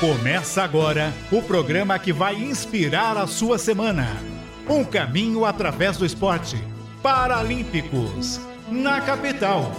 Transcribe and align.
Começa 0.00 0.62
agora 0.62 1.10
o 1.32 1.40
programa 1.40 1.98
que 1.98 2.12
vai 2.12 2.34
inspirar 2.34 3.16
a 3.16 3.26
sua 3.26 3.56
semana. 3.56 4.06
Um 4.68 4.84
caminho 4.84 5.42
através 5.42 5.96
do 5.96 6.04
esporte. 6.04 6.62
Paralímpicos, 7.02 8.38
na 8.68 9.00
capital. 9.00 9.72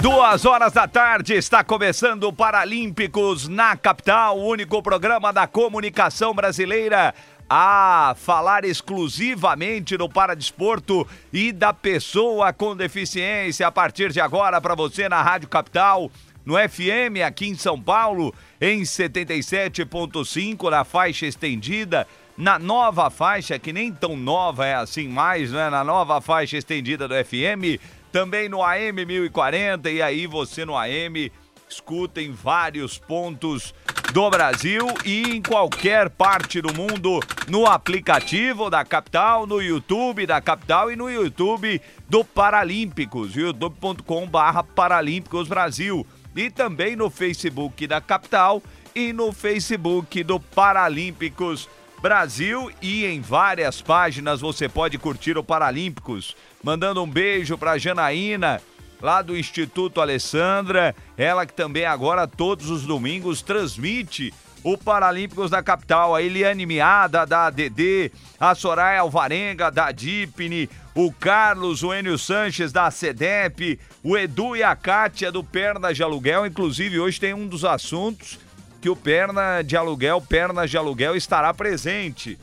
Duas 0.00 0.44
horas 0.44 0.72
da 0.72 0.86
tarde 0.86 1.32
está 1.32 1.64
começando 1.64 2.24
o 2.24 2.32
Paralímpicos 2.32 3.48
na 3.48 3.74
capital, 3.74 4.38
o 4.38 4.46
único 4.46 4.82
programa 4.82 5.32
da 5.32 5.46
comunicação 5.46 6.34
brasileira 6.34 7.14
a 7.48 8.14
falar 8.16 8.64
exclusivamente 8.64 9.96
do 9.96 10.08
paradesporto 10.08 11.06
e 11.32 11.52
da 11.52 11.72
pessoa 11.72 12.52
com 12.52 12.76
deficiência 12.76 13.66
a 13.66 13.72
partir 13.72 14.12
de 14.12 14.20
agora 14.20 14.60
para 14.60 14.74
você 14.74 15.08
na 15.08 15.22
Rádio 15.22 15.48
Capital, 15.48 16.10
no 16.44 16.54
FM 16.56 17.22
aqui 17.26 17.48
em 17.48 17.54
São 17.54 17.80
Paulo, 17.80 18.34
em 18.60 18.82
77.5 18.82 20.70
na 20.70 20.84
faixa 20.84 21.26
estendida, 21.26 22.06
na 22.36 22.58
nova 22.58 23.10
faixa 23.10 23.58
que 23.58 23.72
nem 23.72 23.92
tão 23.92 24.16
nova 24.16 24.66
é 24.66 24.74
assim 24.74 25.08
mais, 25.08 25.52
né? 25.52 25.70
Na 25.70 25.84
nova 25.84 26.20
faixa 26.20 26.56
estendida 26.56 27.06
do 27.06 27.14
FM, 27.14 27.80
também 28.10 28.48
no 28.48 28.62
AM 28.62 29.04
1040 29.04 29.90
e 29.90 30.02
aí 30.02 30.26
você 30.26 30.64
no 30.64 30.76
AM 30.76 31.30
escuta 31.68 32.20
em 32.20 32.30
vários 32.30 32.98
pontos 32.98 33.74
do 34.14 34.30
Brasil 34.30 34.86
e 35.04 35.22
em 35.22 35.42
qualquer 35.42 36.08
parte 36.08 36.60
do 36.60 36.72
mundo 36.72 37.18
no 37.48 37.66
aplicativo 37.66 38.70
da 38.70 38.84
capital, 38.84 39.44
no 39.44 39.60
YouTube 39.60 40.24
da 40.24 40.40
capital 40.40 40.88
e 40.88 40.94
no 40.94 41.10
YouTube 41.10 41.82
do 42.08 42.24
Paralímpicos, 42.24 43.34
youtube.com/barra 43.34 44.62
Paralímpicos 44.62 45.48
Brasil 45.48 46.06
e 46.36 46.48
também 46.48 46.94
no 46.94 47.10
Facebook 47.10 47.88
da 47.88 48.00
capital 48.00 48.62
e 48.94 49.12
no 49.12 49.32
Facebook 49.32 50.22
do 50.22 50.38
Paralímpicos 50.38 51.68
Brasil 52.00 52.70
e 52.80 53.04
em 53.06 53.20
várias 53.20 53.82
páginas 53.82 54.40
você 54.40 54.68
pode 54.68 54.96
curtir 54.96 55.36
o 55.36 55.42
Paralímpicos. 55.42 56.36
Mandando 56.62 57.02
um 57.02 57.10
beijo 57.10 57.58
para 57.58 57.78
Janaína, 57.78 58.62
lá 59.04 59.20
do 59.20 59.36
Instituto 59.36 60.00
Alessandra, 60.00 60.96
ela 61.14 61.44
que 61.44 61.52
também 61.52 61.84
agora 61.84 62.26
todos 62.26 62.70
os 62.70 62.86
domingos 62.86 63.42
transmite 63.42 64.32
o 64.62 64.78
Paralímpicos 64.78 65.50
da 65.50 65.62
capital, 65.62 66.14
a 66.14 66.22
Eliane 66.22 66.64
Miada 66.64 67.26
da 67.26 67.48
ADD, 67.48 68.10
a 68.40 68.54
Soraya 68.54 69.02
Alvarenga 69.02 69.70
da 69.70 69.92
Dipne, 69.92 70.70
o 70.94 71.12
Carlos, 71.12 71.82
o 71.82 71.92
Enio 71.92 72.16
Sanches 72.16 72.72
da 72.72 72.90
CEDEP, 72.90 73.78
o 74.02 74.16
Edu 74.16 74.56
e 74.56 74.62
a 74.62 74.74
Kátia 74.74 75.30
do 75.30 75.44
Perna 75.44 75.92
de 75.92 76.02
Aluguel, 76.02 76.46
inclusive 76.46 76.98
hoje 76.98 77.20
tem 77.20 77.34
um 77.34 77.46
dos 77.46 77.62
assuntos 77.62 78.38
que 78.80 78.88
o 78.88 78.96
Perna 78.96 79.60
de 79.60 79.76
Aluguel, 79.76 80.18
Pernas 80.22 80.70
de 80.70 80.78
Aluguel 80.78 81.14
estará 81.14 81.52
presente. 81.52 82.38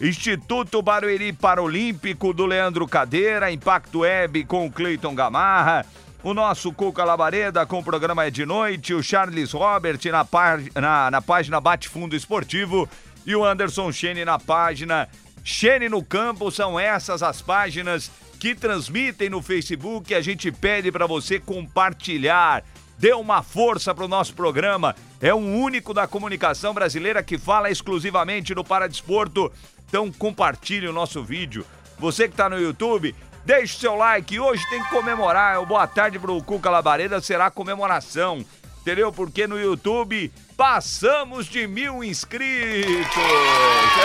Instituto 0.00 0.82
Barueri 0.82 1.32
Paralímpico 1.32 2.34
do 2.34 2.44
Leandro 2.44 2.86
Cadeira, 2.86 3.50
Impacto 3.50 4.00
Web 4.00 4.44
com 4.44 4.66
o 4.66 4.70
Cleiton 4.70 5.14
Gamarra, 5.14 5.86
o 6.22 6.34
nosso 6.34 6.70
Cuca 6.70 7.02
Labareda 7.02 7.64
com 7.64 7.78
o 7.78 7.84
programa 7.84 8.26
É 8.26 8.30
de 8.30 8.44
Noite, 8.44 8.92
o 8.92 9.02
Charles 9.02 9.52
Robert 9.52 10.00
na, 10.10 10.22
pá 10.22 10.58
na, 10.74 11.10
na 11.10 11.22
página 11.22 11.60
Bate 11.60 11.88
Fundo 11.88 12.14
Esportivo 12.14 12.86
e 13.24 13.34
o 13.34 13.42
Anderson 13.42 13.90
Chene 13.90 14.22
na 14.22 14.38
página 14.38 15.08
Chene 15.42 15.88
no 15.88 16.04
Campo. 16.04 16.50
São 16.50 16.78
essas 16.78 17.22
as 17.22 17.40
páginas 17.40 18.10
que 18.38 18.54
transmitem 18.54 19.30
no 19.30 19.40
Facebook. 19.40 20.14
A 20.14 20.20
gente 20.20 20.52
pede 20.52 20.92
para 20.92 21.06
você 21.06 21.40
compartilhar. 21.40 22.62
Dê 22.98 23.12
uma 23.12 23.42
força 23.42 23.94
para 23.94 24.04
o 24.04 24.08
nosso 24.08 24.34
programa. 24.34 24.94
É 25.20 25.34
um 25.34 25.60
único 25.60 25.94
da 25.94 26.06
comunicação 26.06 26.74
brasileira 26.74 27.22
que 27.22 27.38
fala 27.38 27.70
exclusivamente 27.70 28.54
no 28.54 28.64
Paradesporto 28.64 29.52
então 29.88 30.10
compartilhe 30.12 30.86
o 30.88 30.92
nosso 30.92 31.22
vídeo. 31.22 31.64
Você 31.98 32.28
que 32.28 32.34
está 32.34 32.48
no 32.48 32.60
YouTube, 32.60 33.14
deixe 33.44 33.78
seu 33.78 33.94
like. 33.94 34.38
Hoje 34.38 34.68
tem 34.68 34.82
que 34.82 34.90
comemorar. 34.90 35.60
O 35.60 35.66
boa 35.66 35.86
tarde 35.86 36.18
pro 36.18 36.42
Cuca 36.42 36.68
Labareda 36.68 37.20
será 37.20 37.50
comemoração. 37.50 38.44
Entendeu? 38.80 39.10
Porque 39.10 39.48
no 39.48 39.58
YouTube 39.58 40.32
passamos 40.56 41.46
de 41.46 41.66
mil 41.66 42.04
inscritos. 42.04 43.16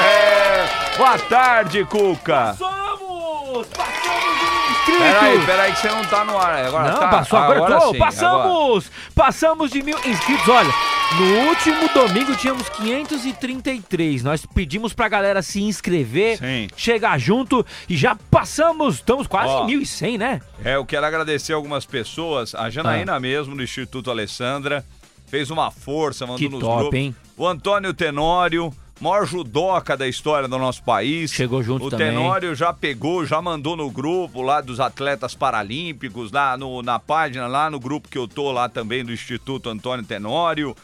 É. 0.02 0.98
Boa 0.98 1.20
tarde, 1.20 1.86
Cuca. 1.86 2.56
Passamos! 2.58 3.68
Passamos 3.68 4.40
de 4.40 4.46
mil 4.46 4.72
inscritos! 4.72 4.98
Peraí, 4.98 5.46
peraí 5.46 5.74
que 5.74 5.80
você 5.82 5.90
não 5.90 6.06
tá 6.06 6.26
no 6.26 6.38
ar. 6.38 6.66
Agora 6.66 6.92
não, 6.92 7.00
tá. 7.00 7.08
passou, 7.10 7.38
agora, 7.38 7.58
agora 7.60 7.80
tô. 7.80 7.92
sim, 7.92 8.00
passamos! 8.00 8.86
Agora. 8.88 9.14
Passamos 9.14 9.70
de 9.70 9.84
mil 9.84 9.98
inscritos. 10.00 10.48
Olha, 10.48 10.74
no 11.20 11.48
último 11.50 11.90
domingo 11.94 12.36
tínhamos 12.36 12.68
533. 12.70 14.24
Nós 14.24 14.46
pedimos 14.46 14.94
pra 14.94 15.08
galera 15.10 15.42
se 15.42 15.62
inscrever, 15.62 16.38
Sim. 16.38 16.68
chegar 16.76 17.20
junto 17.20 17.66
e 17.90 17.96
já 17.96 18.16
passamos. 18.16 18.96
Estamos 18.96 19.28
quase 19.28 19.50
Ó. 19.54 19.68
em 19.68 19.80
1.100, 19.80 20.18
né? 20.18 20.42
É, 20.64 20.76
eu 20.76 20.86
quero 20.86 21.06
agradecer 21.06 21.54
algumas 21.54 21.86
pessoas. 21.86 22.56
A 22.56 22.70
Janaína 22.70 23.20
mesmo, 23.20 23.56
do 23.56 23.64
Instituto 23.64 24.10
Alessandra, 24.10 24.86
fez 25.28 25.52
uma 25.52 25.70
força, 25.70 26.26
mandou 26.26 26.40
Que 26.40 26.50
nos 26.50 26.60
top, 26.62 26.80
grupos. 26.82 27.00
hein? 27.00 27.16
O 27.38 27.48
Antônio 27.48 27.94
Tenório, 27.94 28.74
maior 29.00 29.26
judoca 29.26 29.98
da 29.98 30.08
história 30.08 30.48
do 30.48 30.58
nosso 30.58 30.82
país. 30.84 31.32
Chegou 31.32 31.62
junto 31.62 31.88
o 31.88 31.90
também. 31.90 32.08
Tenório 32.08 32.56
já 32.56 32.72
pegou, 32.72 33.26
já 33.26 33.42
mandou 33.42 33.76
no 33.76 33.90
grupo 33.92 34.42
lá 34.42 34.62
dos 34.62 34.80
atletas 34.80 35.36
paralímpicos, 35.36 36.32
lá 36.32 36.56
no, 36.58 36.82
na 36.82 37.00
página, 37.00 37.48
lá 37.48 37.70
no 37.70 37.80
grupo 37.80 38.08
que 38.08 38.18
eu 38.18 38.28
tô 38.28 38.52
lá 38.52 38.70
também 38.70 39.04
do 39.04 39.12
Instituto 39.12 39.70
Antônio 39.70 40.06
Tenório. 40.06 40.76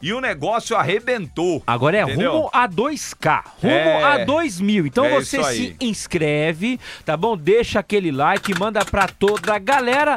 E 0.00 0.12
o 0.12 0.20
negócio 0.20 0.76
arrebentou. 0.76 1.62
Agora 1.66 1.96
é 1.96 2.02
entendeu? 2.02 2.32
rumo 2.32 2.50
a 2.52 2.68
2K, 2.68 3.42
rumo 3.62 3.74
É. 3.74 4.02
a 4.22 4.24
2 4.24 4.60
mil. 4.60 4.86
Então 4.86 5.04
É 5.04 5.10
você 5.10 5.42
se 5.44 5.76
inscreve, 5.80 6.78
tá 7.04 7.16
bom? 7.16 7.36
Deixa 7.36 7.80
aquele 7.80 8.10
like, 8.12 8.58
manda 8.58 8.84
pra 8.84 9.08
toda 9.08 9.54
a 9.54 9.58
galera. 9.58 10.16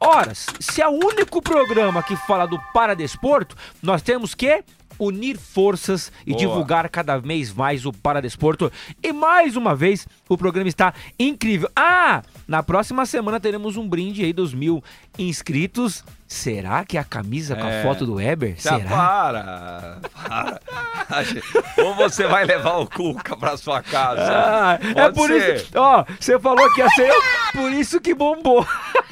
Horas, 0.00 0.46
se 0.60 0.80
é 0.80 0.86
o 0.88 0.92
único 0.92 1.42
programa 1.42 2.02
que 2.02 2.16
fala 2.16 2.46
do 2.46 2.58
paradesporto, 2.72 3.56
nós 3.82 4.00
temos 4.00 4.32
que 4.34 4.62
unir 4.98 5.36
forças 5.38 6.10
e 6.26 6.30
Boa. 6.30 6.38
divulgar 6.38 6.88
cada 6.88 7.16
vez 7.18 7.52
mais 7.52 7.86
o 7.86 7.92
paradesporto. 7.92 8.70
E 9.02 9.12
mais 9.12 9.56
uma 9.56 9.74
vez, 9.74 10.06
o 10.28 10.36
programa 10.36 10.68
está 10.68 10.92
incrível. 11.18 11.70
Ah, 11.76 12.22
na 12.46 12.62
próxima 12.62 13.06
semana 13.06 13.38
teremos 13.40 13.76
um 13.76 13.88
brinde 13.88 14.24
aí 14.24 14.32
dos 14.32 14.52
mil 14.54 14.82
inscritos. 15.18 16.04
Será 16.26 16.84
que 16.84 16.98
é 16.98 17.00
a 17.00 17.04
camisa 17.04 17.56
com 17.56 17.62
a 17.66 17.70
É. 17.70 17.82
foto 17.82 18.04
do 18.04 18.14
Weber? 18.16 18.54
Tá, 18.62 18.76
Será? 18.76 18.88
para, 18.90 19.98
para. 20.12 20.60
Ou 21.82 21.94
você 21.94 22.26
vai 22.26 22.44
levar 22.44 22.76
o 22.76 22.86
Cuca 22.86 23.34
pra 23.34 23.56
sua 23.56 23.82
casa. 23.82 24.20
Ah, 24.30 24.78
é 24.94 25.10
por 25.10 25.28
ser. 25.28 25.56
isso. 25.56 25.70
Ó, 25.74 26.04
você 26.20 26.38
falou 26.38 26.70
que 26.74 26.80
ia 26.82 26.90
ser 26.90 27.10
por 27.52 27.72
isso 27.72 27.98
que 27.98 28.14
bombou. 28.14 28.66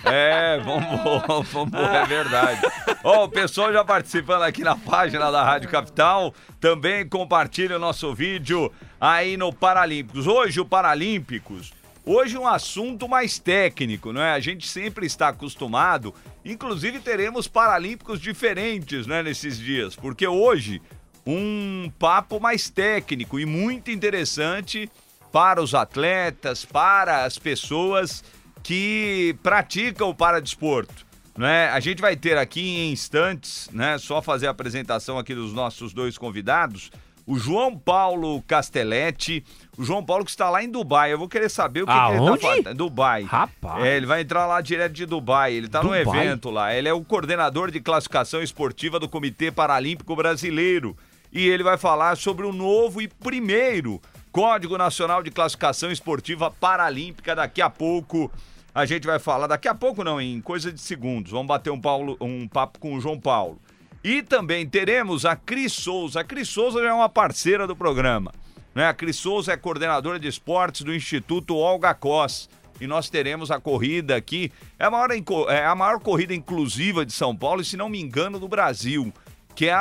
É, 0.06 0.60
vamos, 0.60 1.48
vamos, 1.50 1.74
é 1.74 2.06
verdade. 2.06 2.60
Ó, 3.02 3.24
o 3.24 3.28
pessoal 3.28 3.72
já 3.72 3.84
participando 3.84 4.42
aqui 4.42 4.62
na 4.62 4.76
página 4.76 5.30
da 5.30 5.42
Rádio 5.42 5.68
Capital. 5.68 6.32
Também 6.60 7.08
compartilha 7.08 7.76
o 7.76 7.80
nosso 7.80 8.14
vídeo 8.14 8.72
aí 9.00 9.36
no 9.36 9.52
Paralímpicos. 9.52 10.26
Hoje, 10.26 10.60
o 10.60 10.64
Paralímpicos. 10.64 11.72
Hoje 12.04 12.38
um 12.38 12.46
assunto 12.46 13.08
mais 13.08 13.36
técnico, 13.40 14.12
não 14.12 14.22
é? 14.22 14.30
A 14.32 14.38
gente 14.38 14.68
sempre 14.68 15.06
está 15.06 15.28
acostumado, 15.28 16.14
inclusive 16.44 17.00
teremos 17.00 17.48
paralímpicos 17.48 18.20
diferentes, 18.20 19.08
né, 19.08 19.24
nesses 19.24 19.58
dias, 19.58 19.96
porque 19.96 20.24
hoje 20.24 20.80
um 21.26 21.90
papo 21.98 22.38
mais 22.38 22.70
técnico 22.70 23.40
e 23.40 23.44
muito 23.44 23.90
interessante 23.90 24.88
para 25.32 25.60
os 25.60 25.74
atletas, 25.74 26.64
para 26.64 27.24
as 27.24 27.40
pessoas 27.40 28.22
que 28.66 29.36
praticam 29.44 30.10
o 30.10 30.14
paradesporto. 30.14 31.06
Né? 31.38 31.68
A 31.68 31.78
gente 31.78 32.02
vai 32.02 32.16
ter 32.16 32.36
aqui 32.36 32.60
em 32.60 32.90
instantes, 32.90 33.70
né? 33.72 33.96
Só 33.96 34.20
fazer 34.20 34.48
a 34.48 34.50
apresentação 34.50 35.18
aqui 35.18 35.36
dos 35.36 35.52
nossos 35.52 35.92
dois 35.92 36.18
convidados. 36.18 36.90
O 37.24 37.38
João 37.38 37.78
Paulo 37.78 38.42
Castelletti, 38.42 39.44
o 39.78 39.84
João 39.84 40.04
Paulo 40.04 40.24
que 40.24 40.32
está 40.32 40.50
lá 40.50 40.64
em 40.64 40.68
Dubai. 40.68 41.12
Eu 41.12 41.18
vou 41.18 41.28
querer 41.28 41.48
saber 41.48 41.82
o 41.82 41.86
que, 41.86 41.92
que 41.92 41.98
ele 41.98 42.34
está 42.34 42.48
fazendo. 42.48 42.74
Dubai. 42.74 43.22
Rapaz. 43.22 43.84
É, 43.84 43.96
ele 43.96 44.06
vai 44.06 44.22
entrar 44.22 44.46
lá 44.46 44.60
direto 44.60 44.94
de 44.94 45.06
Dubai. 45.06 45.52
Ele 45.52 45.66
está 45.66 45.80
num 45.80 45.94
evento 45.94 46.50
lá. 46.50 46.74
Ele 46.74 46.88
é 46.88 46.92
o 46.92 47.04
coordenador 47.04 47.70
de 47.70 47.78
classificação 47.78 48.42
esportiva 48.42 48.98
do 48.98 49.08
Comitê 49.08 49.52
Paralímpico 49.52 50.16
Brasileiro. 50.16 50.96
E 51.32 51.46
ele 51.46 51.62
vai 51.62 51.78
falar 51.78 52.16
sobre 52.16 52.44
o 52.44 52.52
novo 52.52 53.00
e 53.00 53.06
primeiro 53.06 54.00
Código 54.32 54.76
Nacional 54.76 55.22
de 55.22 55.30
Classificação 55.30 55.90
Esportiva 55.92 56.50
Paralímpica 56.50 57.32
daqui 57.32 57.62
a 57.62 57.70
pouco. 57.70 58.28
A 58.76 58.84
gente 58.84 59.06
vai 59.06 59.18
falar 59.18 59.46
daqui 59.46 59.66
a 59.68 59.74
pouco, 59.74 60.04
não, 60.04 60.20
em 60.20 60.38
coisa 60.42 60.70
de 60.70 60.78
segundos. 60.78 61.32
Vamos 61.32 61.46
bater 61.46 61.70
um, 61.70 61.80
Paulo- 61.80 62.14
um 62.20 62.46
papo 62.46 62.78
com 62.78 62.94
o 62.94 63.00
João 63.00 63.18
Paulo. 63.18 63.58
E 64.04 64.22
também 64.22 64.68
teremos 64.68 65.24
a 65.24 65.34
Cris 65.34 65.72
Souza. 65.72 66.20
A 66.20 66.24
Cris 66.24 66.46
Souza 66.50 66.80
já 66.82 66.90
é 66.90 66.92
uma 66.92 67.08
parceira 67.08 67.66
do 67.66 67.74
programa. 67.74 68.34
Né? 68.74 68.86
A 68.86 68.92
Cris 68.92 69.16
Souza 69.16 69.50
é 69.54 69.56
coordenadora 69.56 70.18
de 70.20 70.28
esportes 70.28 70.82
do 70.82 70.94
Instituto 70.94 71.56
Olga 71.56 71.94
Cos. 71.94 72.50
e 72.78 72.86
nós 72.86 73.08
teremos 73.08 73.50
a 73.50 73.58
corrida 73.58 74.14
aqui. 74.14 74.52
É 74.78 74.84
a 74.84 74.90
maior, 74.90 75.08
é 75.48 75.64
a 75.64 75.74
maior 75.74 75.98
corrida 75.98 76.34
inclusiva 76.34 77.06
de 77.06 77.14
São 77.14 77.34
Paulo 77.34 77.62
e, 77.62 77.64
se 77.64 77.78
não 77.78 77.88
me 77.88 77.98
engano, 77.98 78.38
do 78.38 78.46
Brasil. 78.46 79.10
Que 79.54 79.70
é 79.70 79.74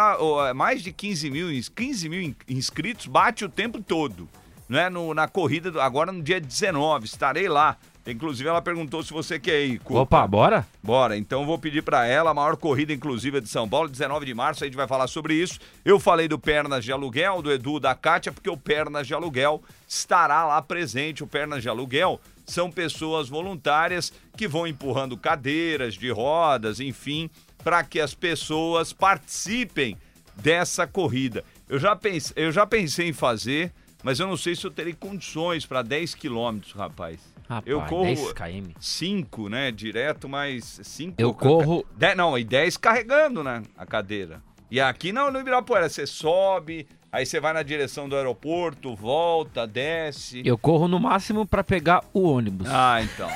é 0.50 0.54
mais 0.54 0.82
de 0.82 0.94
15 0.94 1.30
mil, 1.30 1.48
15 1.76 2.08
mil 2.08 2.34
inscritos, 2.48 3.08
bate 3.08 3.44
o 3.44 3.50
tempo 3.50 3.82
todo. 3.84 4.30
Né? 4.70 4.90
No, 4.90 5.14
na 5.14 5.28
corrida, 5.28 5.84
agora 5.84 6.14
no 6.14 6.24
dia 6.24 6.40
19, 6.40 7.06
estarei 7.06 7.50
lá. 7.50 7.76
Inclusive, 8.08 8.48
ela 8.48 8.62
perguntou 8.62 9.02
se 9.02 9.12
você 9.12 9.40
quer 9.40 9.66
ir. 9.66 9.80
Cupa. 9.80 10.02
Opa, 10.02 10.28
bora? 10.28 10.68
Bora. 10.84 11.18
Então, 11.18 11.46
vou 11.46 11.58
pedir 11.58 11.82
para 11.82 12.06
ela 12.06 12.32
a 12.32 12.34
maior 12.34 12.56
corrida 12.56 12.94
inclusiva 12.94 13.42
de 13.42 13.50
São 13.50 13.68
Paulo, 13.68 13.90
19 13.90 14.26
de 14.26 14.34
março. 14.34 14.64
A 14.64 14.68
gente 14.68 14.76
vai 14.76 14.88
falar 14.88 15.08
sobre 15.08 15.34
isso. 15.34 15.60
Eu 15.84 16.00
falei 16.00 16.28
do 16.28 16.38
Pernas 16.38 16.86
de 16.86 16.92
Aluguel, 16.92 17.42
do 17.42 17.52
Edu, 17.52 17.80
da 17.80 17.96
Kátia, 17.96 18.32
porque 18.32 18.50
o 18.50 18.58
Pernas 18.58 19.08
de 19.08 19.14
Aluguel 19.14 19.64
estará 19.88 20.46
lá 20.46 20.62
presente. 20.62 21.24
O 21.24 21.28
Pernas 21.28 21.64
de 21.64 21.70
Aluguel 21.70 22.22
são 22.46 22.70
pessoas 22.70 23.28
voluntárias 23.28 24.14
que 24.38 24.48
vão 24.48 24.68
empurrando 24.68 25.18
cadeiras 25.18 25.96
de 25.96 26.12
rodas, 26.12 26.80
enfim, 26.80 27.30
para 27.64 27.84
que 27.84 28.00
as 28.00 28.14
pessoas 28.14 28.94
participem 28.94 29.98
dessa 30.36 30.86
corrida. 30.86 31.44
Eu 31.68 31.80
já, 31.80 31.96
pense, 31.96 32.32
eu 32.36 32.52
já 32.52 32.68
pensei 32.68 33.10
em 33.10 33.14
fazer, 33.14 33.74
mas 34.06 34.20
eu 34.20 34.28
não 34.28 34.38
sei 34.38 34.56
se 34.56 34.64
eu 34.64 34.70
terei 34.70 34.94
condições 34.94 35.66
para 35.66 35.82
10 35.82 36.14
quilômetros, 36.14 36.74
rapaz. 36.74 37.20
Rapaz, 37.50 37.66
eu 37.66 37.82
corro 37.82 38.04
10 38.04 38.34
km. 38.34 38.72
5, 38.80 39.50
né? 39.50 39.72
Direto, 39.72 40.30
mas 40.30 40.80
5. 40.84 41.16
Eu 41.18 41.34
corro. 41.34 41.84
Dez, 41.98 42.16
não, 42.16 42.38
e 42.38 42.44
10 42.44 42.78
carregando, 42.78 43.44
né? 43.44 43.64
A 43.76 43.84
cadeira. 43.84 44.44
E 44.70 44.80
aqui 44.80 45.12
não, 45.12 45.32
no 45.32 45.40
Ibirapuera, 45.40 45.90
você 45.90 46.06
sobe, 46.06 46.88
Aí 47.12 47.26
você 47.26 47.40
vai 47.40 47.54
na 47.54 47.64
direção 47.64 48.10
do 48.10 48.16
aeroporto, 48.16 48.94
volta, 48.94 49.66
desce. 49.66 50.42
Eu 50.44 50.58
corro 50.58 50.88
no 50.88 51.00
máximo 51.00 51.46
para 51.46 51.64
pegar 51.64 52.04
o 52.14 52.30
ônibus. 52.30 52.68
Ah, 52.70 53.02
então. 53.02 53.30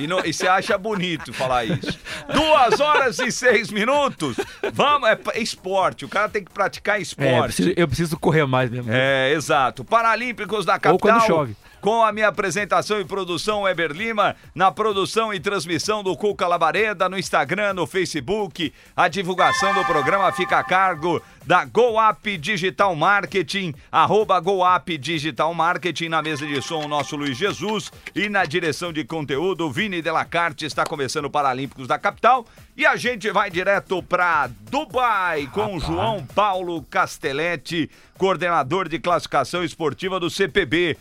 E, 0.00 0.06
no, 0.06 0.24
e 0.24 0.32
você 0.32 0.46
acha 0.46 0.78
bonito 0.78 1.32
falar 1.32 1.64
isso. 1.64 1.98
Duas 2.32 2.78
horas 2.78 3.18
e 3.18 3.32
seis 3.32 3.70
minutos. 3.70 4.36
Vamos, 4.72 5.08
é, 5.08 5.18
é 5.34 5.40
esporte. 5.40 6.04
O 6.04 6.08
cara 6.08 6.28
tem 6.28 6.44
que 6.44 6.52
praticar 6.52 7.00
esporte. 7.00 7.28
É, 7.30 7.38
eu, 7.38 7.44
preciso, 7.44 7.72
eu, 7.76 7.88
preciso, 7.88 8.18
correr 8.18 8.46
mais 8.46 8.70
mesmo. 8.70 8.92
É, 8.92 9.32
exato. 9.32 9.84
Paralímpicos 9.84 10.64
da 10.64 10.78
capital. 10.78 10.92
Ou 10.92 10.98
quando 10.98 11.26
chove 11.26 11.56
com 11.80 12.02
a 12.02 12.12
minha 12.12 12.28
apresentação 12.28 13.00
e 13.00 13.04
produção 13.04 13.62
Weber 13.62 13.92
Lima, 13.92 14.36
na 14.54 14.70
produção 14.70 15.32
e 15.32 15.40
transmissão 15.40 16.02
do 16.02 16.16
Cuca 16.16 16.46
Labareda, 16.46 17.08
no 17.08 17.18
Instagram, 17.18 17.74
no 17.74 17.86
Facebook. 17.86 18.72
A 18.96 19.08
divulgação 19.08 19.72
do 19.74 19.84
programa 19.84 20.32
fica 20.32 20.58
a 20.58 20.64
cargo 20.64 21.22
da 21.46 21.64
GoUp 21.64 22.36
Digital 22.38 22.94
Marketing, 22.96 23.72
arroba 23.90 24.40
GoUp 24.40 24.98
Digital 24.98 25.54
Marketing, 25.54 26.08
na 26.08 26.20
mesa 26.20 26.44
de 26.44 26.60
som, 26.60 26.84
o 26.84 26.88
nosso 26.88 27.14
Luiz 27.14 27.36
Jesus, 27.36 27.92
e 28.14 28.28
na 28.28 28.44
direção 28.44 28.92
de 28.92 29.04
conteúdo, 29.04 29.70
Vini 29.70 30.02
Delacarte, 30.02 30.66
está 30.66 30.84
começando 30.84 31.26
o 31.26 31.30
Paralímpicos 31.30 31.86
da 31.86 31.98
capital, 31.98 32.44
e 32.76 32.84
a 32.84 32.96
gente 32.96 33.30
vai 33.30 33.48
direto 33.48 34.02
para 34.02 34.50
Dubai 34.70 35.48
com 35.52 35.78
João 35.78 36.26
Paulo 36.34 36.82
Castelletti, 36.82 37.88
coordenador 38.18 38.88
de 38.88 38.98
classificação 38.98 39.62
esportiva 39.62 40.18
do 40.18 40.28
CPB. 40.28 40.96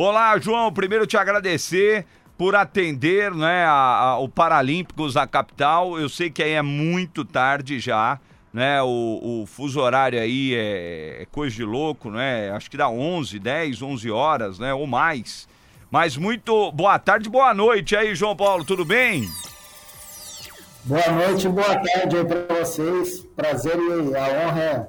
Olá, 0.00 0.38
João. 0.38 0.72
Primeiro 0.72 1.08
te 1.08 1.16
agradecer 1.16 2.06
por 2.36 2.54
atender 2.54 3.34
né, 3.34 3.64
a, 3.64 3.70
a, 3.70 4.18
o 4.20 4.28
Paralímpicos 4.28 5.14
da 5.14 5.26
capital. 5.26 5.98
Eu 5.98 6.08
sei 6.08 6.30
que 6.30 6.40
aí 6.40 6.52
é 6.52 6.62
muito 6.62 7.24
tarde 7.24 7.80
já, 7.80 8.20
né? 8.52 8.80
O, 8.80 9.42
o 9.42 9.46
fuso 9.46 9.80
horário 9.80 10.20
aí 10.20 10.54
é, 10.54 11.22
é, 11.22 11.26
coisa 11.32 11.56
de 11.56 11.64
louco, 11.64 12.12
né? 12.12 12.48
Acho 12.52 12.70
que 12.70 12.76
dá 12.76 12.88
11, 12.88 13.40
10, 13.40 13.82
11 13.82 14.08
horas, 14.12 14.60
né? 14.60 14.72
Ou 14.72 14.86
mais. 14.86 15.48
Mas 15.90 16.16
muito 16.16 16.70
boa 16.70 16.96
tarde, 17.00 17.28
boa 17.28 17.52
noite 17.52 17.96
aí, 17.96 18.14
João 18.14 18.36
Paulo. 18.36 18.64
Tudo 18.64 18.84
bem? 18.84 19.28
Boa 20.84 21.10
noite, 21.10 21.48
boa 21.48 21.74
tarde 21.74 22.18
aí 22.18 22.24
para 22.24 22.60
vocês. 22.60 23.26
Prazer 23.34 23.76
e 23.76 24.16
a 24.16 24.46
honra 24.46 24.62
é 24.62 24.88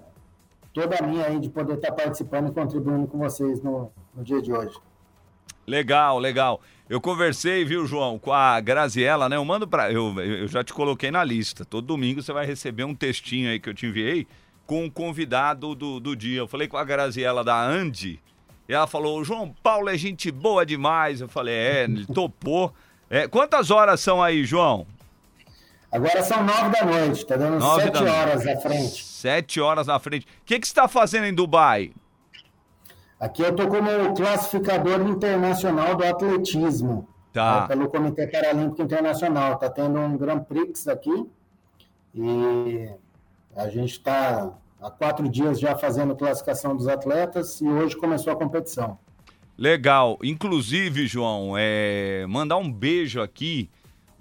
toda 0.72 1.02
minha 1.02 1.26
aí 1.26 1.40
de 1.40 1.50
poder 1.50 1.78
estar 1.78 1.94
participando 1.94 2.50
e 2.50 2.54
contribuindo 2.54 3.08
com 3.08 3.18
vocês 3.18 3.60
no, 3.64 3.92
no 4.16 4.24
dia 4.24 4.40
de 4.40 4.54
hoje. 4.54 4.78
Legal, 5.70 6.18
legal. 6.18 6.62
Eu 6.90 7.00
conversei, 7.00 7.64
viu, 7.64 7.86
João, 7.86 8.18
com 8.18 8.34
a 8.34 8.60
Graziella, 8.60 9.30
né? 9.30 9.36
Eu 9.36 9.46
mando 9.46 9.68
para 9.68 9.92
eu, 9.92 10.20
eu 10.20 10.48
já 10.48 10.64
te 10.64 10.74
coloquei 10.74 11.12
na 11.12 11.24
lista. 11.24 11.64
Todo 11.64 11.86
domingo 11.86 12.24
você 12.24 12.34
vai 12.34 12.46
receber 12.46 12.84
um 12.84 12.96
textinho 12.96 13.52
aí 13.52 13.60
que 13.60 13.70
eu 13.70 13.74
te 13.76 13.86
enviei 13.86 14.26
com 14.66 14.86
o 14.86 14.92
convidado 14.92 15.76
do, 15.76 16.00
do 16.00 16.16
dia. 16.16 16.40
Eu 16.40 16.48
falei 16.48 16.68
com 16.68 16.78
a 16.78 16.84
Graziella 16.84 17.44
da 17.44 17.62
Andy. 17.62 18.20
E 18.68 18.74
ela 18.74 18.88
falou: 18.88 19.24
João 19.24 19.54
Paulo 19.62 19.90
é 19.90 19.98
gente 19.98 20.32
boa 20.32 20.66
demais. 20.66 21.22
Eu 21.22 21.30
falei: 21.30 21.54
é, 21.54 21.84
ele 21.84 22.08
topou. 22.08 22.74
É, 23.08 23.28
quantas 23.28 23.70
horas 23.70 24.00
são 24.00 24.22
aí, 24.22 24.44
João? 24.44 24.88
Agora 25.92 26.24
são 26.24 26.44
nove 26.44 26.70
da 26.70 26.86
noite, 26.86 27.26
tá 27.26 27.36
dando 27.36 27.60
nove 27.60 27.82
sete 27.82 28.04
horas 28.04 28.46
na 28.46 28.58
frente. 28.58 29.06
Sete 29.06 29.62
horas 29.62 29.88
na 29.88 30.00
frente. 30.00 30.26
O 30.26 30.46
que, 30.46 30.60
que 30.60 30.68
você 30.68 30.72
está 30.72 30.88
fazendo 30.88 31.26
em 31.26 31.34
Dubai? 31.34 31.92
Aqui 33.20 33.42
eu 33.42 33.50
estou 33.50 33.68
como 33.68 34.16
classificador 34.16 35.02
internacional 35.02 35.96
do 35.96 36.06
atletismo. 36.06 37.08
Tá. 37.34 37.62
Né, 37.62 37.68
pelo 37.68 37.90
Comitê 37.90 38.28
Paralímpico 38.28 38.82
Internacional. 38.82 39.54
Está 39.54 39.70
tendo 39.70 40.00
um 40.00 40.18
Grand 40.18 40.40
Prix 40.40 40.88
aqui. 40.88 41.26
E 42.16 42.90
a 43.56 43.68
gente 43.70 43.92
está 43.92 44.54
há 44.82 44.90
quatro 44.90 45.28
dias 45.28 45.60
já 45.60 45.76
fazendo 45.76 46.16
classificação 46.16 46.76
dos 46.76 46.88
atletas 46.88 47.60
e 47.62 47.68
hoje 47.68 47.96
começou 47.98 48.32
a 48.32 48.36
competição. 48.36 48.98
Legal. 49.58 50.18
Inclusive, 50.24 51.06
João, 51.06 51.56
é... 51.58 52.26
mandar 52.28 52.58
um 52.58 52.72
beijo 52.72 53.22
aqui 53.22 53.70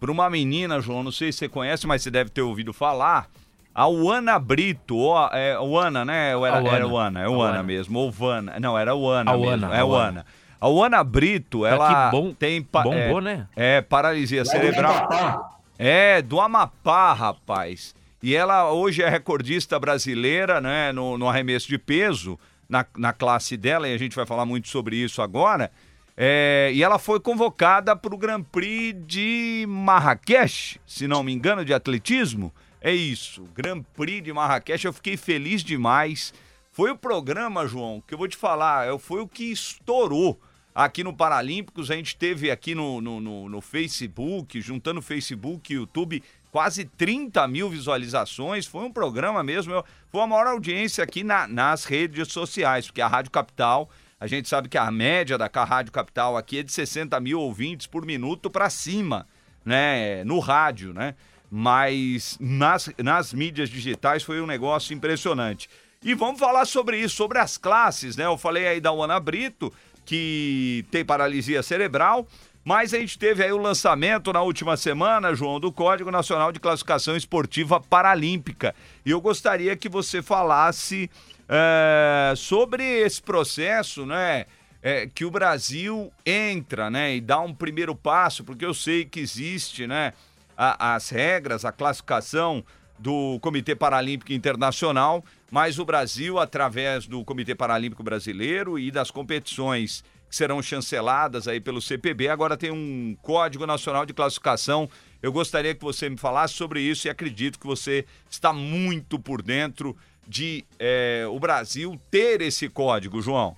para 0.00 0.11
uma 0.11 0.29
menina, 0.29 0.81
João. 0.81 1.05
Não 1.05 1.12
sei 1.12 1.31
se 1.31 1.39
você 1.39 1.49
conhece, 1.49 1.87
mas 1.87 2.03
você 2.03 2.11
deve 2.11 2.31
ter 2.31 2.43
ouvido 2.43 2.73
falar 2.73 3.31
a 3.78 3.86
Uana 3.86 4.40
Brito, 4.40 4.98
ó, 4.98 5.30
é 5.32 5.56
Uana, 5.56 6.04
né? 6.04 6.34
Ou 6.34 6.44
era, 6.44 6.56
era 6.56 6.84
Uana, 6.84 7.20
é 7.20 7.28
Uana 7.28 7.62
mesmo, 7.62 8.00
ou 8.00 8.10
Vana. 8.10 8.58
Não, 8.58 8.76
era 8.76 8.92
Uana 8.92 9.36
mesmo, 9.36 9.72
é 9.72 9.84
Uana. 9.84 10.26
A 10.60 10.69
Uana 10.69 11.04
Brito, 11.04 11.64
ela 11.64 12.10
bom, 12.10 12.34
tem... 12.34 12.60
Bombou, 12.60 12.92
é, 12.92 13.20
né? 13.20 13.46
É, 13.54 13.80
paralisia 13.80 14.44
cerebral. 14.44 15.60
É, 15.78 16.20
do 16.20 16.40
Amapá, 16.40 17.12
rapaz. 17.12 17.94
E 18.20 18.34
ela 18.34 18.72
hoje 18.72 19.00
é 19.00 19.08
recordista 19.08 19.78
brasileira, 19.78 20.60
né, 20.60 20.90
no, 20.90 21.16
no 21.16 21.28
arremesso 21.28 21.69
de 21.69 21.78
peso, 21.78 22.36
na, 22.69 22.84
na 22.96 23.12
classe 23.12 23.56
dela, 23.56 23.88
e 23.88 23.94
a 23.94 23.98
gente 23.98 24.16
vai 24.16 24.26
falar 24.26 24.44
muito 24.44 24.66
sobre 24.66 24.96
isso 24.96 25.22
agora. 25.22 25.70
É, 26.16 26.72
e 26.75 26.82
ela 26.82 26.98
foi 26.98 27.20
convocada 27.20 27.94
para 27.94 28.12
o 28.12 28.18
Grand 28.18 28.42
Prix 28.42 28.99
de 29.06 29.66
Marrakech, 29.68 30.80
se 30.85 31.06
não 31.06 31.23
me 31.23 31.32
engano, 31.32 31.64
de 31.64 31.73
atletismo. 31.73 32.52
É 32.80 32.92
isso, 32.92 33.42
Grand 33.54 33.82
Prix 33.94 34.23
de 34.23 34.32
Marrakech, 34.32 34.87
eu 34.87 34.92
fiquei 34.92 35.16
feliz 35.16 35.64
demais. 35.64 36.32
Foi 36.70 36.92
o 36.92 36.97
programa, 36.97 37.66
João, 37.66 38.00
que 38.06 38.14
eu 38.14 38.18
vou 38.18 38.28
te 38.28 38.37
falar, 38.37 38.87
é, 38.87 38.97
foi 38.99 39.20
o 39.20 39.26
que 39.26 39.50
estourou 39.50 40.38
aqui 40.73 41.02
no 41.02 41.12
Paralímpicos. 41.12 41.90
A 41.90 41.97
gente 41.97 42.16
teve 42.16 42.52
aqui 42.52 42.73
no, 42.73 43.00
no, 43.00 43.20
no, 43.20 43.49
no 43.49 43.61
Facebook, 43.61 44.61
juntando 44.61 45.02
Facebook 45.02 45.73
e 45.73 45.76
YouTube, 45.76 46.23
quase 46.52 46.85
30 46.85 47.49
mil 47.49 47.68
visualizações. 47.68 48.64
Foi 48.64 48.85
um 48.85 48.92
programa 48.92 49.42
mesmo, 49.42 49.73
eu, 49.73 49.85
foi 50.08 50.20
a 50.20 50.26
maior 50.28 50.47
audiência 50.47 51.02
aqui 51.02 51.25
na, 51.25 51.49
nas 51.49 51.85
redes 51.85 52.32
sociais, 52.32 52.87
porque 52.87 53.00
a 53.00 53.08
Rádio 53.08 53.32
Capital, 53.32 53.90
a 54.20 54.28
gente 54.28 54.49
sabe 54.49 54.68
que 54.68 54.78
a 54.78 54.88
média 54.88 55.37
da 55.37 55.49
Rádio 55.49 55.90
Capital 55.90 56.37
aqui 56.37 56.58
é 56.58 56.62
de 56.62 56.70
60 56.70 57.18
mil 57.18 57.40
ouvintes 57.40 57.88
por 57.88 58.06
minuto 58.06 58.49
para 58.49 58.70
cima, 58.70 59.26
né? 59.64 60.23
No 60.23 60.38
rádio, 60.38 60.94
né? 60.94 61.16
Mas 61.50 62.37
nas, 62.40 62.90
nas 62.99 63.33
mídias 63.33 63.69
digitais 63.69 64.23
foi 64.23 64.40
um 64.40 64.47
negócio 64.47 64.95
impressionante. 64.95 65.69
E 66.02 66.14
vamos 66.14 66.38
falar 66.38 66.64
sobre 66.64 66.99
isso, 66.99 67.17
sobre 67.17 67.38
as 67.38 67.59
classes, 67.59 68.17
né? 68.17 68.25
Eu 68.25 68.38
falei 68.38 68.67
aí 68.69 68.81
da 68.81 68.90
Ana 68.90 69.19
Brito, 69.19 69.73
que 70.05 70.85
tem 70.90 71.05
paralisia 71.05 71.62
cerebral, 71.62 72.26
mas 72.64 72.95
a 72.95 72.99
gente 72.99 73.19
teve 73.19 73.43
aí 73.43 73.52
o 73.52 73.57
lançamento 73.57 74.33
na 74.33 74.43
última 74.43 74.76
semana, 74.76 75.35
João, 75.35 75.59
do 75.59 75.73
Código 75.73 76.11
Nacional 76.11 76.52
de 76.52 76.61
Classificação 76.61 77.17
Esportiva 77.17 77.81
Paralímpica. 77.81 78.75
E 79.05 79.11
eu 79.11 79.21
gostaria 79.21 79.75
que 79.75 79.88
você 79.88 80.23
falasse 80.23 81.11
é, 81.49 82.35
sobre 82.37 82.85
esse 82.85 83.23
processo, 83.23 84.05
né? 84.05 84.47
É, 84.81 85.09
que 85.12 85.25
o 85.25 85.31
Brasil 85.31 86.12
entra, 86.25 86.88
né, 86.88 87.17
e 87.17 87.21
dá 87.21 87.40
um 87.40 87.52
primeiro 87.52 87.97
passo, 87.97 88.45
porque 88.45 88.64
eu 88.64 88.73
sei 88.73 89.05
que 89.05 89.19
existe, 89.19 89.88
né, 89.88 90.12
a, 90.59 90.97
as 90.97 91.09
regras, 91.09 91.65
a 91.65 91.71
classificação 91.71 92.65
do 92.99 93.38
Comitê 93.41 93.77
Paralímpico 93.77 94.33
Internacional, 94.33 95.25
mas 95.53 95.79
o 95.79 95.85
Brasil, 95.85 96.37
através 96.37 97.07
do 97.07 97.25
Comitê 97.25 97.55
Paralímpico 97.55 98.03
Brasileiro 98.03 98.77
e 98.77 98.91
das 98.91 99.09
competições 99.09 100.03
que 100.29 100.35
serão 100.35 100.61
chanceladas 100.61 101.47
aí 101.47 101.61
pelo 101.61 101.81
CPB, 101.81 102.29
agora 102.29 102.57
tem 102.57 102.73
um 102.73 103.17
Código 103.23 103.65
Nacional 103.67 104.05
de 104.05 104.12
Classificação. 104.12 104.91
Eu 105.23 105.33
gostaria 105.33 105.75
que 105.75 105.83
você 105.83 106.11
me 106.11 106.19
falasse 106.19 106.55
sobre 106.55 106.83
isso 106.83 107.07
e 107.07 107.11
acredito 107.11 107.59
que 107.59 107.67
você 107.67 108.05
está 108.29 108.53
muito 108.53 109.19
por 109.19 109.41
dentro 109.41 109.97
de 110.27 110.67
é, 110.79 111.25
o 111.31 111.38
Brasil 111.38 111.99
ter 112.11 112.43
esse 112.43 112.69
código, 112.69 113.23
João. 113.23 113.57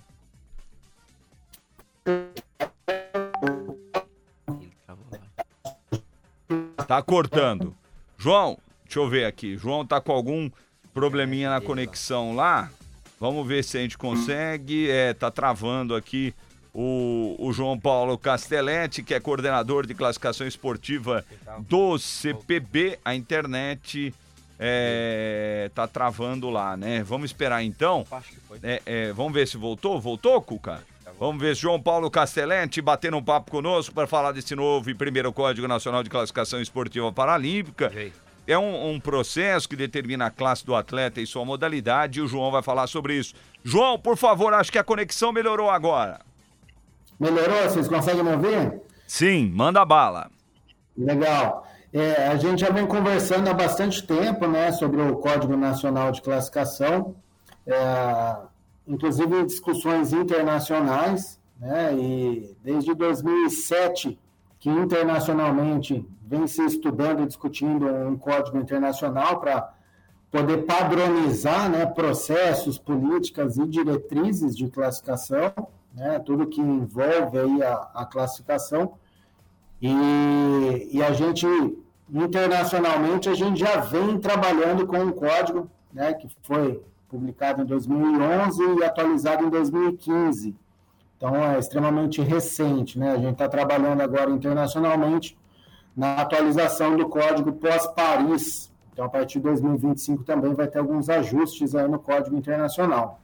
Tá 6.91 7.01
cortando. 7.01 7.73
João, 8.19 8.59
deixa 8.83 8.99
eu 8.99 9.09
ver 9.09 9.25
aqui. 9.25 9.57
João 9.57 9.87
tá 9.87 10.01
com 10.01 10.11
algum 10.11 10.51
probleminha 10.93 11.49
na 11.49 11.61
conexão 11.61 12.35
lá. 12.35 12.69
Vamos 13.21 13.47
ver 13.47 13.63
se 13.63 13.79
a 13.79 13.81
gente 13.81 13.97
consegue. 13.97 14.91
É, 14.91 15.15
tá 15.15 15.31
travando 15.31 15.95
aqui 15.95 16.35
o, 16.75 17.37
o 17.39 17.53
João 17.53 17.79
Paulo 17.79 18.19
Castelletti, 18.19 19.05
que 19.05 19.15
é 19.15 19.21
coordenador 19.21 19.87
de 19.87 19.95
classificação 19.95 20.49
esportiva 20.49 21.25
do 21.61 21.97
CPB. 21.97 22.99
A 23.05 23.15
internet 23.15 24.13
é, 24.59 25.71
tá 25.73 25.87
travando 25.87 26.51
lá, 26.51 26.77
né? 26.77 27.05
Vamos 27.05 27.31
esperar 27.31 27.63
então. 27.63 28.05
É, 28.65 28.83
é, 28.85 29.13
vamos 29.13 29.33
ver 29.33 29.47
se 29.47 29.57
voltou. 29.57 30.01
Voltou, 30.01 30.43
Cuca? 30.43 30.83
Vamos 31.21 31.43
ver 31.43 31.55
João 31.55 31.79
Paulo 31.79 32.11
Castelletti 32.11 32.81
batendo 32.81 33.19
um 33.19 33.23
papo 33.23 33.51
conosco 33.51 33.95
para 33.95 34.07
falar 34.07 34.33
desse 34.33 34.57
novo 34.57 34.89
e 34.89 34.95
primeiro 34.95 35.31
Código 35.31 35.69
Nacional 35.69 36.03
de 36.03 36.09
Classificação 36.09 36.63
Esportiva 36.63 37.13
Paralímpica. 37.13 37.93
É 38.47 38.59
um, 38.59 38.93
um, 38.93 38.99
processo 38.99 39.69
que 39.69 39.77
determina 39.77 40.25
a 40.25 40.31
classe 40.31 40.65
do 40.65 40.75
atleta 40.75 41.21
e 41.21 41.27
sua 41.27 41.45
modalidade 41.45 42.21
e 42.21 42.23
o 42.23 42.27
João 42.27 42.51
vai 42.51 42.63
falar 42.63 42.87
sobre 42.87 43.19
isso. 43.19 43.35
João, 43.63 43.99
por 43.99 44.17
favor, 44.17 44.55
acho 44.55 44.73
que 44.73 44.79
a 44.79 44.83
conexão 44.83 45.31
melhorou 45.31 45.69
agora. 45.69 46.21
Melhorou? 47.21 47.65
Vocês 47.65 47.87
conseguem 47.87 48.25
me 48.25 48.33
ouvir? 48.33 48.81
Sim, 49.07 49.53
manda 49.55 49.85
bala. 49.85 50.31
Legal. 50.97 51.69
É, 51.93 52.29
a 52.29 52.37
gente 52.37 52.63
já 52.63 52.71
vem 52.71 52.87
conversando 52.87 53.47
há 53.51 53.53
bastante 53.53 54.03
tempo 54.07 54.47
né, 54.47 54.73
sobre 54.73 55.03
o 55.03 55.17
Código 55.17 55.55
Nacional 55.55 56.13
de 56.13 56.23
Classificação, 56.23 57.15
é, 57.67 58.37
inclusive 58.91 59.45
discussões 59.45 60.13
internacionais, 60.13 61.41
né, 61.59 61.95
e 61.95 62.57
desde 62.63 62.93
2007 62.95 64.19
que 64.59 64.69
internacionalmente 64.69 66.07
vem 66.23 66.47
se 66.47 66.63
estudando 66.65 67.23
e 67.23 67.27
discutindo 67.27 67.87
um 67.87 68.17
código 68.17 68.59
internacional 68.59 69.41
para 69.41 69.73
poder 70.31 70.65
padronizar 70.67 71.71
né, 71.71 71.87
processos, 71.87 72.79
políticas 72.79 73.57
e 73.57 73.67
diretrizes 73.67 74.57
de 74.57 74.69
classificação, 74.69 75.53
né, 75.95 76.19
tudo 76.19 76.47
que 76.47 76.61
envolve 76.61 77.39
aí 77.39 77.63
a, 77.63 77.91
a 77.95 78.05
classificação. 78.05 78.95
E, 79.81 80.91
e, 80.93 81.03
a 81.03 81.13
gente, 81.13 81.47
internacionalmente, 82.13 83.29
a 83.31 83.35
gente 83.35 83.59
já 83.59 83.81
vem 83.81 84.19
trabalhando 84.19 84.87
com 84.87 84.99
um 84.99 85.11
código 85.11 85.71
né, 85.93 86.13
que 86.13 86.29
foi 86.43 86.83
publicado 87.11 87.63
em 87.63 87.67
2011 87.67 88.63
e 88.79 88.85
atualizado 88.85 89.45
em 89.45 89.51
2015. 89.51 90.55
Então, 91.17 91.35
é 91.35 91.59
extremamente 91.59 92.23
recente. 92.23 92.99
Né? 92.99 93.11
A 93.11 93.19
gente 93.19 93.33
está 93.33 93.49
trabalhando 93.49 94.01
agora 94.01 94.31
internacionalmente 94.31 95.37
na 95.95 96.15
atualização 96.15 96.97
do 96.97 97.09
código 97.09 97.53
pós-Paris. 97.53 98.73
Então, 98.93 99.05
a 99.05 99.09
partir 99.09 99.39
de 99.39 99.45
2025 99.45 100.23
também 100.23 100.55
vai 100.55 100.69
ter 100.69 100.79
alguns 100.79 101.09
ajustes 101.09 101.75
aí 101.75 101.89
no 101.89 101.99
código 101.99 102.37
internacional. 102.37 103.21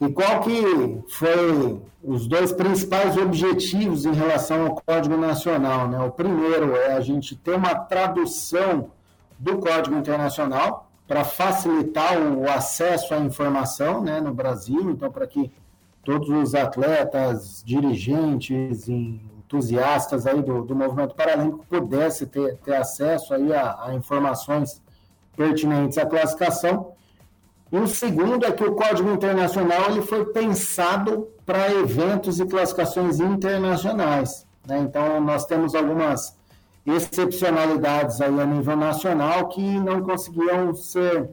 E 0.00 0.10
qual 0.12 0.40
que 0.40 1.02
foi 1.10 1.80
os 2.02 2.26
dois 2.26 2.52
principais 2.52 3.16
objetivos 3.16 4.06
em 4.06 4.12
relação 4.12 4.66
ao 4.66 4.74
Código 4.76 5.16
Nacional? 5.16 5.88
Né? 5.88 6.00
O 6.00 6.10
primeiro 6.10 6.74
é 6.74 6.94
a 6.94 7.00
gente 7.00 7.36
ter 7.36 7.54
uma 7.54 7.74
tradução 7.74 8.92
do 9.38 9.58
Código 9.58 9.96
Internacional 9.96 10.89
para 11.10 11.24
facilitar 11.24 12.16
o 12.22 12.48
acesso 12.48 13.12
à 13.12 13.18
informação 13.18 14.00
né, 14.00 14.20
no 14.20 14.32
Brasil, 14.32 14.92
então 14.92 15.10
para 15.10 15.26
que 15.26 15.50
todos 16.04 16.28
os 16.28 16.54
atletas, 16.54 17.64
dirigentes, 17.66 18.88
entusiastas 18.88 20.24
aí 20.24 20.40
do, 20.40 20.62
do 20.62 20.72
movimento 20.72 21.16
paralímpico 21.16 21.66
pudessem 21.68 22.28
ter, 22.28 22.56
ter 22.58 22.76
acesso 22.76 23.34
aí 23.34 23.52
a, 23.52 23.86
a 23.86 23.94
informações 23.94 24.80
pertinentes 25.36 25.98
à 25.98 26.06
classificação 26.06 26.92
e 27.72 27.76
o 27.76 27.88
segundo 27.88 28.46
é 28.46 28.52
que 28.52 28.62
o 28.62 28.76
Código 28.76 29.10
Internacional 29.10 29.90
ele 29.90 30.02
foi 30.02 30.26
pensado 30.26 31.26
para 31.44 31.72
eventos 31.72 32.38
e 32.38 32.46
classificações 32.46 33.18
internacionais. 33.18 34.46
Né? 34.64 34.78
Então, 34.78 35.20
nós 35.20 35.44
temos 35.44 35.74
algumas 35.74 36.38
excepcionalidades 36.94 38.20
aí 38.20 38.40
a 38.40 38.46
nível 38.46 38.76
nacional 38.76 39.48
que 39.48 39.60
não 39.60 40.02
conseguiam 40.02 40.74
ser 40.74 41.30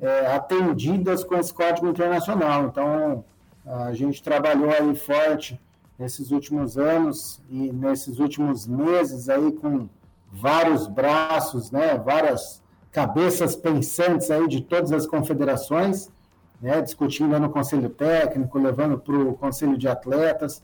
é, 0.00 0.26
atendidas 0.34 1.24
com 1.24 1.36
esse 1.36 1.52
Código 1.52 1.88
Internacional. 1.88 2.64
Então, 2.64 3.24
a 3.66 3.92
gente 3.92 4.22
trabalhou 4.22 4.70
aí 4.70 4.94
forte 4.96 5.60
nesses 5.98 6.30
últimos 6.30 6.78
anos 6.78 7.42
e 7.50 7.72
nesses 7.72 8.18
últimos 8.18 8.66
meses 8.66 9.28
aí 9.28 9.52
com 9.52 9.88
vários 10.32 10.86
braços, 10.86 11.70
né, 11.70 11.98
várias 11.98 12.62
cabeças 12.92 13.56
pensantes 13.56 14.30
aí 14.30 14.46
de 14.46 14.62
todas 14.62 14.92
as 14.92 15.06
confederações, 15.06 16.10
né, 16.60 16.80
discutindo 16.80 17.38
no 17.38 17.50
Conselho 17.50 17.90
Técnico, 17.90 18.58
levando 18.58 18.98
para 18.98 19.14
o 19.14 19.34
Conselho 19.34 19.76
de 19.76 19.88
Atletas, 19.88 20.62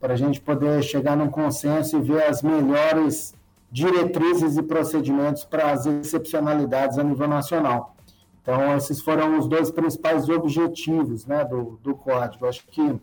para 0.00 0.14
a 0.14 0.16
gente 0.16 0.40
poder 0.40 0.82
chegar 0.82 1.16
num 1.16 1.28
consenso 1.28 1.98
e 1.98 2.02
ver 2.02 2.24
as 2.24 2.42
melhores 2.42 3.34
diretrizes 3.70 4.56
e 4.56 4.62
procedimentos 4.62 5.44
para 5.44 5.72
as 5.72 5.86
excepcionalidades 5.86 6.98
a 6.98 7.04
nível 7.04 7.28
nacional. 7.28 7.96
Então, 8.42 8.76
esses 8.76 9.00
foram 9.00 9.38
os 9.38 9.48
dois 9.48 9.70
principais 9.70 10.28
objetivos 10.28 11.26
né, 11.26 11.44
do, 11.44 11.78
do 11.82 11.94
código. 11.94 12.46
Acho 12.46 12.64
que 12.68 12.96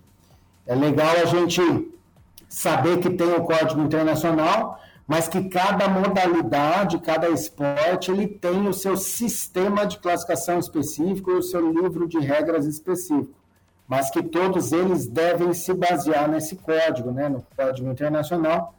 é 0.65 0.73
legal 0.73 1.15
a 1.21 1.25
gente 1.25 1.61
saber 2.47 2.99
que 2.99 3.09
tem 3.09 3.33
o 3.33 3.43
código 3.43 3.81
internacional, 3.81 4.79
mas 5.05 5.27
que 5.27 5.49
cada 5.49 5.89
modalidade, 5.89 6.99
cada 6.99 7.29
esporte, 7.29 8.09
ele 8.09 8.27
tem 8.27 8.67
o 8.67 8.73
seu 8.73 8.95
sistema 8.95 9.85
de 9.85 9.99
classificação 9.99 10.59
específico 10.59 11.31
e 11.31 11.35
o 11.35 11.43
seu 11.43 11.71
livro 11.71 12.07
de 12.07 12.19
regras 12.19 12.65
específico, 12.65 13.35
mas 13.85 14.09
que 14.09 14.23
todos 14.23 14.71
eles 14.71 15.07
devem 15.07 15.53
se 15.53 15.73
basear 15.73 16.29
nesse 16.29 16.55
código, 16.55 17.11
né, 17.11 17.27
no 17.27 17.43
Código 17.57 17.89
Internacional 17.91 18.73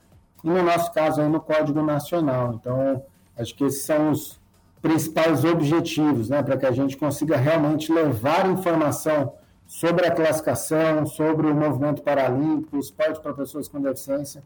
e 0.45 0.49
no 0.49 0.63
nosso 0.63 0.93
caso 0.93 1.23
aí 1.23 1.29
no 1.29 1.41
Código 1.41 1.83
Nacional. 1.83 2.55
Então, 2.61 3.03
acho 3.37 3.55
que 3.55 3.65
esses 3.65 3.83
são 3.83 4.11
os 4.11 4.39
principais 4.83 5.43
objetivos, 5.45 6.29
né, 6.29 6.43
para 6.43 6.59
que 6.59 6.67
a 6.67 6.71
gente 6.71 6.97
consiga 6.99 7.39
realmente 7.39 7.91
levar 7.91 8.47
informação 8.51 9.33
sobre 9.67 10.07
a 10.07 10.11
classificação, 10.11 11.07
sobre 11.07 11.47
o 11.47 11.55
movimento 11.55 12.03
paralímpico, 12.03 12.77
esporte 12.77 13.19
para 13.21 13.33
pessoas 13.33 13.67
com 13.67 13.81
deficiência, 13.81 14.43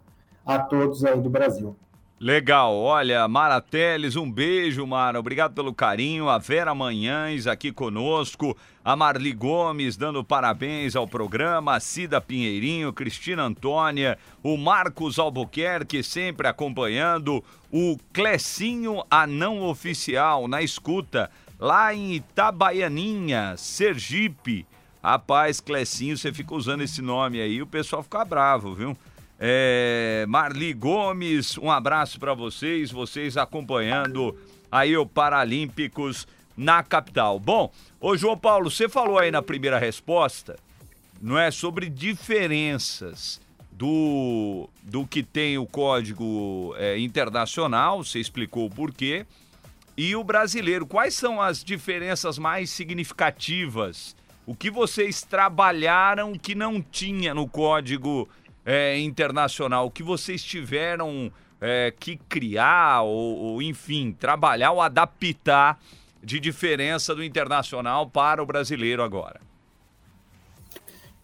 a 0.47 0.61
todos 0.61 1.05
aí 1.05 1.21
do 1.21 1.29
Brasil. 1.29 1.75
Legal, 2.21 2.75
olha, 2.75 3.29
Mara 3.29 3.61
Teles, 3.61 4.17
um 4.17 4.29
beijo, 4.29 4.85
Mara, 4.85 5.21
obrigado 5.21 5.55
pelo 5.55 5.73
carinho. 5.73 6.29
A 6.29 6.37
Vera 6.37 6.75
Manhães 6.75 7.47
aqui 7.47 7.71
conosco, 7.71 8.57
a 8.85 8.97
Marli 8.97 9.33
Gomes 9.33 9.97
dando 9.97 10.25
parabéns 10.25 10.97
ao 10.97 11.07
programa, 11.07 11.77
a 11.77 11.81
Cida 11.81 12.21
Pinheirinho, 12.21 12.93
Cristina 12.93 13.45
Antônia, 13.45 14.19
o 14.43 14.57
Marcos 14.57 15.17
Albuquerque 15.17 16.03
sempre 16.03 16.49
acompanhando, 16.49 17.43
o 17.71 17.97
Clecinho, 18.13 19.05
a 19.09 19.25
não 19.25 19.63
oficial, 19.63 20.49
na 20.49 20.61
escuta, 20.61 21.31
lá 21.57 21.95
em 21.95 22.15
Itabaianinha, 22.15 23.55
Sergipe. 23.57 24.67
Rapaz, 25.01 25.61
Clecinho, 25.61 26.19
você 26.19 26.33
fica 26.33 26.53
usando 26.53 26.81
esse 26.81 27.01
nome 27.01 27.41
aí, 27.41 27.63
o 27.63 27.67
pessoal 27.67 28.03
fica 28.03 28.25
bravo, 28.25 28.75
viu? 28.75 28.97
É, 29.39 30.27
Marli 30.29 30.73
Gomes, 30.73 31.57
um 31.59 31.71
abraço 31.71 32.19
para 32.19 32.35
vocês, 32.35 32.91
vocês 32.91 33.37
acompanhando 33.37 34.37
aí 34.71 34.97
o 34.97 35.07
Paralímpicos 35.07 36.27
na 36.57 36.83
capital. 36.83 37.39
Bom, 37.39 37.73
ô 38.01 38.17
João 38.17 38.37
Paulo, 38.37 38.69
você 38.69 38.89
falou 38.89 39.17
aí 39.17 39.31
na 39.31 39.41
primeira 39.41 39.79
resposta, 39.79 40.57
não 41.23 41.39
é 41.39 41.53
sobre 41.53 41.89
diferenças 41.89 43.41
do, 43.71 44.69
do 44.83 45.07
que 45.07 45.23
tem 45.23 45.57
o 45.57 45.67
código 45.67 46.75
é, 46.77 46.99
internacional, 46.99 48.03
você 48.03 48.19
explicou 48.19 48.67
o 48.67 48.71
porquê, 48.71 49.25
e 49.97 50.17
o 50.17 50.25
brasileiro. 50.25 50.85
Quais 50.85 51.15
são 51.15 51.41
as 51.41 51.63
diferenças 51.63 52.39
mais 52.39 52.71
significativas? 52.71 54.17
O 54.45 54.55
que 54.55 54.71
vocês 54.71 55.23
trabalharam 55.23 56.37
que 56.37 56.55
não 56.55 56.81
tinha 56.83 57.35
no 57.35 57.47
código 57.47 58.29
é, 58.69 59.01
internacional 59.01 59.91
que 59.91 60.03
vocês 60.03 60.45
tiveram 60.45 61.33
é, 61.59 61.91
que 61.99 62.19
criar 62.29 63.01
ou, 63.01 63.37
ou, 63.39 63.63
enfim, 63.63 64.13
trabalhar 64.13 64.73
ou 64.73 64.83
adaptar 64.83 65.81
de 66.23 66.39
diferença 66.39 67.15
do 67.15 67.25
internacional 67.25 68.07
para 68.07 68.43
o 68.43 68.47
brasileiro 68.47 69.03
agora? 69.03 69.41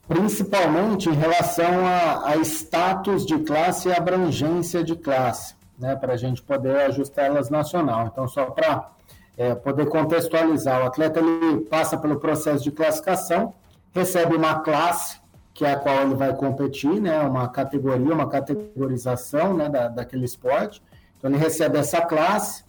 Principalmente 0.09 1.11
em 1.11 1.13
relação 1.13 1.87
a, 1.87 2.31
a 2.31 2.37
status 2.39 3.27
de 3.27 3.39
classe 3.41 3.91
e 3.91 3.93
abrangência 3.93 4.83
de 4.83 4.97
classe, 4.97 5.55
né, 5.79 5.95
para 5.97 6.15
a 6.15 6.17
gente 6.17 6.41
poder 6.41 6.77
ajustar 6.87 7.27
elas 7.27 7.51
nacional. 7.51 8.07
Então, 8.11 8.27
só 8.27 8.47
para 8.47 8.89
é, 9.37 9.55
poder 9.55 9.87
contextualizar, 9.91 10.83
o 10.83 10.87
atleta 10.87 11.21
ele 11.21 11.61
passa 11.67 11.99
pelo 11.99 12.19
processo 12.19 12.65
de 12.65 12.71
classificação, 12.71 13.53
recebe 13.93 14.35
uma 14.35 14.61
classe 14.61 15.23
que 15.55 15.65
é 15.65 15.73
a 15.73 15.77
qual 15.77 16.03
ele 16.03 16.15
vai 16.15 16.35
competir, 16.35 17.01
né? 17.01 17.21
Uma 17.21 17.49
categoria, 17.49 18.13
uma 18.13 18.29
categorização, 18.29 19.55
né? 19.55 19.69
Da, 19.69 19.89
daquele 19.89 20.25
esporte. 20.25 20.83
Então 21.17 21.31
ele 21.31 21.39
recebe 21.39 21.79
essa 21.79 22.03
classe 22.03 22.65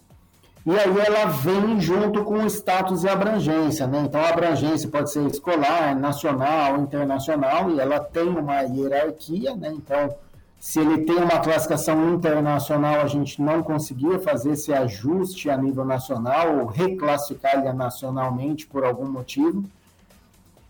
e 0.64 0.76
aí 0.76 0.98
ela 0.98 1.26
vem 1.26 1.80
junto 1.80 2.24
com 2.24 2.38
o 2.42 2.46
status 2.46 3.04
e 3.04 3.08
abrangência, 3.08 3.86
né? 3.86 4.02
Então 4.04 4.20
a 4.20 4.30
abrangência 4.30 4.88
pode 4.88 5.12
ser 5.12 5.24
escolar, 5.26 5.94
nacional, 5.94 6.78
internacional 6.78 7.70
e 7.70 7.78
ela 7.78 8.00
tem 8.00 8.28
uma 8.28 8.62
hierarquia, 8.62 9.54
né? 9.54 9.72
Então 9.72 10.12
se 10.58 10.80
ele 10.80 11.04
tem 11.04 11.18
uma 11.18 11.38
classificação 11.38 12.14
internacional, 12.14 13.00
a 13.00 13.06
gente 13.06 13.40
não 13.40 13.62
conseguia 13.62 14.18
fazer 14.18 14.52
esse 14.52 14.72
ajuste 14.72 15.48
a 15.48 15.56
nível 15.56 15.84
nacional 15.84 16.58
ou 16.58 16.66
reclassificar 16.66 17.60
ele 17.60 17.72
nacionalmente 17.72 18.66
por 18.66 18.84
algum 18.84 19.06
motivo. 19.06 19.64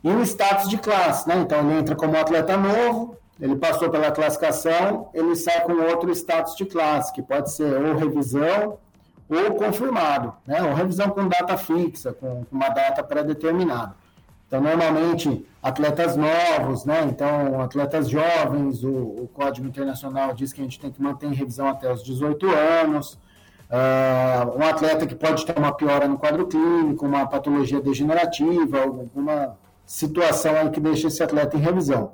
E 0.07 0.09
o 0.09 0.23
status 0.23 0.69
de 0.69 0.79
classe, 0.79 1.29
né? 1.29 1.35
Então 1.39 1.59
ele 1.59 1.81
entra 1.81 1.97
como 1.97 2.17
atleta 2.17 2.57
novo, 2.57 3.17
ele 3.41 3.57
passou 3.57 3.91
pela 3.91 4.13
classificação, 4.13 5.09
ele 5.13 5.35
sai 5.35 5.63
com 5.63 5.73
outro 5.73 6.13
status 6.13 6.55
de 6.55 6.65
classe, 6.65 7.13
que 7.13 7.21
pode 7.21 7.51
ser 7.51 7.75
ou 7.75 7.97
revisão 7.97 8.79
ou 9.29 9.55
confirmado, 9.57 10.33
né? 10.47 10.63
Ou 10.63 10.75
revisão 10.75 11.11
com 11.11 11.27
data 11.27 11.57
fixa, 11.59 12.13
com 12.13 12.47
uma 12.53 12.69
data 12.69 13.03
pré-determinada. 13.03 13.97
Então, 14.47 14.61
normalmente, 14.61 15.45
atletas 15.61 16.17
novos, 16.17 16.85
né? 16.85 17.05
Então, 17.11 17.61
atletas 17.61 18.09
jovens, 18.09 18.85
o, 18.85 18.93
o, 18.93 19.31
Código 19.35 19.67
Internacional 19.67 20.33
diz 20.35 20.53
que 20.53 20.61
a 20.61 20.65
gente 20.65 20.79
tem 20.79 20.93
que 20.93 21.03
manter 21.03 21.27
em 21.27 21.35
revisão 21.35 21.69
até 21.69 21.93
os 21.93 22.05
18 22.05 22.47
anos. 22.49 23.19
Uh, 23.69 24.57
um 24.57 24.65
atleta 24.65 25.05
que 25.05 25.17
pode 25.17 25.45
ter 25.45 25.59
uma 25.59 25.73
piora 25.73 26.07
no 26.07 26.17
quadro 26.17 26.47
clínico, 26.47 27.05
uma 27.05 27.27
patologia 27.27 27.81
degenerativa, 27.81 28.83
alguma 28.83 29.59
situação 29.87 30.71
que 30.71 30.81
deixa 30.81 31.07
esse 31.07 31.23
atleta 31.23 31.57
em 31.57 31.61
revisão. 31.61 32.13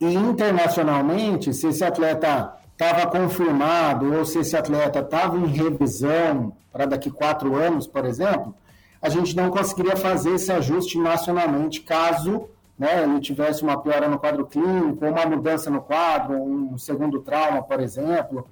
E 0.00 0.12
internacionalmente, 0.12 1.54
se 1.54 1.68
esse 1.68 1.84
atleta 1.84 2.52
estava 2.72 3.06
confirmado 3.06 4.12
ou 4.14 4.24
se 4.24 4.40
esse 4.40 4.56
atleta 4.56 4.98
estava 4.98 5.36
em 5.36 5.46
revisão 5.46 6.52
para 6.72 6.84
daqui 6.84 7.10
quatro 7.10 7.56
anos, 7.56 7.86
por 7.86 8.04
exemplo, 8.04 8.54
a 9.00 9.08
gente 9.08 9.34
não 9.34 9.50
conseguiria 9.50 9.96
fazer 9.96 10.34
esse 10.34 10.52
ajuste 10.52 10.98
nacionalmente 10.98 11.80
caso 11.80 12.48
né, 12.78 13.02
ele 13.02 13.20
tivesse 13.20 13.62
uma 13.62 13.82
piora 13.82 14.08
no 14.08 14.18
quadro 14.18 14.46
clínico, 14.46 15.04
uma 15.04 15.26
mudança 15.26 15.68
no 15.68 15.82
quadro, 15.82 16.36
um 16.36 16.78
segundo 16.78 17.20
trauma, 17.20 17.60
por 17.62 17.80
exemplo, 17.80 18.48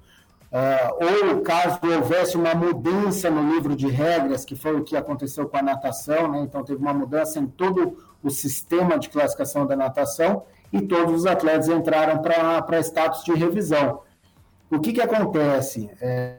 uh, 0.57 1.33
ou 1.33 1.41
caso 1.41 1.79
houvesse 1.83 2.35
uma 2.35 2.53
mudança 2.55 3.29
no 3.29 3.53
livro 3.53 3.75
de 3.75 3.87
regras, 3.87 4.43
que 4.43 4.55
foi 4.55 4.75
o 4.75 4.83
que 4.83 4.95
aconteceu 4.95 5.47
com 5.47 5.57
a 5.57 5.61
natação, 5.61 6.31
né, 6.31 6.41
então 6.41 6.63
teve 6.63 6.81
uma 6.81 6.93
mudança 6.93 7.39
em 7.39 7.47
todo 7.47 7.97
o 8.23 8.29
sistema 8.29 8.97
de 8.97 9.09
classificação 9.09 9.65
da 9.65 9.75
natação 9.75 10.43
e 10.71 10.81
todos 10.81 11.13
os 11.13 11.25
atletas 11.25 11.69
entraram 11.69 12.21
para 12.21 12.79
status 12.79 13.23
de 13.23 13.33
revisão. 13.33 14.01
O 14.69 14.79
que, 14.79 14.91
que 14.91 15.01
acontece? 15.01 15.89
É, 16.01 16.37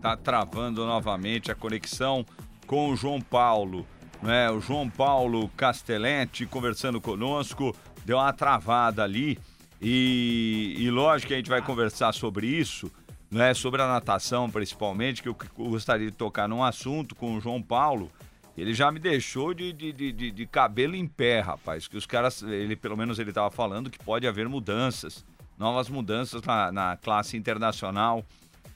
Tá 0.00 0.16
travando 0.16 0.86
novamente 0.86 1.50
a 1.50 1.54
conexão 1.54 2.24
com 2.66 2.90
o 2.90 2.96
João 2.96 3.20
Paulo. 3.20 3.86
Né? 4.22 4.50
O 4.50 4.60
João 4.60 4.88
Paulo 4.88 5.48
Castelletti 5.56 6.46
conversando 6.46 7.00
conosco, 7.00 7.74
deu 8.06 8.18
uma 8.18 8.32
travada 8.32 9.02
ali. 9.02 9.38
E, 9.82 10.76
e 10.78 10.90
lógico 10.90 11.28
que 11.28 11.34
a 11.34 11.36
gente 11.36 11.50
vai 11.50 11.60
conversar 11.60 12.14
sobre 12.14 12.46
isso, 12.46 12.90
né? 13.30 13.52
sobre 13.52 13.82
a 13.82 13.86
natação 13.86 14.48
principalmente, 14.48 15.22
que 15.22 15.28
eu 15.28 15.36
gostaria 15.58 16.10
de 16.10 16.16
tocar 16.16 16.48
num 16.48 16.64
assunto 16.64 17.14
com 17.14 17.34
o 17.34 17.40
João 17.40 17.60
Paulo. 17.60 18.10
Ele 18.56 18.72
já 18.72 18.90
me 18.90 18.98
deixou 18.98 19.52
de, 19.52 19.72
de, 19.72 19.92
de, 19.92 20.30
de 20.30 20.46
cabelo 20.46 20.96
em 20.96 21.06
pé, 21.06 21.40
rapaz. 21.40 21.86
Que 21.86 21.96
os 21.96 22.06
caras, 22.06 22.42
ele 22.42 22.74
pelo 22.74 22.96
menos 22.96 23.18
ele 23.18 23.28
estava 23.28 23.50
falando 23.50 23.90
que 23.90 23.98
pode 23.98 24.26
haver 24.26 24.48
mudanças, 24.48 25.26
novas 25.58 25.90
mudanças 25.90 26.40
na, 26.42 26.72
na 26.72 26.96
classe 26.96 27.36
internacional 27.36 28.24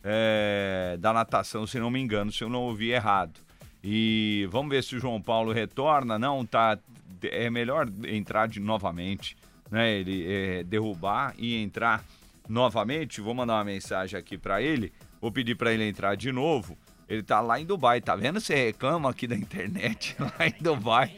é, 0.04 0.98
da 1.00 1.14
natação, 1.14 1.66
se 1.66 1.78
não 1.78 1.90
me 1.90 1.98
engano, 1.98 2.30
se 2.30 2.44
eu 2.44 2.50
não 2.50 2.62
ouvi 2.62 2.90
errado. 2.90 3.40
E 3.82 4.46
vamos 4.50 4.70
ver 4.70 4.84
se 4.84 4.96
o 4.96 5.00
João 5.00 5.20
Paulo 5.20 5.52
retorna. 5.52 6.18
Não, 6.18 6.44
tá. 6.44 6.78
É 7.22 7.50
melhor 7.50 7.88
entrar 8.06 8.48
de 8.48 8.60
novamente, 8.60 9.36
né? 9.70 9.92
Ele 9.92 10.24
é, 10.26 10.64
derrubar 10.64 11.34
e 11.38 11.56
entrar 11.56 12.04
novamente. 12.48 13.20
Vou 13.20 13.34
mandar 13.34 13.54
uma 13.54 13.64
mensagem 13.64 14.18
aqui 14.18 14.36
para 14.36 14.60
ele. 14.62 14.92
Vou 15.20 15.30
pedir 15.30 15.54
para 15.54 15.72
ele 15.72 15.88
entrar 15.88 16.16
de 16.16 16.32
novo. 16.32 16.76
Ele 17.08 17.22
tá 17.22 17.40
lá 17.40 17.60
em 17.60 17.66
Dubai, 17.66 18.00
tá 18.00 18.14
vendo? 18.14 18.40
Você 18.40 18.54
reclama 18.54 19.10
aqui 19.10 19.26
da 19.26 19.36
internet 19.36 20.14
lá 20.20 20.46
em 20.46 20.62
Dubai. 20.62 21.16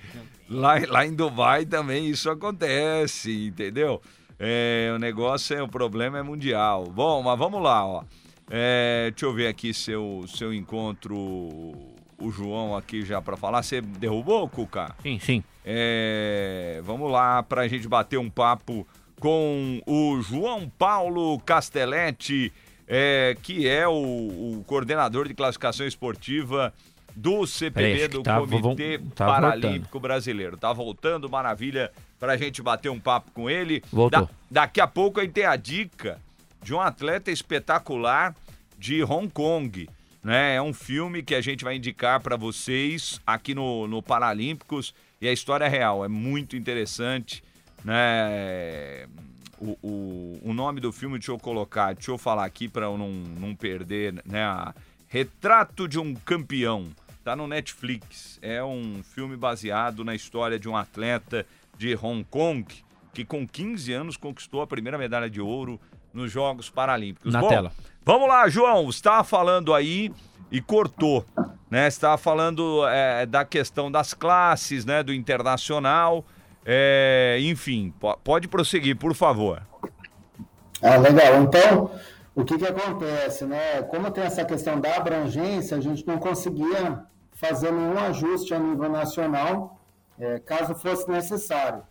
Lá, 0.49 0.75
lá 0.89 1.07
em 1.07 1.15
Dubai 1.15 1.67
também 1.67 2.09
isso 2.09 2.31
acontece, 2.31 3.47
entendeu? 3.47 4.01
É, 4.39 4.91
o 4.95 4.99
negócio 4.99 5.57
é, 5.57 5.63
o 5.63 5.69
problema 5.69 6.19
é 6.19 6.23
mundial. 6.23 6.85
Bom, 6.85 7.23
mas 7.23 7.39
vamos 7.39 7.63
lá, 7.63 7.87
ó. 7.87 8.05
É, 8.51 9.11
deixa 9.11 9.27
eu 9.27 9.33
ver 9.33 9.47
aqui 9.47 9.73
seu, 9.73 10.25
seu 10.27 10.53
encontro, 10.53 11.15
o 12.23 12.31
João 12.31 12.77
aqui 12.77 13.05
já 13.05 13.21
para 13.21 13.37
falar. 13.37 13.63
Você 13.63 13.81
derrubou, 13.81 14.49
Cuca? 14.49 14.95
Sim, 15.03 15.19
sim. 15.19 15.45
É, 15.65 16.81
vamos 16.85 17.11
lá 17.11 17.43
para 17.43 17.63
a 17.63 17.69
gente 17.69 17.89
bater 17.89 18.19
um 18.19 18.31
papo 18.31 18.87
com 19.21 19.81
o 19.87 20.21
João 20.21 20.69
Paulo 20.69 21.39
Castelletti, 21.41 22.53
é, 22.89 23.37
que 23.43 23.69
é 23.69 23.87
o, 23.87 23.93
o, 23.93 24.65
coordenador 24.67 25.29
de 25.29 25.35
classificação 25.35 25.87
esportiva 25.87 26.73
do 27.15 27.47
CPB, 27.47 28.09
do 28.09 28.23
tá, 28.23 28.41
Comitê 28.41 28.99
tá 29.15 29.27
Paralímpico 29.27 29.93
voltando. 29.93 30.01
Brasileiro. 30.01 30.57
Tá 30.57 30.73
voltando, 30.73 31.31
maravilha, 31.31 31.93
para 32.19 32.33
a 32.33 32.37
gente 32.37 32.61
bater 32.63 32.89
um 32.89 32.99
papo 32.99 33.31
com 33.33 33.49
ele. 33.49 33.83
Voltou. 33.93 34.23
Da, 34.23 34.29
daqui 34.51 34.81
a 34.81 34.87
pouco 34.87 35.21
a 35.21 35.23
gente 35.23 35.35
tem 35.35 35.45
a 35.45 35.57
dica 35.57 36.19
de 36.63 36.75
um 36.75 36.81
atleta 36.81 37.31
espetacular 37.31 38.35
de 38.79 39.05
Hong 39.05 39.29
Kong. 39.29 39.89
Né? 40.23 40.55
É 40.55 40.63
um 40.63 40.73
filme 40.73 41.23
que 41.23 41.35
a 41.35 41.41
gente 41.41 41.65
vai 41.65 41.77
indicar 41.77 42.21
para 42.21 42.37
vocês 42.37 43.21
aqui 43.27 43.55
no, 43.55 43.87
no 43.89 44.03
Paralímpicos 44.03 44.95
e 45.21 45.29
a 45.29 45.33
história 45.33 45.65
é 45.65 45.69
real, 45.69 46.05
é 46.05 46.09
muito 46.09 46.57
interessante. 46.57 47.43
Né? 47.85 49.07
O, 49.59 49.79
o, 49.83 50.41
o 50.45 50.53
nome 50.53 50.81
do 50.81 50.93
filme, 50.93 51.19
deixa 51.19 51.33
eu 51.33 51.39
colocar, 51.39 51.95
deixa 51.95 52.11
eu 52.11 52.19
falar 52.19 52.45
aqui 52.45 52.69
para 52.69 52.87
eu 52.87 52.99
não, 52.99 53.11
não 53.11 53.55
perder, 53.55 54.15
né? 54.25 54.43
Retrato 55.09 55.87
de 55.87 55.99
um 55.99 56.15
Campeão. 56.15 56.89
Tá 57.23 57.37
no 57.37 57.47
Netflix. 57.47 58.41
É 58.43 58.65
um 58.65 59.01
filme 59.05 59.37
baseado 59.37 60.05
na 60.05 60.15
história 60.15 60.59
de 60.59 60.69
um 60.69 60.77
atleta 60.77 61.47
de 61.79 61.95
Hong 61.95 62.25
Kong 62.25 62.67
que 63.13 63.25
com 63.25 63.47
15 63.47 63.93
anos 63.93 64.17
conquistou 64.17 64.63
a 64.63 64.67
primeira 64.67 64.99
medalha 64.99 65.29
de 65.29 65.41
ouro 65.41 65.81
nos 66.13 66.31
Jogos 66.33 66.71
Paralímpicos. 66.71 67.33
Na 67.33 67.41
Bom, 67.41 67.49
tela. 67.49 67.73
Vamos 68.05 68.29
lá, 68.29 68.49
João. 68.49 68.89
Estava 68.91 69.23
falando 69.23 69.73
aí 69.73 70.13
e 70.51 70.61
cortou, 70.61 71.25
né? 71.71 71.87
Estava 71.87 72.19
falando 72.19 72.87
é, 72.89 73.25
da 73.27 73.45
questão 73.45 73.91
das 73.91 74.13
classes, 74.13 74.85
né? 74.85 75.03
Do 75.03 75.15
internacional. 75.15 76.25
É, 76.67 77.39
enfim, 77.41 77.95
pode 78.25 78.49
prosseguir, 78.49 78.97
por 78.97 79.15
favor. 79.15 79.63
Ah, 80.83 80.97
legal. 80.97 81.43
Então, 81.43 81.91
o 82.35 82.45
que, 82.45 82.59
que 82.59 82.67
acontece, 82.67 83.45
né? 83.45 83.83
Como 83.83 84.11
tem 84.11 84.25
essa 84.25 84.45
questão 84.45 84.81
da 84.81 84.97
abrangência, 84.97 85.77
a 85.77 85.81
gente 85.81 86.05
não 86.07 86.19
conseguia 86.19 87.05
fazer 87.33 87.73
nenhum 87.73 87.99
ajuste 87.99 88.53
a 88.53 88.59
nível 88.59 88.89
nacional, 88.89 89.81
é, 90.19 90.41
caso 90.41 90.75
fosse 90.75 91.09
necessário. 91.09 91.83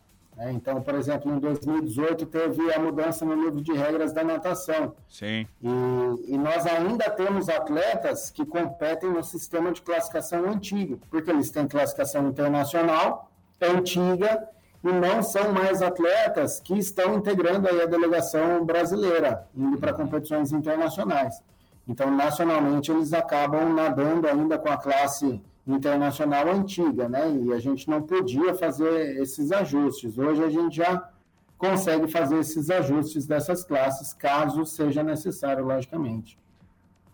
Né? 0.41 0.51
Então, 0.53 0.81
por 0.81 0.95
exemplo, 0.95 1.31
em 1.31 1.39
2018 1.39 2.25
teve 2.25 2.73
a 2.73 2.79
mudança 2.79 3.23
no 3.23 3.35
livro 3.35 3.61
de 3.61 3.73
regras 3.73 4.11
da 4.11 4.23
natação. 4.23 4.95
Sim. 5.07 5.47
E, 5.61 6.33
e, 6.33 6.37
nós 6.37 6.65
ainda 6.65 7.09
temos 7.11 7.47
atletas 7.47 8.31
que 8.31 8.43
competem 8.43 9.11
no 9.11 9.23
sistema 9.23 9.71
de 9.71 9.81
classificação 9.83 10.49
antigo, 10.49 10.99
porque 11.11 11.29
eles 11.29 11.51
têm 11.51 11.67
classificação 11.67 12.27
internacional 12.27 13.31
antiga 13.61 14.47
e 14.83 14.91
não 14.91 15.21
são 15.21 15.53
mais 15.53 15.83
atletas 15.83 16.59
que 16.59 16.75
estão 16.75 17.15
integrando 17.15 17.67
aí 17.67 17.79
a 17.79 17.85
delegação 17.85 18.65
brasileira, 18.65 19.47
indo 19.55 19.77
para 19.77 19.93
competições 19.93 20.51
internacionais. 20.51 21.39
Então, 21.87 22.09
nacionalmente, 22.09 22.91
eles 22.91 23.13
acabam 23.13 23.73
nadando 23.73 24.27
ainda 24.27 24.57
com 24.57 24.69
a 24.69 24.77
classe 24.77 25.39
internacional 25.65 26.49
antiga, 26.49 27.07
né? 27.07 27.31
E 27.43 27.53
a 27.53 27.59
gente 27.59 27.89
não 27.89 28.01
podia 28.01 28.55
fazer 28.55 29.21
esses 29.21 29.51
ajustes. 29.51 30.17
Hoje 30.17 30.43
a 30.43 30.49
gente 30.49 30.75
já 30.75 31.09
consegue 31.57 32.07
fazer 32.07 32.39
esses 32.39 32.69
ajustes 32.69 33.27
dessas 33.27 33.63
classes, 33.63 34.13
caso 34.13 34.65
seja 34.65 35.03
necessário, 35.03 35.63
logicamente. 35.63 36.37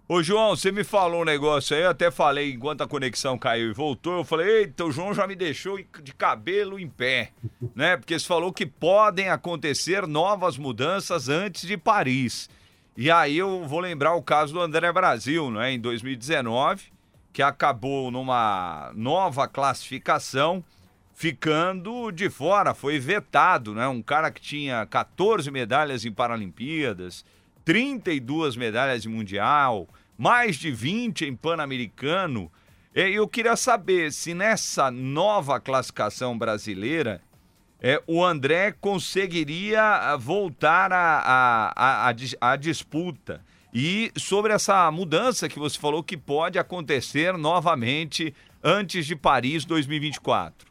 Ô 0.09 0.23
João, 0.23 0.55
você 0.55 0.71
me 0.71 0.85
falou 0.85 1.23
um 1.23 1.25
negócio 1.25 1.75
aí, 1.75 1.83
eu 1.83 1.89
até 1.89 2.09
falei 2.09 2.53
enquanto 2.53 2.81
a 2.81 2.87
conexão 2.87 3.37
caiu 3.37 3.69
e 3.69 3.73
voltou, 3.73 4.19
eu 4.19 4.23
falei, 4.23 4.59
eita, 4.59 4.85
o 4.85 4.91
João 4.91 5.13
já 5.13 5.27
me 5.27 5.35
deixou 5.35 5.77
de 6.01 6.13
cabelo 6.13 6.79
em 6.79 6.87
pé, 6.87 7.31
né? 7.75 7.97
Porque 7.97 8.17
você 8.17 8.25
falou 8.25 8.53
que 8.53 8.65
podem 8.65 9.27
acontecer 9.27 10.07
novas 10.07 10.57
mudanças 10.57 11.27
antes 11.27 11.67
de 11.67 11.75
Paris. 11.75 12.49
E 12.95 13.11
aí 13.11 13.37
eu 13.37 13.67
vou 13.67 13.81
lembrar 13.81 14.13
o 14.13 14.23
caso 14.23 14.53
do 14.53 14.61
André 14.61 14.89
Brasil, 14.93 15.51
né? 15.51 15.73
Em 15.73 15.79
2019, 15.79 16.85
que 17.37 17.43
acabou 17.43 18.09
numa 18.09 18.91
nova 18.95 19.47
classificação, 19.47 20.63
ficando 21.13 22.11
de 22.11 22.31
fora, 22.31 22.73
foi 22.73 22.97
vetado, 22.97 23.75
né? 23.75 23.87
Um 23.87 24.01
cara 24.01 24.31
que 24.31 24.41
tinha 24.41 24.83
14 24.87 25.51
medalhas 25.51 26.03
em 26.03 26.11
Paralimpíadas, 26.11 27.23
32 27.63 28.55
medalhas 28.55 29.05
em 29.05 29.09
Mundial, 29.09 29.87
mais 30.17 30.55
de 30.55 30.71
20 30.71 31.25
em 31.25 31.35
Pan-Americano. 31.35 32.51
Eu 32.91 33.27
queria 33.27 33.55
saber 33.55 34.11
se 34.11 34.33
nessa 34.33 34.89
nova 34.89 35.59
classificação 35.59 36.35
brasileira 36.35 37.21
é, 37.79 38.01
o 38.07 38.25
André 38.25 38.71
conseguiria 38.71 39.83
ah, 39.83 40.17
voltar 40.17 40.91
à 40.91 41.71
a, 42.41 42.55
disputa. 42.55 43.45
E 43.79 44.11
sobre 44.17 44.51
essa 44.51 44.89
mudança 44.89 45.47
que 45.47 45.59
você 45.59 45.77
falou 45.77 46.01
que 46.01 46.17
pode 46.17 46.57
acontecer 46.57 47.37
novamente 47.37 48.33
antes 48.63 49.05
de 49.05 49.15
Paris 49.15 49.65
2024. 49.65 50.67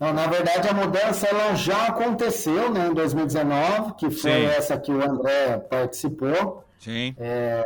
Não, 0.00 0.12
na 0.12 0.26
verdade, 0.26 0.66
a 0.66 0.74
mudança 0.74 1.28
ela 1.28 1.54
já 1.54 1.86
aconteceu 1.86 2.68
né, 2.68 2.88
em 2.88 2.94
2019, 2.94 3.94
que 3.94 4.10
foi 4.10 4.32
Sim. 4.32 4.44
essa 4.46 4.76
que 4.76 4.90
o 4.90 5.00
André 5.00 5.58
participou. 5.70 6.64
Sim. 6.80 7.14
É, 7.16 7.64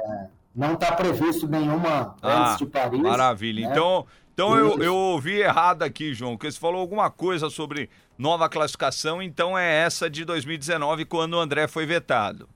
não 0.55 0.75
está 0.75 0.93
previsto 0.93 1.49
nenhuma 1.49 2.15
ah, 2.21 2.51
antes 2.51 2.59
de 2.59 2.67
Paris. 2.67 3.01
Maravilha. 3.01 3.67
Né? 3.67 3.73
Então, 3.73 4.07
então 4.35 4.59
eu, 4.59 4.79
eu 4.83 4.95
ouvi 4.95 5.41
errado 5.41 5.83
aqui, 5.83 6.13
João, 6.13 6.37
que 6.37 6.53
você 6.53 6.61
falou 6.61 6.83
alguma 6.83 7.11
coisa 7.11 7.49
sobre 7.49 7.89
nova 8.19 8.47
classificação, 8.47 9.23
então 9.23 9.57
é 9.57 9.85
essa 9.85 10.11
de 10.11 10.23
2019, 10.23 11.07
quando 11.07 11.33
o 11.33 11.41
André 11.41 11.67
foi 11.67 11.87
vetado. 11.87 12.47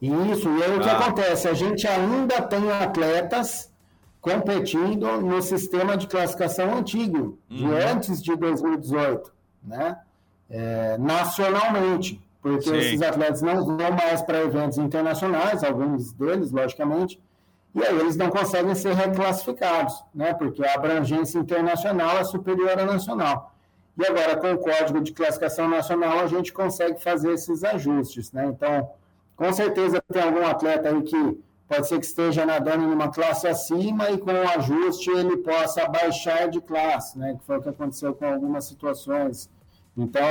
Isso, 0.00 0.48
e 0.48 0.62
aí 0.62 0.72
ah. 0.72 0.76
o 0.76 0.80
que 0.80 0.88
ah. 0.88 0.98
acontece? 0.98 1.48
A 1.48 1.54
gente 1.54 1.86
ainda 1.86 2.40
tem 2.42 2.70
atletas 2.70 3.70
competindo 4.20 5.20
no 5.20 5.40
sistema 5.40 5.96
de 5.96 6.06
classificação 6.06 6.76
antigo, 6.76 7.38
uhum. 7.50 7.56
de 7.56 7.74
antes 7.74 8.22
de 8.22 8.36
2018, 8.36 9.32
né? 9.62 9.98
É, 10.48 10.98
nacionalmente, 10.98 12.20
porque 12.42 12.68
Sim. 12.68 12.76
esses 12.76 13.02
atletas 13.02 13.40
não 13.40 13.64
vão 13.64 13.92
mais 13.92 14.20
para 14.22 14.40
eventos 14.40 14.78
internacionais, 14.78 15.62
alguns 15.62 16.12
deles, 16.12 16.50
logicamente, 16.50 17.20
e 17.74 17.84
aí 17.84 17.98
eles 17.98 18.16
não 18.16 18.30
conseguem 18.30 18.74
ser 18.74 18.94
reclassificados, 18.94 20.02
né? 20.12 20.34
porque 20.34 20.64
a 20.64 20.74
abrangência 20.74 21.38
internacional 21.38 22.18
é 22.18 22.24
superior 22.24 22.78
à 22.78 22.84
nacional. 22.84 23.54
E 23.96 24.04
agora, 24.04 24.36
com 24.36 24.52
o 24.52 24.58
código 24.58 25.00
de 25.00 25.12
classificação 25.12 25.68
nacional, 25.68 26.20
a 26.20 26.26
gente 26.26 26.52
consegue 26.52 27.00
fazer 27.00 27.32
esses 27.32 27.62
ajustes. 27.62 28.32
Né? 28.32 28.46
Então, 28.46 28.90
com 29.40 29.50
certeza 29.54 30.04
tem 30.12 30.22
algum 30.22 30.46
atleta 30.46 30.90
aí 30.90 31.02
que 31.02 31.42
pode 31.66 31.88
ser 31.88 31.98
que 31.98 32.04
esteja 32.04 32.44
nadando 32.44 32.84
em 32.84 32.92
uma 32.92 33.08
classe 33.08 33.48
acima 33.48 34.10
e 34.10 34.18
com 34.18 34.30
o 34.30 34.48
ajuste 34.50 35.08
ele 35.08 35.38
possa 35.38 35.88
baixar 35.88 36.48
de 36.50 36.60
classe, 36.60 37.18
né? 37.18 37.34
que 37.38 37.46
foi 37.46 37.56
o 37.56 37.62
que 37.62 37.70
aconteceu 37.70 38.12
com 38.12 38.26
algumas 38.26 38.66
situações. 38.66 39.48
Então, 39.96 40.22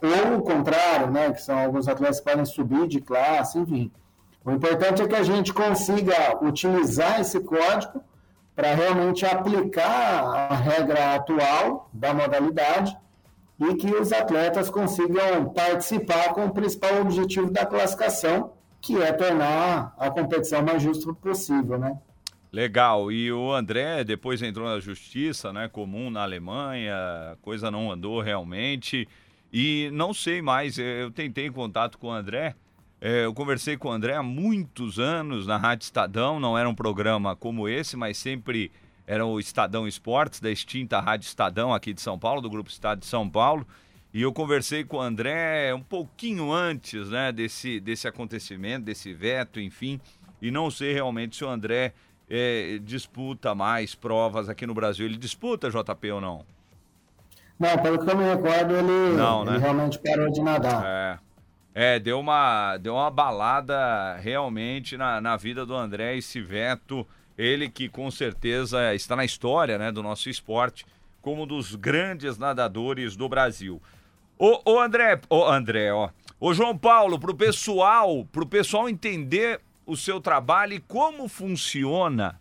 ou 0.00 0.38
o 0.38 0.42
contrário, 0.42 1.10
né? 1.10 1.32
que 1.32 1.42
são 1.42 1.58
alguns 1.58 1.88
atletas 1.88 2.20
que 2.20 2.30
podem 2.30 2.44
subir 2.44 2.86
de 2.86 3.00
classe, 3.00 3.58
enfim. 3.58 3.90
O 4.44 4.52
importante 4.52 5.02
é 5.02 5.08
que 5.08 5.16
a 5.16 5.24
gente 5.24 5.52
consiga 5.52 6.38
utilizar 6.40 7.20
esse 7.20 7.40
código 7.40 8.00
para 8.54 8.76
realmente 8.76 9.26
aplicar 9.26 10.22
a 10.22 10.54
regra 10.54 11.16
atual 11.16 11.90
da 11.92 12.14
modalidade 12.14 12.96
e 13.70 13.76
que 13.76 13.86
os 13.86 14.12
atletas 14.12 14.68
consigam 14.68 15.52
participar 15.52 16.32
com 16.34 16.46
o 16.46 16.52
principal 16.52 17.00
objetivo 17.00 17.50
da 17.50 17.64
classificação, 17.64 18.52
que 18.80 19.00
é 19.00 19.12
tornar 19.12 19.94
a 19.96 20.10
competição 20.10 20.62
mais 20.62 20.82
justa 20.82 21.12
possível, 21.14 21.78
né? 21.78 21.96
Legal. 22.50 23.10
E 23.12 23.32
o 23.32 23.52
André 23.52 24.04
depois 24.04 24.42
entrou 24.42 24.68
na 24.68 24.80
justiça, 24.80 25.52
né? 25.52 25.68
Comum 25.68 26.10
na 26.10 26.22
Alemanha, 26.22 26.94
a 27.32 27.36
coisa 27.40 27.70
não 27.70 27.90
andou 27.90 28.20
realmente. 28.20 29.08
E 29.52 29.90
não 29.92 30.12
sei 30.12 30.42
mais, 30.42 30.76
eu 30.78 31.10
tentei 31.10 31.48
contato 31.50 31.98
com 31.98 32.08
o 32.08 32.12
André, 32.12 32.56
é, 33.00 33.24
eu 33.24 33.34
conversei 33.34 33.76
com 33.76 33.88
o 33.88 33.90
André 33.92 34.14
há 34.14 34.22
muitos 34.22 34.98
anos 34.98 35.46
na 35.46 35.56
Rádio 35.56 35.84
Estadão, 35.84 36.38
não 36.38 36.56
era 36.56 36.68
um 36.68 36.74
programa 36.74 37.34
como 37.36 37.68
esse, 37.68 37.96
mas 37.96 38.16
sempre 38.16 38.70
era 39.12 39.26
o 39.26 39.38
Estadão 39.38 39.86
Esportes, 39.86 40.40
da 40.40 40.50
extinta 40.50 40.98
Rádio 40.98 41.26
Estadão 41.26 41.74
aqui 41.74 41.92
de 41.92 42.00
São 42.00 42.18
Paulo, 42.18 42.40
do 42.40 42.48
Grupo 42.48 42.70
Estado 42.70 43.00
de 43.00 43.04
São 43.04 43.28
Paulo. 43.28 43.66
E 44.10 44.22
eu 44.22 44.32
conversei 44.32 44.84
com 44.84 44.96
o 44.96 45.00
André 45.02 45.74
um 45.74 45.82
pouquinho 45.82 46.50
antes 46.50 47.10
né, 47.10 47.30
desse, 47.30 47.78
desse 47.78 48.08
acontecimento, 48.08 48.86
desse 48.86 49.12
veto, 49.12 49.60
enfim. 49.60 50.00
E 50.40 50.50
não 50.50 50.70
sei 50.70 50.94
realmente 50.94 51.36
se 51.36 51.44
o 51.44 51.48
André 51.50 51.92
é, 52.30 52.78
disputa 52.82 53.54
mais 53.54 53.94
provas 53.94 54.48
aqui 54.48 54.66
no 54.66 54.72
Brasil. 54.72 55.04
Ele 55.04 55.18
disputa, 55.18 55.68
JP, 55.68 56.10
ou 56.10 56.20
não? 56.22 56.46
Não, 57.60 57.76
pelo 57.82 57.98
que 57.98 58.10
eu 58.10 58.16
me 58.16 58.24
recordo, 58.24 58.74
ele, 58.74 59.14
não, 59.14 59.44
né? 59.44 59.52
ele 59.52 59.60
realmente 59.60 59.98
parou 59.98 60.30
de 60.32 60.40
nadar. 60.40 60.82
É. 60.86 61.18
É, 61.74 61.98
deu 61.98 62.18
uma, 62.18 62.78
deu 62.78 62.94
uma 62.94 63.10
balada 63.10 64.16
realmente 64.16 64.96
na, 64.96 65.20
na 65.20 65.36
vida 65.36 65.66
do 65.66 65.76
André 65.76 66.16
esse 66.16 66.40
veto. 66.40 67.06
Ele 67.36 67.68
que 67.68 67.88
com 67.88 68.10
certeza 68.10 68.94
está 68.94 69.16
na 69.16 69.24
história 69.24 69.78
né, 69.78 69.90
do 69.90 70.02
nosso 70.02 70.28
esporte 70.28 70.84
como 71.20 71.44
um 71.44 71.46
dos 71.46 71.74
grandes 71.74 72.36
nadadores 72.36 73.16
do 73.16 73.28
Brasil. 73.28 73.80
Ô, 74.38 74.60
ô 74.64 74.80
André, 74.80 75.20
ô 75.30 75.44
André, 75.44 75.92
ó. 75.92 76.10
Ô 76.40 76.52
João 76.52 76.76
Paulo, 76.76 77.18
pro 77.18 77.34
pessoal, 77.34 78.24
pro 78.26 78.44
pessoal 78.44 78.88
entender 78.88 79.60
o 79.86 79.96
seu 79.96 80.20
trabalho 80.20 80.74
e 80.74 80.80
como 80.80 81.28
funciona 81.28 82.40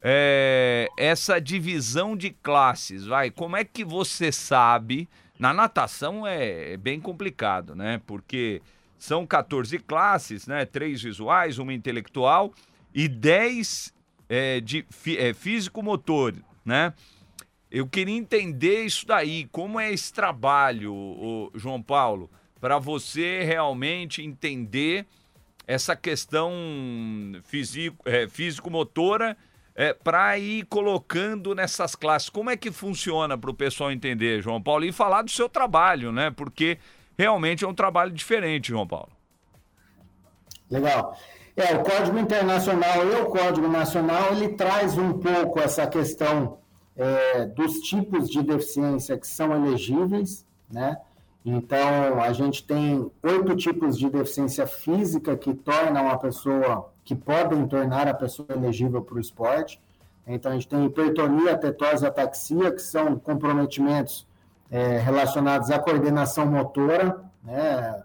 é, 0.00 0.88
essa 0.96 1.40
divisão 1.40 2.16
de 2.16 2.30
classes, 2.30 3.06
vai. 3.06 3.30
Como 3.30 3.56
é 3.56 3.64
que 3.64 3.84
você 3.84 4.30
sabe 4.30 5.08
na 5.38 5.52
natação 5.52 6.26
é, 6.26 6.74
é 6.74 6.76
bem 6.76 7.00
complicado, 7.00 7.74
né? 7.74 8.00
Porque 8.06 8.62
são 8.98 9.26
14 9.26 9.78
classes, 9.80 10.46
né? 10.46 10.64
Três 10.64 11.02
visuais, 11.02 11.58
uma 11.58 11.72
intelectual 11.72 12.52
e 12.94 13.08
10 13.08 13.92
é, 14.32 14.62
de 14.62 14.86
é, 15.18 15.34
físico-motor, 15.34 16.34
né? 16.64 16.94
Eu 17.70 17.86
queria 17.86 18.16
entender 18.16 18.82
isso 18.84 19.06
daí, 19.06 19.46
como 19.52 19.78
é 19.78 19.92
esse 19.92 20.10
trabalho, 20.10 20.94
o 20.94 21.50
João 21.54 21.82
Paulo, 21.82 22.30
para 22.58 22.78
você 22.78 23.42
realmente 23.42 24.22
entender 24.22 25.06
essa 25.66 25.94
questão 25.94 26.50
é, 28.06 28.26
físico-motora 28.26 29.36
é, 29.74 29.92
para 29.92 30.38
ir 30.38 30.64
colocando 30.64 31.54
nessas 31.54 31.94
classes. 31.94 32.30
Como 32.30 32.48
é 32.48 32.56
que 32.56 32.70
funciona 32.70 33.36
para 33.36 33.50
o 33.50 33.54
pessoal 33.54 33.92
entender, 33.92 34.42
João 34.42 34.62
Paulo? 34.62 34.86
E 34.86 34.92
falar 34.92 35.22
do 35.22 35.30
seu 35.30 35.48
trabalho, 35.48 36.10
né? 36.10 36.30
Porque 36.30 36.78
realmente 37.18 37.64
é 37.64 37.68
um 37.68 37.74
trabalho 37.74 38.12
diferente, 38.12 38.68
João 38.68 38.86
Paulo. 38.86 39.12
Legal. 40.70 41.18
É, 41.54 41.74
o 41.74 41.82
Código 41.82 42.18
Internacional 42.18 43.06
e 43.06 43.20
o 43.20 43.26
Código 43.26 43.68
Nacional, 43.68 44.32
ele 44.32 44.50
traz 44.50 44.96
um 44.96 45.12
pouco 45.12 45.60
essa 45.60 45.86
questão 45.86 46.58
é, 46.96 47.44
dos 47.46 47.80
tipos 47.80 48.28
de 48.28 48.42
deficiência 48.42 49.18
que 49.18 49.26
são 49.26 49.54
elegíveis, 49.54 50.46
né? 50.70 50.96
Então, 51.44 52.20
a 52.20 52.32
gente 52.32 52.64
tem 52.64 53.10
oito 53.22 53.56
tipos 53.56 53.98
de 53.98 54.08
deficiência 54.08 54.66
física 54.66 55.36
que 55.36 55.52
tornam 55.52 56.08
a 56.08 56.16
pessoa 56.16 56.90
que 57.04 57.16
podem 57.16 57.66
tornar 57.66 58.06
a 58.06 58.14
pessoa 58.14 58.46
elegível 58.50 59.02
para 59.02 59.16
o 59.16 59.20
esporte. 59.20 59.80
Então, 60.26 60.52
a 60.52 60.54
gente 60.54 60.68
tem 60.68 60.84
hipertonia, 60.84 61.58
tetose 61.58 62.06
ataxia, 62.06 62.70
que 62.70 62.80
são 62.80 63.18
comprometimentos 63.18 64.24
é, 64.70 64.98
relacionados 64.98 65.70
à 65.70 65.78
coordenação 65.78 66.46
motora, 66.46 67.20
né, 67.42 68.02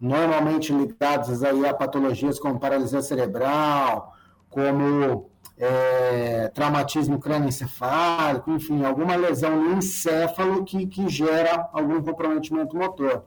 normalmente 0.00 0.72
ligados 0.72 1.42
aí 1.42 1.66
a 1.66 1.74
patologias 1.74 2.38
como 2.38 2.58
paralisia 2.58 3.02
cerebral, 3.02 4.14
como 4.48 5.30
é, 5.58 6.48
traumatismo 6.48 7.20
crânioencefálico, 7.20 8.50
enfim, 8.50 8.84
alguma 8.84 9.14
lesão 9.14 9.62
no 9.62 9.76
encéfalo 9.76 10.64
que, 10.64 10.86
que 10.86 11.08
gera 11.08 11.68
algum 11.72 12.02
comprometimento 12.02 12.74
motor. 12.74 13.24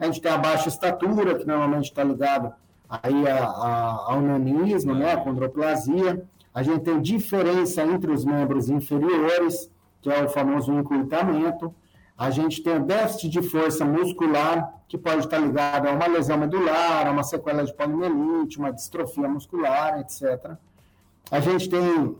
A 0.00 0.06
gente 0.06 0.20
tem 0.20 0.32
a 0.32 0.38
baixa 0.38 0.68
estatura, 0.68 1.38
que 1.38 1.46
normalmente 1.46 1.84
está 1.84 2.02
ligado 2.02 2.52
aí 2.88 3.28
a, 3.28 3.44
a, 3.44 4.12
ao 4.12 4.20
nanismo, 4.20 4.94
né, 4.94 5.12
a 5.12 5.16
condroplasia. 5.18 6.24
A 6.54 6.62
gente 6.62 6.80
tem 6.80 7.00
diferença 7.00 7.82
entre 7.82 8.10
os 8.10 8.24
membros 8.24 8.70
inferiores, 8.70 9.70
que 10.00 10.10
é 10.10 10.24
o 10.24 10.28
famoso 10.28 10.72
encurtamento. 10.72 11.74
A 12.16 12.30
gente 12.30 12.62
tem 12.62 12.76
o 12.76 12.84
déficit 12.84 13.28
de 13.28 13.42
força 13.42 13.84
muscular, 13.84 14.72
que 14.86 14.96
pode 14.96 15.20
estar 15.20 15.38
ligado 15.38 15.88
a 15.88 15.92
uma 15.92 16.06
lesão 16.06 16.38
medular, 16.38 17.06
a 17.06 17.10
uma 17.10 17.24
sequela 17.24 17.64
de 17.64 17.74
poliomielite, 17.74 18.58
uma 18.58 18.72
distrofia 18.72 19.28
muscular, 19.28 19.98
etc. 20.00 20.52
A 21.30 21.40
gente 21.40 21.68
tem 21.68 22.16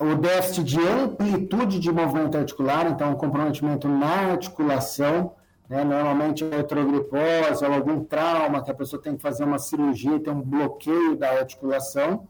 o 0.00 0.14
déficit 0.14 0.62
de 0.64 0.80
amplitude 0.80 1.80
de 1.80 1.90
movimento 1.90 2.38
articular, 2.38 2.86
então, 2.88 3.10
um 3.10 3.16
comprometimento 3.16 3.88
na 3.88 4.32
articulação, 4.32 5.32
né? 5.68 5.84
Normalmente 5.84 6.42
é 6.42 6.48
eletrogripose 6.48 7.64
ou 7.64 7.72
algum 7.72 8.04
trauma 8.04 8.62
que 8.62 8.70
a 8.70 8.74
pessoa 8.74 9.00
tem 9.00 9.16
que 9.16 9.22
fazer 9.22 9.44
uma 9.44 9.58
cirurgia, 9.58 10.18
tem 10.18 10.32
um 10.32 10.40
bloqueio 10.40 11.16
da 11.16 11.30
articulação. 11.30 12.26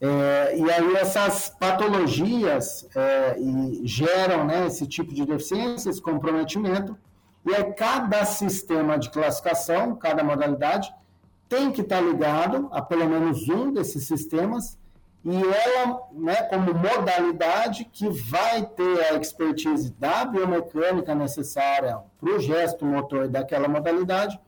É, 0.00 0.56
e 0.56 0.70
aí 0.70 0.94
essas 0.94 1.50
patologias 1.58 2.88
é, 2.94 3.36
geram 3.82 4.44
né, 4.44 4.66
esse 4.66 4.86
tipo 4.86 5.12
de 5.12 5.26
deficiência, 5.26 5.90
esse 5.90 6.00
comprometimento, 6.00 6.96
e 7.44 7.54
aí 7.54 7.64
cada 7.72 8.24
sistema 8.24 8.96
de 8.96 9.10
classificação, 9.10 9.96
cada 9.96 10.22
modalidade, 10.22 10.92
tem 11.48 11.72
que 11.72 11.80
estar 11.80 12.00
ligado 12.00 12.68
a 12.70 12.80
pelo 12.80 13.08
menos 13.08 13.48
um 13.48 13.72
desses 13.72 14.06
sistemas, 14.06 14.78
e 15.24 15.34
ela, 15.34 16.00
né, 16.12 16.36
como 16.44 16.72
modalidade 16.72 17.84
que 17.86 18.08
vai 18.08 18.64
ter 18.64 19.00
a 19.10 19.14
expertise 19.14 19.90
da 19.98 20.24
biomecânica 20.24 21.12
necessária 21.12 21.98
para 22.20 22.36
o 22.36 22.38
gesto 22.38 22.86
motor 22.86 23.26
daquela 23.26 23.66
modalidade, 23.66 24.38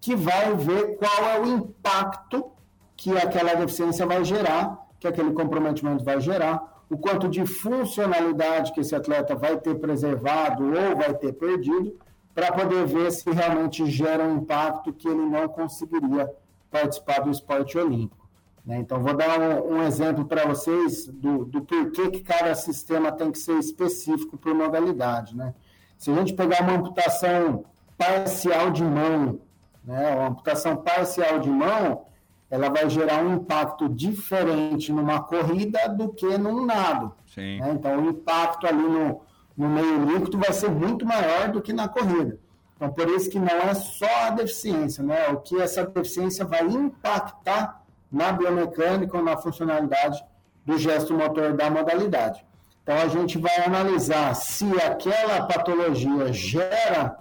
que 0.00 0.16
vai 0.16 0.54
ver 0.54 0.96
qual 0.96 1.28
é 1.28 1.40
o 1.40 1.46
impacto 1.46 2.50
que 2.96 3.16
aquela 3.18 3.54
deficiência 3.54 4.06
vai 4.06 4.24
gerar 4.24 4.83
que 5.04 5.08
aquele 5.08 5.32
comprometimento 5.32 6.02
vai 6.02 6.18
gerar, 6.18 6.82
o 6.88 6.96
quanto 6.96 7.28
de 7.28 7.44
funcionalidade 7.44 8.72
que 8.72 8.80
esse 8.80 8.94
atleta 8.94 9.34
vai 9.34 9.58
ter 9.58 9.74
preservado 9.74 10.64
ou 10.64 10.96
vai 10.96 11.12
ter 11.12 11.32
perdido, 11.34 11.94
para 12.34 12.50
poder 12.50 12.86
ver 12.86 13.12
se 13.12 13.30
realmente 13.30 13.86
gera 13.86 14.24
um 14.24 14.38
impacto 14.38 14.92
que 14.94 15.06
ele 15.06 15.24
não 15.26 15.46
conseguiria 15.46 16.30
participar 16.70 17.20
do 17.20 17.30
esporte 17.30 17.76
olímpico. 17.76 18.26
Né? 18.64 18.78
Então, 18.78 19.00
vou 19.02 19.14
dar 19.14 19.38
um, 19.38 19.74
um 19.74 19.82
exemplo 19.82 20.24
para 20.24 20.46
vocês 20.46 21.06
do, 21.06 21.44
do, 21.44 21.62
porquê 21.62 22.10
que 22.10 22.20
cada 22.20 22.54
sistema 22.54 23.12
tem 23.12 23.30
que 23.30 23.38
ser 23.38 23.58
específico 23.58 24.38
por 24.38 24.54
modalidade. 24.54 25.36
Né? 25.36 25.54
Se 25.98 26.10
a 26.10 26.14
gente 26.14 26.32
pegar 26.32 26.62
uma 26.62 26.72
amputação 26.72 27.66
parcial 27.96 28.70
de 28.70 28.82
mão, 28.82 29.38
né? 29.84 30.16
uma 30.16 30.28
amputação 30.28 30.76
parcial 30.78 31.38
de 31.38 31.50
mão, 31.50 32.06
ela 32.54 32.68
vai 32.68 32.88
gerar 32.88 33.20
um 33.20 33.34
impacto 33.34 33.88
diferente 33.88 34.92
numa 34.92 35.20
corrida 35.20 35.88
do 35.88 36.10
que 36.10 36.38
num 36.38 36.64
nado. 36.64 37.12
Né? 37.36 37.72
Então, 37.72 37.98
o 37.98 38.10
impacto 38.10 38.64
ali 38.64 38.80
no, 38.80 39.22
no 39.56 39.68
meio 39.68 40.04
líquido 40.04 40.38
vai 40.38 40.52
ser 40.52 40.70
muito 40.70 41.04
maior 41.04 41.50
do 41.50 41.60
que 41.60 41.72
na 41.72 41.88
corrida. 41.88 42.38
Então, 42.76 42.92
por 42.92 43.08
isso 43.08 43.28
que 43.28 43.40
não 43.40 43.48
é 43.48 43.74
só 43.74 44.06
a 44.26 44.30
deficiência, 44.30 45.02
né? 45.02 45.30
O 45.30 45.38
que 45.38 45.60
essa 45.60 45.84
deficiência 45.84 46.44
vai 46.44 46.64
impactar 46.64 47.82
na 48.10 48.30
biomecânica 48.30 49.16
ou 49.16 49.24
na 49.24 49.36
funcionalidade 49.36 50.24
do 50.64 50.78
gesto 50.78 51.12
motor 51.12 51.54
da 51.54 51.68
modalidade. 51.68 52.46
Então, 52.84 52.96
a 52.96 53.08
gente 53.08 53.36
vai 53.36 53.64
analisar 53.64 54.32
se 54.34 54.64
aquela 54.80 55.44
patologia 55.48 56.32
gera 56.32 57.18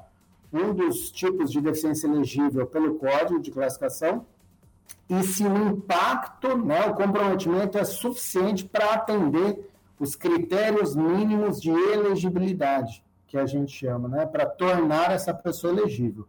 um 0.54 0.76
dos 0.76 1.12
tipos 1.12 1.52
de 1.52 1.60
deficiência 1.60 2.06
elegível 2.06 2.68
pelo 2.68 3.00
código 3.00 3.42
de 3.42 3.50
classificação 3.50 4.28
e 5.10 5.24
se 5.24 5.46
o 5.46 5.68
impacto, 5.70 6.58
né, 6.58 6.86
o 6.86 6.94
comprometimento 6.94 7.78
é 7.78 7.84
suficiente 7.84 8.66
para 8.66 8.94
atender 8.94 9.70
os 10.00 10.16
critérios 10.16 10.96
mínimos 10.96 11.62
de 11.62 11.70
elegibilidade, 11.70 13.04
que 13.28 13.38
a 13.38 13.46
gente 13.46 13.72
chama, 13.72 14.08
né, 14.08 14.26
para 14.26 14.46
tornar 14.46 15.12
essa 15.12 15.34
pessoa 15.34 15.74
elegível. 15.74 16.28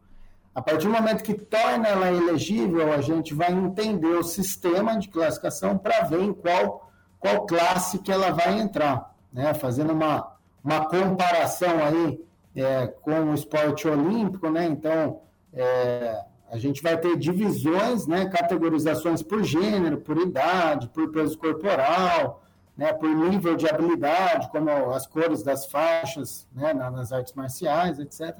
A 0.54 0.62
partir 0.62 0.86
do 0.86 0.92
momento 0.92 1.22
que 1.22 1.34
torna 1.34 1.88
ela 1.88 2.12
elegível, 2.12 2.92
a 2.92 3.00
gente 3.00 3.34
vai 3.34 3.52
entender 3.52 4.16
o 4.16 4.22
sistema 4.22 4.98
de 4.98 5.08
classificação 5.08 5.76
para 5.78 6.02
ver 6.02 6.22
em 6.22 6.32
qual, 6.32 6.90
qual 7.18 7.46
classe 7.46 7.98
que 7.98 8.12
ela 8.12 8.30
vai 8.30 8.58
entrar, 8.58 9.14
né, 9.32 9.54
fazendo 9.54 9.92
uma, 9.92 10.32
uma 10.62 10.86
comparação 10.86 11.82
aí 11.82 12.24
é, 12.54 12.86
com 12.86 13.30
o 13.30 13.34
esporte 13.34 13.88
olímpico, 13.88 14.48
né, 14.50 14.66
então 14.66 15.20
é, 15.52 16.22
a 16.50 16.58
gente 16.58 16.82
vai 16.82 16.96
ter 16.96 17.16
divisões, 17.16 18.06
né, 18.06 18.26
categorizações 18.26 19.22
por 19.22 19.42
gênero, 19.42 19.98
por 19.98 20.16
idade, 20.16 20.88
por 20.88 21.10
peso 21.10 21.36
corporal, 21.38 22.42
né, 22.76 22.92
por 22.92 23.08
nível 23.08 23.56
de 23.56 23.68
habilidade, 23.68 24.50
como 24.50 24.70
as 24.92 25.06
cores 25.06 25.42
das 25.42 25.66
faixas 25.66 26.46
né, 26.54 26.72
nas 26.72 27.12
artes 27.12 27.32
marciais, 27.34 27.98
etc. 27.98 28.36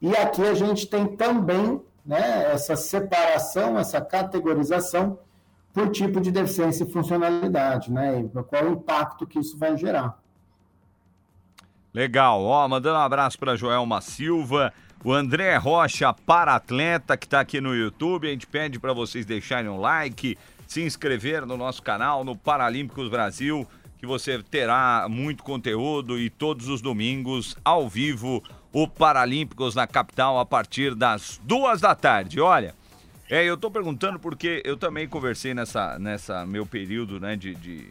E 0.00 0.14
aqui 0.16 0.42
a 0.42 0.54
gente 0.54 0.86
tem 0.86 1.06
também 1.16 1.82
né, 2.04 2.52
essa 2.52 2.76
separação, 2.76 3.78
essa 3.78 4.00
categorização 4.00 5.18
por 5.72 5.90
tipo 5.90 6.20
de 6.20 6.30
deficiência 6.30 6.84
e 6.84 6.90
funcionalidade, 6.90 7.92
né, 7.92 8.20
e 8.20 8.42
qual 8.44 8.64
o 8.64 8.72
impacto 8.72 9.26
que 9.26 9.38
isso 9.38 9.56
vai 9.58 9.76
gerar. 9.76 10.18
Legal, 11.92 12.42
ó, 12.42 12.66
mandando 12.68 12.98
um 12.98 13.02
abraço 13.02 13.38
para 13.38 13.56
Joelma 13.56 14.00
Silva, 14.00 14.72
o 15.04 15.12
André 15.12 15.56
Rocha, 15.56 16.12
para-atleta, 16.12 17.16
que 17.16 17.26
está 17.26 17.40
aqui 17.40 17.60
no 17.60 17.74
YouTube. 17.74 18.28
A 18.28 18.30
gente 18.30 18.46
pede 18.46 18.78
para 18.78 18.92
vocês 18.92 19.24
deixarem 19.24 19.70
um 19.70 19.80
like, 19.80 20.36
se 20.66 20.82
inscrever 20.82 21.46
no 21.46 21.56
nosso 21.56 21.82
canal, 21.82 22.24
no 22.24 22.36
Paralímpicos 22.36 23.08
Brasil, 23.08 23.66
que 23.98 24.06
você 24.06 24.42
terá 24.42 25.06
muito 25.08 25.42
conteúdo 25.42 26.18
e 26.18 26.28
todos 26.28 26.68
os 26.68 26.80
domingos, 26.80 27.56
ao 27.64 27.88
vivo, 27.88 28.42
o 28.72 28.86
Paralímpicos 28.86 29.74
na 29.74 29.86
capital, 29.86 30.38
a 30.38 30.46
partir 30.46 30.94
das 30.94 31.40
duas 31.44 31.80
da 31.80 31.94
tarde. 31.94 32.40
Olha, 32.40 32.74
é, 33.30 33.44
eu 33.44 33.54
estou 33.54 33.70
perguntando 33.70 34.18
porque 34.18 34.62
eu 34.64 34.76
também 34.76 35.08
conversei 35.08 35.54
nessa, 35.54 35.98
nessa 35.98 36.44
meu 36.44 36.66
período, 36.66 37.20
né, 37.20 37.36
de, 37.36 37.54
de, 37.54 37.88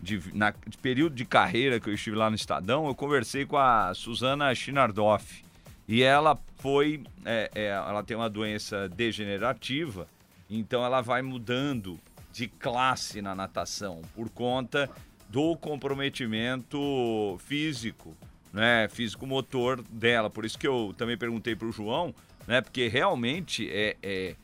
de, 0.00 0.22
na, 0.34 0.50
de 0.66 0.76
período 0.78 1.14
de 1.14 1.24
carreira 1.24 1.78
que 1.78 1.88
eu 1.88 1.94
estive 1.94 2.16
lá 2.16 2.28
no 2.28 2.36
Estadão, 2.36 2.86
eu 2.86 2.94
conversei 2.94 3.46
com 3.46 3.56
a 3.56 3.92
Suzana 3.94 4.54
Schinardoff. 4.54 5.44
E 5.86 6.02
ela 6.02 6.38
foi, 6.58 7.02
é, 7.24 7.50
é, 7.54 7.66
ela 7.66 8.02
tem 8.02 8.16
uma 8.16 8.28
doença 8.28 8.88
degenerativa, 8.88 10.08
então 10.50 10.84
ela 10.84 11.00
vai 11.00 11.22
mudando 11.22 11.98
de 12.32 12.48
classe 12.48 13.22
na 13.22 13.34
natação 13.34 14.02
por 14.14 14.28
conta 14.28 14.90
do 15.28 15.56
comprometimento 15.56 17.38
físico, 17.40 18.16
né, 18.52 18.88
físico-motor 18.88 19.82
dela. 19.82 20.28
Por 20.30 20.44
isso 20.44 20.58
que 20.58 20.66
eu 20.66 20.94
também 20.96 21.16
perguntei 21.16 21.54
para 21.54 21.68
o 21.68 21.72
João, 21.72 22.14
né, 22.46 22.60
porque 22.60 22.88
realmente 22.88 23.68
é, 23.70 23.96
é 24.02 24.34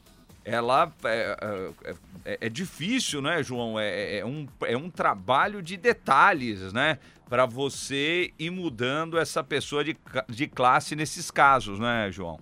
ela 0.45 0.93
é, 1.05 1.37
é, 1.41 1.95
é, 2.25 2.39
é, 2.43 2.49
difícil, 2.49 3.23
né, 3.23 3.43
João? 3.43 3.79
É, 3.79 3.89
é, 3.89 4.19
é, 4.19 4.27
um, 4.27 4.47
é 4.67 4.77
um 4.77 4.91
trabalho 4.91 5.63
de 5.63 5.77
detalhes, 5.77 6.73
né? 6.73 6.99
Para 7.29 7.47
você 7.47 8.33
ir 8.39 8.51
mudando 8.51 9.19
essa 9.19 9.43
pessoa 9.43 9.83
de, 9.83 9.97
de 10.29 10.47
classe 10.47 10.95
nesses 10.95 11.31
casos, 11.31 11.79
né, 11.79 12.11
João? 12.11 12.39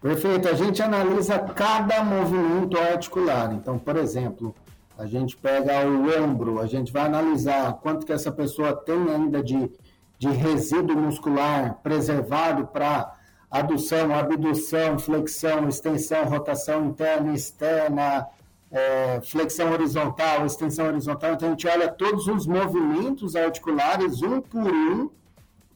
Perfeito. 0.00 0.46
A 0.48 0.54
gente 0.54 0.82
analisa 0.82 1.38
cada 1.38 2.04
movimento 2.04 2.78
articular. 2.78 3.52
Então, 3.54 3.78
por 3.78 3.96
exemplo, 3.96 4.54
a 4.96 5.06
gente 5.06 5.36
pega 5.36 5.86
o 5.86 6.22
ombro, 6.22 6.60
a 6.60 6.66
gente 6.66 6.92
vai 6.92 7.06
analisar 7.06 7.72
quanto 7.74 8.04
que 8.04 8.12
essa 8.12 8.30
pessoa 8.30 8.76
tem 8.76 9.10
ainda 9.10 9.42
de, 9.42 9.70
de 10.18 10.28
resíduo 10.28 10.96
muscular 10.96 11.78
preservado 11.82 12.66
para 12.66 13.17
adução, 13.50 14.14
abdução, 14.14 14.98
flexão, 14.98 15.68
extensão, 15.68 16.24
rotação 16.24 16.86
interna 16.86 17.32
e 17.32 17.34
externa, 17.34 18.26
é, 18.70 19.20
flexão 19.22 19.72
horizontal, 19.72 20.44
extensão 20.44 20.86
horizontal. 20.86 21.32
Então, 21.32 21.48
a 21.48 21.50
gente 21.52 21.66
olha 21.66 21.88
todos 21.88 22.26
os 22.28 22.46
movimentos 22.46 23.34
articulares, 23.34 24.22
um 24.22 24.40
por 24.40 24.70
um, 24.70 25.10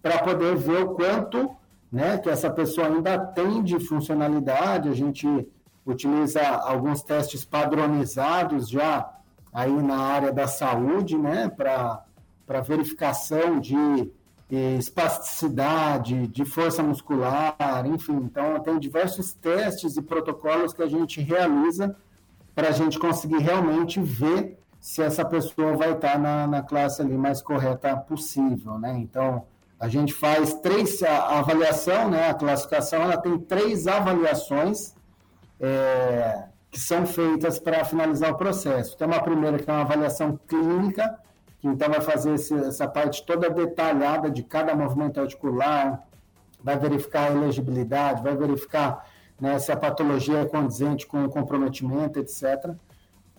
para 0.03 0.19
poder 0.19 0.57
ver 0.57 0.85
o 0.85 0.89
quanto 0.91 1.57
né, 1.91 2.19
que 2.19 2.29
essa 2.29 2.51
pessoa 2.51 2.89
ainda 2.89 3.19
tem 3.19 3.63
de 3.63 3.79
funcionalidade. 3.81 4.89
A 4.89 4.95
gente 4.95 5.27
utiliza 5.87 6.43
alguns 6.43 7.03
testes 7.03 7.45
padronizados 7.45 8.69
já 8.69 9.11
aí 9.53 9.73
na 9.73 9.99
área 9.99 10.33
da 10.33 10.47
saúde, 10.47 11.17
né, 11.17 11.49
para 11.49 12.05
verificação 12.63 13.61
de 13.61 14.11
espasticidade, 14.57 16.27
de 16.27 16.45
força 16.45 16.83
muscular, 16.83 17.57
enfim. 17.87 18.17
Então, 18.17 18.61
tem 18.61 18.79
diversos 18.79 19.33
testes 19.33 19.97
e 19.97 20.03
protocolos 20.03 20.73
que 20.73 20.83
a 20.83 20.87
gente 20.87 21.21
realiza 21.21 21.97
para 22.55 22.69
a 22.69 22.73
gente 22.73 22.99
conseguir 22.99 23.39
realmente 23.39 24.01
ver 24.01 24.59
se 24.79 25.01
essa 25.01 25.25
pessoa 25.25 25.77
vai 25.77 25.93
estar 25.93 26.19
na, 26.19 26.47
na 26.47 26.63
classe 26.63 27.01
ali 27.01 27.17
mais 27.17 27.41
correta 27.41 27.97
possível, 27.97 28.79
né? 28.79 28.93
Então, 28.99 29.47
a 29.81 29.89
gente 29.89 30.13
faz 30.13 30.55
três, 30.55 31.03
a 31.03 31.39
avaliação, 31.39 32.11
né? 32.11 32.29
A 32.29 32.35
classificação, 32.35 33.03
ela 33.03 33.17
tem 33.17 33.39
três 33.39 33.87
avaliações 33.87 34.95
é, 35.61 36.45
que 36.71 36.79
são 36.79 37.07
feitas 37.07 37.59
para 37.59 37.85
finalizar 37.85 38.33
o 38.33 38.37
processo. 38.37 38.97
Tem 38.97 39.07
uma 39.07 39.23
primeira 39.23 39.59
que 39.59 39.71
é 39.71 39.73
uma 39.73 39.83
avaliação 39.83 40.39
clínica, 40.47 41.19
então 41.69 41.89
vai 41.89 42.01
fazer 42.01 42.35
esse, 42.35 42.55
essa 42.55 42.89
parte 42.89 43.25
toda 43.25 43.49
detalhada 43.49 44.31
de 44.31 44.43
cada 44.43 44.75
movimento 44.75 45.21
articular, 45.21 46.03
vai 46.63 46.77
verificar 46.77 47.31
a 47.31 47.33
elegibilidade, 47.33 48.23
vai 48.23 48.37
verificar 48.37 49.07
né, 49.41 49.59
se 49.59 49.71
a 49.71 49.77
patologia 49.77 50.41
é 50.41 50.45
condizente 50.45 51.07
com 51.07 51.25
o 51.25 51.29
comprometimento, 51.29 52.19
etc. 52.19 52.75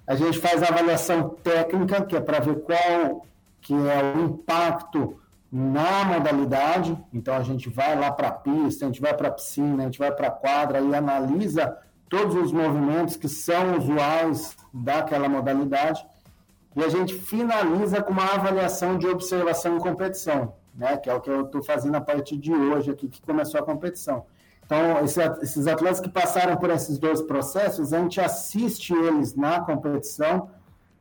A 0.06 0.16
gente 0.16 0.40
faz 0.40 0.62
a 0.64 0.68
avaliação 0.68 1.30
técnica, 1.30 2.04
que 2.04 2.16
é 2.16 2.22
para 2.22 2.40
ver 2.40 2.62
qual 2.62 3.26
que 3.62 3.74
é 3.74 4.18
o 4.18 4.26
impacto 4.26 5.20
na 5.52 6.04
modalidade. 6.04 6.98
Então 7.14 7.36
a 7.36 7.44
gente 7.44 7.70
vai 7.70 7.98
lá 7.98 8.12
para 8.12 8.30
a 8.30 8.32
pista, 8.32 8.86
a 8.86 8.88
gente 8.88 9.02
vai 9.02 9.14
para 9.14 9.30
a 9.30 9.32
piscina, 9.32 9.84
a 9.84 9.86
gente 9.86 10.00
vai 10.00 10.12
para 10.12 10.28
a 10.28 10.32
quadra 10.32 10.82
e 10.82 10.96
analisa 10.96 11.78
todos 12.10 12.36
os 12.36 12.52
movimentos 12.52 13.16
que 13.16 13.30
são 13.30 13.78
usuais 13.78 14.56
daquela 14.74 15.30
modalidade 15.30 16.06
e 16.76 16.84
a 16.84 16.90
gente 16.90 17.14
finaliza 17.14 18.02
com 18.02 18.12
uma 18.12 18.26
avaliação 18.34 18.98
de 18.98 19.08
observação 19.08 19.78
em 19.78 19.80
competição, 19.80 20.56
né? 20.74 20.98
Que 20.98 21.10
é 21.10 21.14
o 21.14 21.22
que 21.22 21.30
eu 21.30 21.46
estou 21.46 21.64
fazendo 21.64 21.96
a 21.96 22.02
partir 22.02 22.38
de 22.38 22.54
hoje 22.54 22.92
aqui 22.92 23.08
que 23.08 23.22
começou 23.22 23.60
a 23.60 23.64
competição. 23.64 24.26
Então, 24.66 25.04
esses 25.04 25.68
atletas 25.68 26.00
que 26.00 26.10
passaram 26.10 26.56
por 26.58 26.70
esses 26.70 26.98
dois 26.98 27.22
processos, 27.22 27.94
a 27.94 28.00
gente 28.00 28.20
assiste 28.20 28.94
eles 28.94 29.36
na 29.36 29.60
competição 29.60 30.50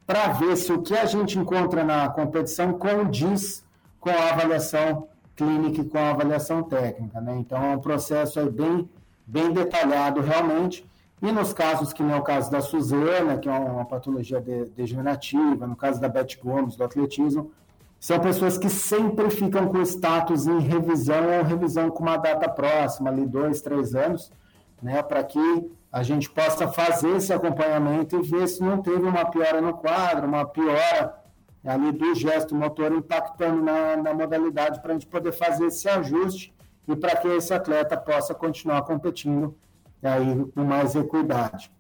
para 0.06 0.28
ver 0.28 0.56
se 0.56 0.72
o 0.72 0.82
que 0.82 0.94
a 0.94 1.06
gente 1.06 1.38
encontra 1.38 1.84
na 1.84 2.08
competição 2.08 2.72
condiz 2.74 3.64
com 4.00 4.10
a 4.10 4.30
avaliação 4.30 5.08
clínica 5.36 5.80
e 5.80 5.84
com 5.84 5.96
a 5.96 6.10
avaliação 6.10 6.62
técnica. 6.62 7.20
Né? 7.20 7.36
Então, 7.38 7.62
é 7.62 7.76
um 7.76 7.80
processo 7.80 8.40
aí 8.40 8.50
bem, 8.50 8.88
bem 9.26 9.52
detalhado 9.52 10.20
realmente. 10.20 10.84
E 11.22 11.30
nos 11.30 11.52
casos 11.52 11.92
que 11.92 12.02
não 12.02 12.14
é 12.14 12.18
o 12.18 12.22
caso 12.22 12.50
da 12.50 12.60
Suzana, 12.60 13.38
que 13.38 13.48
é 13.48 13.52
uma 13.52 13.84
patologia 13.84 14.40
de, 14.40 14.64
degenerativa, 14.70 15.68
no 15.68 15.76
caso 15.76 16.00
da 16.00 16.08
Beth 16.08 16.36
Gomes, 16.42 16.74
do 16.74 16.82
atletismo, 16.82 17.52
são 18.00 18.18
pessoas 18.18 18.58
que 18.58 18.68
sempre 18.68 19.30
ficam 19.30 19.68
com 19.68 19.80
status 19.82 20.48
em 20.48 20.58
revisão 20.58 21.38
ou 21.38 21.44
revisão 21.44 21.88
com 21.90 22.02
uma 22.02 22.16
data 22.16 22.48
próxima, 22.48 23.08
ali 23.08 23.24
dois, 23.24 23.62
três 23.62 23.94
anos, 23.94 24.32
né, 24.82 25.00
para 25.00 25.22
que 25.22 25.70
a 25.92 26.02
gente 26.02 26.28
possa 26.28 26.66
fazer 26.66 27.14
esse 27.14 27.32
acompanhamento 27.32 28.16
e 28.16 28.22
ver 28.22 28.48
se 28.48 28.60
não 28.60 28.82
teve 28.82 29.04
uma 29.04 29.24
piora 29.24 29.60
no 29.60 29.74
quadro, 29.74 30.26
uma 30.26 30.44
piora 30.44 31.14
ali 31.64 31.92
do 31.92 32.16
gesto 32.16 32.52
motor 32.56 32.90
impactando 32.90 33.62
na, 33.62 33.96
na 33.96 34.12
modalidade 34.12 34.80
para 34.80 34.90
a 34.90 34.94
gente 34.94 35.06
poder 35.06 35.30
fazer 35.30 35.66
esse 35.66 35.88
ajuste 35.88 36.52
e 36.88 36.96
para 36.96 37.14
que 37.14 37.28
esse 37.28 37.54
atleta 37.54 37.96
possa 37.96 38.34
continuar 38.34 38.82
competindo 38.82 39.54
aí 40.02 40.44
com 40.54 40.64
mais 40.64 40.94
equidade. 40.94 41.70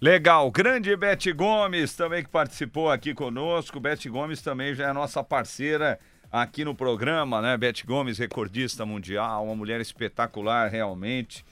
Legal, 0.00 0.50
grande 0.50 0.96
Beth 0.96 1.32
Gomes 1.36 1.94
também 1.94 2.22
que 2.22 2.30
participou 2.30 2.90
aqui 2.90 3.12
conosco. 3.12 3.78
Beth 3.78 4.08
Gomes 4.08 4.40
também 4.40 4.74
já 4.74 4.88
é 4.88 4.92
nossa 4.92 5.22
parceira 5.22 5.98
aqui 6.32 6.64
no 6.64 6.74
programa, 6.74 7.42
né? 7.42 7.56
Beth 7.56 7.84
Gomes, 7.84 8.16
recordista 8.16 8.86
mundial, 8.86 9.44
uma 9.44 9.54
mulher 9.54 9.80
espetacular 9.80 10.70
realmente, 10.70 11.44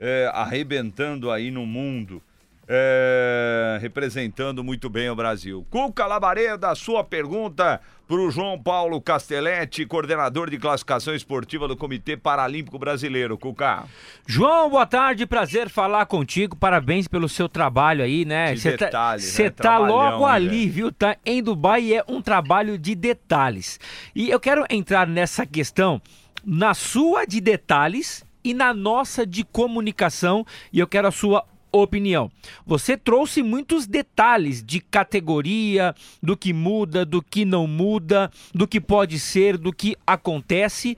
é, 0.00 0.28
arrebentando 0.34 1.30
aí 1.30 1.50
no 1.50 1.64
mundo 1.64 2.20
é, 2.68 3.78
representando 3.80 4.62
muito 4.62 4.88
bem 4.88 5.10
o 5.10 5.16
Brasil. 5.16 5.66
Cuca 5.70 6.06
Labareda, 6.06 6.74
sua 6.74 7.02
pergunta 7.02 7.80
para 8.06 8.16
o 8.16 8.30
João 8.30 8.60
Paulo 8.60 9.00
Castelletti, 9.00 9.86
coordenador 9.86 10.50
de 10.50 10.58
classificação 10.58 11.14
esportiva 11.14 11.66
do 11.66 11.76
Comitê 11.76 12.16
Paralímpico 12.16 12.78
Brasileiro. 12.78 13.38
Cuca. 13.38 13.84
João, 14.26 14.70
boa 14.70 14.86
tarde, 14.86 15.26
prazer 15.26 15.68
falar 15.68 16.06
contigo. 16.06 16.56
Parabéns 16.56 17.08
pelo 17.08 17.28
seu 17.28 17.48
trabalho 17.48 18.04
aí, 18.04 18.24
né? 18.24 18.54
Você 18.54 18.76
tá, 18.76 19.16
né? 19.16 19.50
tá 19.50 19.78
logo 19.78 20.26
ali, 20.26 20.68
viu? 20.68 20.92
Tá 20.92 21.16
em 21.24 21.42
Dubai 21.42 21.82
e 21.82 21.94
é 21.94 22.04
um 22.06 22.20
trabalho 22.20 22.78
de 22.78 22.94
detalhes. 22.94 23.80
E 24.14 24.30
eu 24.30 24.38
quero 24.38 24.64
entrar 24.68 25.06
nessa 25.06 25.46
questão 25.46 26.00
na 26.44 26.74
sua 26.74 27.24
de 27.24 27.40
detalhes 27.40 28.24
e 28.44 28.52
na 28.52 28.74
nossa 28.74 29.24
de 29.24 29.44
comunicação 29.44 30.44
e 30.72 30.80
eu 30.80 30.86
quero 30.86 31.08
a 31.08 31.12
sua 31.12 31.44
opinião. 31.72 32.30
Você 32.66 32.96
trouxe 32.96 33.42
muitos 33.42 33.86
detalhes 33.86 34.62
de 34.62 34.80
categoria, 34.80 35.94
do 36.22 36.36
que 36.36 36.52
muda, 36.52 37.04
do 37.04 37.22
que 37.22 37.44
não 37.44 37.66
muda, 37.66 38.30
do 38.54 38.68
que 38.68 38.80
pode 38.80 39.18
ser, 39.18 39.56
do 39.56 39.72
que 39.72 39.96
acontece. 40.06 40.96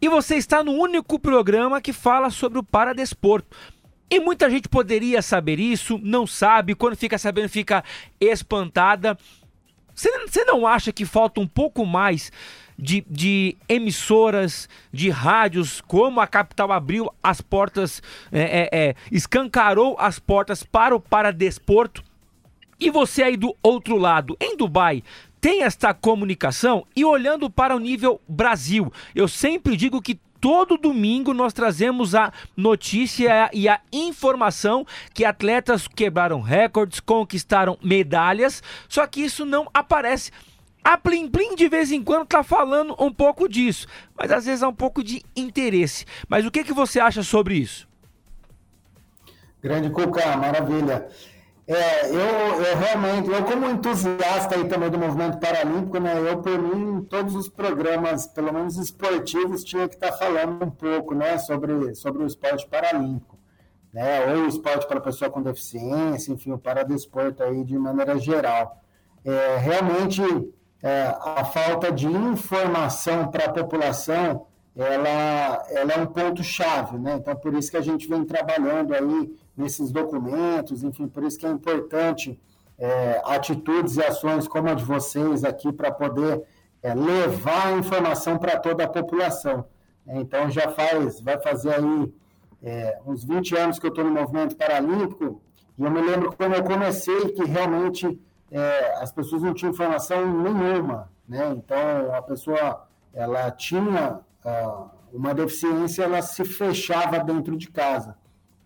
E 0.00 0.08
você 0.08 0.36
está 0.36 0.64
no 0.64 0.72
único 0.72 1.18
programa 1.18 1.80
que 1.80 1.92
fala 1.92 2.30
sobre 2.30 2.58
o 2.58 2.64
paradesporto. 2.64 3.56
E 4.10 4.18
muita 4.18 4.48
gente 4.48 4.68
poderia 4.68 5.20
saber 5.20 5.60
isso, 5.60 6.00
não 6.02 6.26
sabe, 6.26 6.74
quando 6.74 6.96
fica 6.96 7.18
sabendo 7.18 7.48
fica 7.48 7.84
espantada. 8.18 9.18
Você 9.94 10.44
não 10.44 10.66
acha 10.66 10.92
que 10.92 11.04
falta 11.04 11.40
um 11.40 11.46
pouco 11.46 11.84
mais 11.84 12.32
de, 12.78 13.04
de 13.10 13.56
emissoras, 13.68 14.68
de 14.92 15.10
rádios, 15.10 15.80
como 15.80 16.20
a 16.20 16.26
capital 16.26 16.70
abriu 16.70 17.12
as 17.22 17.40
portas, 17.40 18.00
é, 18.30 18.40
é, 18.40 18.68
é, 18.72 18.94
escancarou 19.10 19.96
as 19.98 20.18
portas 20.18 20.62
para 20.62 20.94
o 20.94 21.00
paradesporto. 21.00 22.04
E 22.78 22.90
você 22.90 23.24
aí 23.24 23.36
do 23.36 23.56
outro 23.60 23.96
lado, 23.96 24.36
em 24.40 24.56
Dubai, 24.56 25.02
tem 25.40 25.64
esta 25.64 25.92
comunicação 25.92 26.86
e 26.94 27.04
olhando 27.04 27.50
para 27.50 27.74
o 27.74 27.80
nível 27.80 28.20
Brasil, 28.28 28.92
eu 29.14 29.26
sempre 29.26 29.76
digo 29.76 30.00
que 30.00 30.18
todo 30.40 30.78
domingo 30.78 31.34
nós 31.34 31.52
trazemos 31.52 32.14
a 32.14 32.32
notícia 32.56 33.50
e 33.52 33.68
a 33.68 33.80
informação 33.92 34.86
que 35.12 35.24
atletas 35.24 35.88
quebraram 35.88 36.40
recordes, 36.40 37.00
conquistaram 37.00 37.76
medalhas, 37.82 38.62
só 38.88 39.04
que 39.06 39.20
isso 39.20 39.44
não 39.44 39.68
aparece 39.74 40.30
a 40.82 40.96
Plim 40.96 41.28
Plim 41.28 41.54
de 41.54 41.68
vez 41.68 41.92
em 41.92 42.02
quando 42.02 42.26
tá 42.26 42.42
falando 42.42 42.94
um 42.98 43.12
pouco 43.12 43.48
disso, 43.48 43.86
mas 44.16 44.30
às 44.30 44.46
vezes 44.46 44.62
há 44.62 44.68
um 44.68 44.74
pouco 44.74 45.02
de 45.02 45.22
interesse. 45.36 46.04
Mas 46.28 46.46
o 46.46 46.50
que, 46.50 46.64
que 46.64 46.72
você 46.72 47.00
acha 47.00 47.22
sobre 47.22 47.56
isso? 47.56 47.88
Grande 49.60 49.90
Cuca, 49.90 50.36
maravilha. 50.36 51.08
É, 51.70 52.08
eu, 52.08 52.62
eu 52.64 52.78
realmente, 52.78 53.28
eu 53.28 53.44
como 53.44 53.68
entusiasta 53.68 54.54
aí 54.54 54.66
também 54.66 54.88
do 54.88 54.98
movimento 54.98 55.38
paralímpico, 55.38 55.98
né, 55.98 56.18
eu 56.18 56.40
por 56.40 56.58
mim, 56.58 57.04
todos 57.04 57.34
os 57.34 57.46
programas, 57.46 58.26
pelo 58.26 58.50
menos 58.54 58.78
esportivos, 58.78 59.62
tinha 59.64 59.86
que 59.86 59.94
estar 59.94 60.12
tá 60.12 60.16
falando 60.16 60.64
um 60.64 60.70
pouco, 60.70 61.14
né, 61.14 61.36
sobre, 61.36 61.94
sobre 61.94 62.22
o 62.22 62.26
esporte 62.26 62.66
paralímpico, 62.66 63.38
né, 63.92 64.34
ou 64.34 64.44
o 64.44 64.48
esporte 64.48 64.88
para 64.88 64.98
pessoa 64.98 65.30
com 65.30 65.42
deficiência, 65.42 66.32
enfim, 66.32 66.52
o 66.52 66.58
paradesporto 66.58 67.42
aí 67.42 67.62
de 67.62 67.76
maneira 67.76 68.18
geral. 68.18 68.82
É, 69.22 69.58
realmente, 69.58 70.22
é, 70.82 71.14
a 71.20 71.44
falta 71.44 71.90
de 71.90 72.06
informação 72.06 73.28
para 73.28 73.46
a 73.46 73.52
população 73.52 74.46
ela, 74.84 75.66
ela 75.70 75.92
é 75.92 75.98
um 75.98 76.06
ponto-chave, 76.06 76.98
né? 76.98 77.16
Então, 77.16 77.34
por 77.34 77.52
isso 77.54 77.70
que 77.70 77.76
a 77.76 77.82
gente 77.82 78.06
vem 78.08 78.24
trabalhando 78.24 78.94
aí 78.94 79.36
nesses 79.56 79.90
documentos, 79.90 80.84
enfim, 80.84 81.08
por 81.08 81.24
isso 81.24 81.36
que 81.36 81.46
é 81.46 81.50
importante 81.50 82.38
é, 82.78 83.20
atitudes 83.24 83.96
e 83.96 84.02
ações 84.04 84.46
como 84.46 84.68
a 84.68 84.74
de 84.74 84.84
vocês 84.84 85.42
aqui 85.42 85.72
para 85.72 85.90
poder 85.90 86.44
é, 86.80 86.94
levar 86.94 87.68
a 87.68 87.72
informação 87.72 88.38
para 88.38 88.56
toda 88.56 88.84
a 88.84 88.88
população. 88.88 89.64
Então, 90.06 90.48
já 90.48 90.70
faz, 90.70 91.20
vai 91.20 91.40
fazer 91.40 91.74
aí 91.74 92.12
é, 92.62 92.98
uns 93.04 93.24
20 93.24 93.56
anos 93.56 93.78
que 93.80 93.86
eu 93.86 93.90
estou 93.90 94.04
no 94.04 94.12
movimento 94.12 94.56
paralímpico, 94.56 95.42
e 95.76 95.82
eu 95.82 95.90
me 95.90 96.00
lembro 96.00 96.32
quando 96.36 96.54
eu 96.54 96.62
comecei 96.62 97.32
que 97.32 97.44
realmente 97.44 98.18
é, 98.50 98.94
as 99.02 99.12
pessoas 99.12 99.42
não 99.42 99.54
tinham 99.54 99.72
informação 99.72 100.26
nenhuma, 100.26 101.10
né? 101.28 101.52
Então 101.56 102.14
a 102.14 102.22
pessoa 102.22 102.86
ela 103.12 103.50
tinha 103.50 104.20
uh, 104.44 104.90
uma 105.12 105.34
deficiência, 105.34 106.04
ela 106.04 106.22
se 106.22 106.44
fechava 106.44 107.18
dentro 107.20 107.56
de 107.56 107.68
casa. 107.70 108.16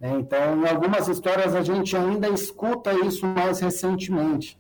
Né? 0.01 0.11
Então, 0.18 0.61
em 0.61 0.68
algumas 0.68 1.09
histórias 1.09 1.55
a 1.55 1.62
gente 1.62 1.97
ainda 1.97 2.29
escuta 2.29 2.92
isso 2.92 3.27
mais 3.27 3.61
recentemente. 3.61 4.59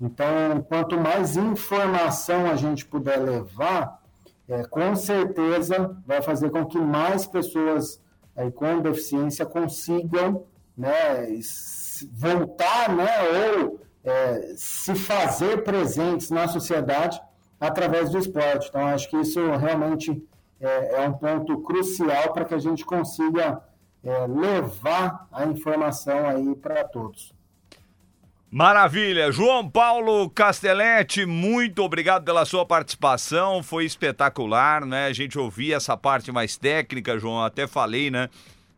Então, 0.00 0.62
quanto 0.68 0.98
mais 0.98 1.36
informação 1.36 2.46
a 2.50 2.56
gente 2.56 2.84
puder 2.84 3.18
levar, 3.18 4.02
é, 4.48 4.64
com 4.64 4.94
certeza 4.94 5.96
vai 6.06 6.20
fazer 6.20 6.50
com 6.50 6.64
que 6.66 6.78
mais 6.78 7.26
pessoas 7.26 8.00
aí, 8.36 8.50
com 8.50 8.80
deficiência 8.80 9.46
consigam 9.46 10.44
né, 10.76 11.28
voltar 12.12 12.94
né, 12.94 13.08
ou 13.56 13.80
é, 14.04 14.52
se 14.56 14.94
fazer 14.94 15.64
presentes 15.64 16.30
na 16.30 16.46
sociedade 16.46 17.20
através 17.58 18.10
do 18.10 18.18
esporte. 18.18 18.68
Então, 18.68 18.86
acho 18.86 19.08
que 19.08 19.16
isso 19.16 19.40
realmente 19.56 20.22
é, 20.60 21.02
é 21.02 21.08
um 21.08 21.14
ponto 21.14 21.58
crucial 21.62 22.32
para 22.32 22.44
que 22.44 22.54
a 22.54 22.58
gente 22.58 22.84
consiga 22.84 23.62
é, 24.02 24.26
levar 24.26 25.26
a 25.32 25.46
informação 25.46 26.28
aí 26.28 26.54
para 26.56 26.84
todos. 26.84 27.32
Maravilha. 28.50 29.32
João 29.32 29.68
Paulo 29.68 30.30
Castelletti, 30.30 31.26
muito 31.26 31.82
obrigado 31.82 32.24
pela 32.24 32.44
sua 32.44 32.64
participação. 32.64 33.64
Foi 33.64 33.84
espetacular, 33.84 34.86
né? 34.86 35.06
A 35.06 35.12
gente 35.12 35.36
ouvia 35.36 35.74
essa 35.74 35.96
parte 35.96 36.30
mais 36.30 36.56
técnica, 36.56 37.18
João. 37.18 37.42
Até 37.42 37.66
falei, 37.66 38.12
né? 38.12 38.28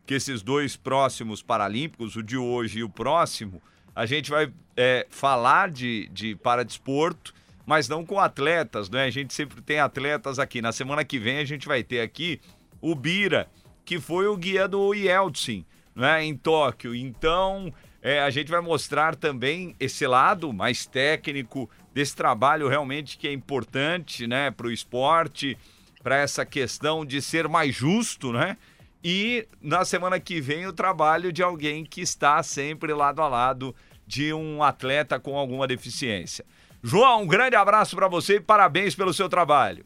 Que 0.03 0.15
esses 0.15 0.41
dois 0.41 0.75
próximos 0.75 1.43
Paralímpicos, 1.43 2.15
o 2.15 2.23
de 2.23 2.37
hoje 2.37 2.79
e 2.79 2.83
o 2.83 2.89
próximo, 2.89 3.61
a 3.93 4.07
gente 4.07 4.31
vai 4.31 4.51
é, 4.77 5.07
falar 5.09 5.71
de, 5.71 6.07
de 6.09 6.35
paradesporto, 6.35 7.33
mas 7.65 7.89
não 7.89 8.05
com 8.05 8.19
atletas, 8.19 8.89
né? 8.89 9.05
A 9.05 9.09
gente 9.09 9.33
sempre 9.33 9.61
tem 9.61 9.79
atletas 9.79 10.37
aqui. 10.37 10.61
Na 10.61 10.71
semana 10.71 11.03
que 11.03 11.17
vem 11.17 11.39
a 11.39 11.45
gente 11.45 11.67
vai 11.67 11.83
ter 11.83 11.99
aqui 11.99 12.39
o 12.79 12.93
Bira, 12.93 13.49
que 13.83 13.99
foi 13.99 14.27
o 14.27 14.37
guia 14.37 14.67
do 14.67 14.93
Yeltsin, 14.93 15.65
né? 15.95 16.23
Em 16.23 16.37
Tóquio. 16.37 16.95
Então, 16.95 17.73
é, 18.01 18.21
a 18.21 18.29
gente 18.29 18.51
vai 18.51 18.61
mostrar 18.61 19.15
também 19.15 19.75
esse 19.79 20.05
lado 20.05 20.53
mais 20.53 20.85
técnico 20.85 21.69
desse 21.93 22.15
trabalho 22.15 22.69
realmente 22.69 23.17
que 23.17 23.27
é 23.27 23.33
importante, 23.33 24.27
né? 24.27 24.51
Para 24.51 24.67
o 24.67 24.71
esporte, 24.71 25.57
para 26.03 26.17
essa 26.17 26.45
questão 26.45 27.03
de 27.03 27.21
ser 27.21 27.49
mais 27.49 27.75
justo, 27.75 28.31
né? 28.31 28.55
E 29.03 29.47
na 29.61 29.83
semana 29.83 30.19
que 30.19 30.39
vem 30.39 30.67
o 30.67 30.73
trabalho 30.73 31.33
de 31.33 31.43
alguém 31.43 31.83
que 31.83 32.01
está 32.01 32.41
sempre 32.43 32.93
lado 32.93 33.21
a 33.21 33.27
lado 33.27 33.75
de 34.07 34.33
um 34.33 34.63
atleta 34.63 35.19
com 35.19 35.37
alguma 35.37 35.67
deficiência. 35.67 36.45
João, 36.81 37.23
um 37.23 37.27
grande 37.27 37.55
abraço 37.55 37.95
para 37.95 38.07
você 38.07 38.35
e 38.35 38.39
parabéns 38.39 38.95
pelo 38.95 39.13
seu 39.13 39.27
trabalho. 39.27 39.85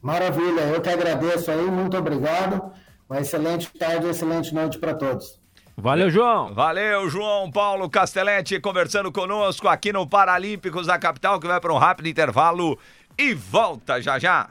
Maravilha, 0.00 0.62
eu 0.62 0.80
que 0.80 0.88
agradeço 0.88 1.50
aí, 1.50 1.70
muito 1.70 1.96
obrigado. 1.96 2.72
Uma 3.08 3.20
excelente 3.20 3.70
tarde, 3.78 4.06
excelente 4.06 4.54
noite 4.54 4.78
para 4.78 4.94
todos. 4.94 5.38
Valeu, 5.76 6.10
João. 6.10 6.54
Valeu, 6.54 7.08
João 7.10 7.50
Paulo 7.50 7.88
Castelletti, 7.90 8.58
conversando 8.60 9.12
conosco 9.12 9.68
aqui 9.68 9.92
no 9.92 10.06
Paralímpicos 10.06 10.86
da 10.86 10.98
capital, 10.98 11.38
que 11.38 11.46
vai 11.46 11.60
para 11.60 11.72
um 11.72 11.78
rápido 11.78 12.08
intervalo 12.08 12.78
e 13.18 13.34
volta 13.34 14.00
já 14.00 14.18
já. 14.18 14.48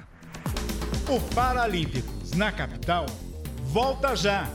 O 1.08 1.20
Paralímpicos 1.34 2.34
na 2.34 2.52
capital 2.52 3.06
volta 3.72 4.16
já. 4.16 4.48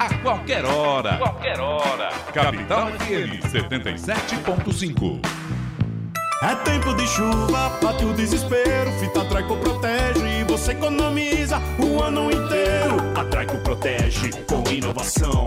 A 0.00 0.08
qualquer 0.22 0.64
hora. 0.64 1.18
Qualquer 1.18 1.60
hora. 1.60 2.08
Capital 2.32 2.86
FM 2.92 3.44
77.5. 3.52 5.20
É 6.42 6.54
tempo 6.54 6.94
de 6.94 7.06
chuva, 7.06 7.68
bate 7.82 8.06
o 8.06 8.14
desespero. 8.14 8.90
Fita 8.92 9.22
Traico 9.26 9.58
protege 9.58 10.40
e 10.40 10.44
você 10.44 10.72
economiza 10.72 11.60
o 11.78 12.02
ano 12.02 12.30
inteiro. 12.30 12.96
A 13.14 13.24
Traico 13.26 13.58
protege 13.58 14.30
com 14.48 14.66
inovação. 14.70 15.46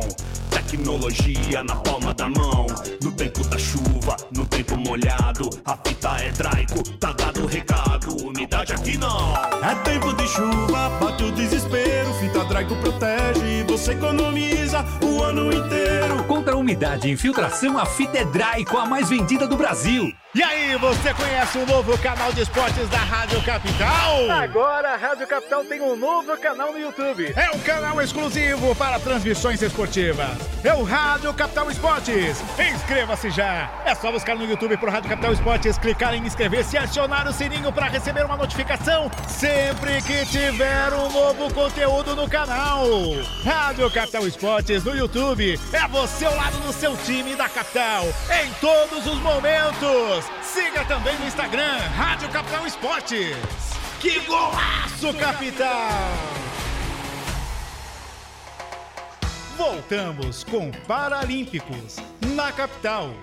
Tecnologia 0.52 1.64
na 1.64 1.76
palma 1.78 2.14
da 2.14 2.30
mão. 2.30 2.68
No 3.04 3.12
tempo 3.12 3.44
da 3.48 3.58
chuva, 3.58 4.16
no 4.36 4.46
tempo 4.46 4.78
molhado. 4.78 5.50
A 5.66 5.76
fita 5.84 6.10
é 6.20 6.32
Traico, 6.32 6.84
tá 7.00 7.12
dado 7.12 7.42
o 7.42 7.48
recado. 7.48 8.24
Umidade 8.24 8.72
aqui 8.72 9.00
não. 9.00 9.34
É 9.36 9.74
tempo 9.84 10.14
de 10.14 10.28
chuva, 10.28 10.90
bate 11.02 11.24
o 11.24 11.32
desespero. 11.32 12.14
Fita 12.20 12.43
Traico 12.54 12.76
protege 12.76 13.62
e 13.62 13.64
você 13.64 13.94
economiza 13.94 14.86
o 15.02 15.24
ano 15.24 15.52
inteiro. 15.52 16.24
Contra 16.26 16.54
a 16.54 16.56
umidade 16.56 17.08
e 17.08 17.12
infiltração, 17.12 17.80
a 17.80 17.86
fita 17.88 18.20
é 18.20 18.26
Draico, 18.26 18.78
a 18.78 18.86
mais 18.86 19.10
vendida 19.10 19.48
do 19.48 19.58
Brasil. 19.58 20.14
E 20.36 20.42
aí, 20.42 20.76
você 20.78 21.14
conhece 21.14 21.60
o 21.60 21.66
novo 21.66 21.96
canal 22.00 22.34
de 22.34 22.42
esportes 22.42 22.90
da 22.90 22.98
Rádio 22.98 23.40
Capital? 23.44 24.32
Agora 24.32 24.94
a 24.94 24.98
Rádio 24.98 25.28
Capital 25.28 25.64
tem 25.64 25.80
um 25.80 25.96
novo 25.96 26.36
canal 26.38 26.72
no 26.72 26.80
YouTube. 26.80 27.32
É 27.36 27.56
um 27.56 27.60
canal 27.60 28.02
exclusivo 28.02 28.74
para 28.76 29.00
transmissões 29.00 29.62
esportivas. 29.62 30.36
É 30.64 30.74
o 30.74 30.82
Rádio 30.82 31.32
Capital 31.36 31.70
Esportes. 31.70 32.44
Inscreva-se 32.58 33.30
já. 33.30 33.70
É 33.86 33.94
só 33.94 34.12
buscar 34.12 34.36
no 34.36 34.44
YouTube 34.44 34.76
por 34.78 34.90
Rádio 34.90 35.12
Capital 35.12 35.34
Esportes, 35.34 35.78
clicar 35.78 36.16
em 36.16 36.26
inscrever-se 36.26 36.78
e 36.78 36.80
acionar 36.80 37.28
o 37.28 37.34
sininho 37.34 37.72
para 37.72 37.86
receber 37.86 38.26
uma 38.26 38.36
notificação 38.36 39.12
sempre 39.28 40.02
que 40.02 40.26
tiver 40.26 40.94
um 40.94 41.12
novo 41.12 41.54
conteúdo 41.54 42.16
no 42.16 42.28
canal. 42.46 42.86
Rádio 43.44 43.90
Capital 43.90 44.28
Esportes 44.28 44.84
no 44.84 44.96
YouTube. 44.96 45.60
É 45.72 45.88
você 45.88 46.26
ao 46.26 46.36
lado 46.36 46.58
do 46.60 46.74
seu 46.74 46.96
time 46.98 47.36
da 47.36 47.48
capital 47.48 48.04
em 48.44 48.52
todos 48.60 49.08
os 49.08 49.20
momentos. 49.20 50.26
Siga 50.42 50.84
também 50.86 51.18
no 51.20 51.26
Instagram, 51.26 51.78
Rádio 51.96 52.30
Capital 52.30 52.68
Esportes. 52.68 53.38
Que 54.00 54.20
golaço, 54.22 55.14
capital! 55.18 55.70
Voltamos 59.56 60.44
com 60.44 60.72
Paralímpicos 60.86 61.98
na 62.36 62.52
capital. 62.52 63.14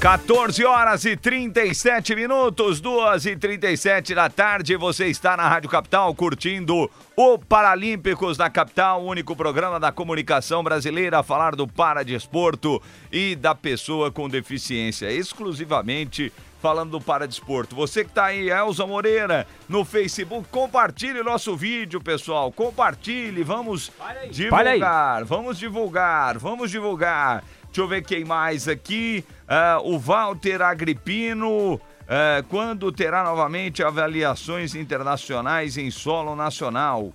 14 0.00 0.64
horas 0.64 1.04
e 1.04 1.14
37 1.14 2.16
minutos, 2.16 2.80
2 2.80 3.26
e 3.26 3.36
37 3.36 4.14
da 4.14 4.30
tarde. 4.30 4.74
Você 4.74 5.08
está 5.08 5.36
na 5.36 5.46
Rádio 5.46 5.68
Capital 5.68 6.14
curtindo 6.14 6.90
o 7.14 7.38
Paralímpicos 7.38 8.38
da 8.38 8.48
Capital, 8.48 9.02
o 9.02 9.06
único 9.06 9.36
programa 9.36 9.78
da 9.78 9.92
comunicação 9.92 10.64
brasileira 10.64 11.18
a 11.18 11.22
falar 11.22 11.54
do 11.54 11.68
paradesporto 11.68 12.80
e 13.12 13.36
da 13.36 13.54
pessoa 13.54 14.10
com 14.10 14.26
deficiência, 14.26 15.12
exclusivamente 15.12 16.32
falando 16.62 16.92
do 16.92 17.00
paradesporto. 17.00 17.76
Você 17.76 18.02
que 18.02 18.10
está 18.10 18.26
aí, 18.26 18.50
Elza 18.50 18.86
Moreira, 18.86 19.46
no 19.68 19.84
Facebook, 19.84 20.48
compartilhe 20.50 21.20
o 21.20 21.24
nosso 21.24 21.54
vídeo, 21.56 22.00
pessoal. 22.00 22.50
Compartilhe, 22.50 23.42
vamos 23.42 23.92
divulgar, 24.30 25.24
vamos 25.24 25.58
divulgar, 25.58 26.38
vamos 26.38 26.70
divulgar. 26.70 27.44
Deixa 27.70 27.82
eu 27.82 27.86
ver 27.86 28.02
quem 28.02 28.24
mais 28.24 28.66
aqui. 28.66 29.24
Uh, 29.42 29.94
o 29.94 29.98
Walter 29.98 30.60
Agripino. 30.60 31.74
Uh, 31.74 32.42
quando 32.48 32.90
terá 32.90 33.22
novamente 33.22 33.84
avaliações 33.84 34.74
internacionais 34.74 35.76
em 35.76 35.88
solo 35.88 36.34
nacional? 36.34 37.12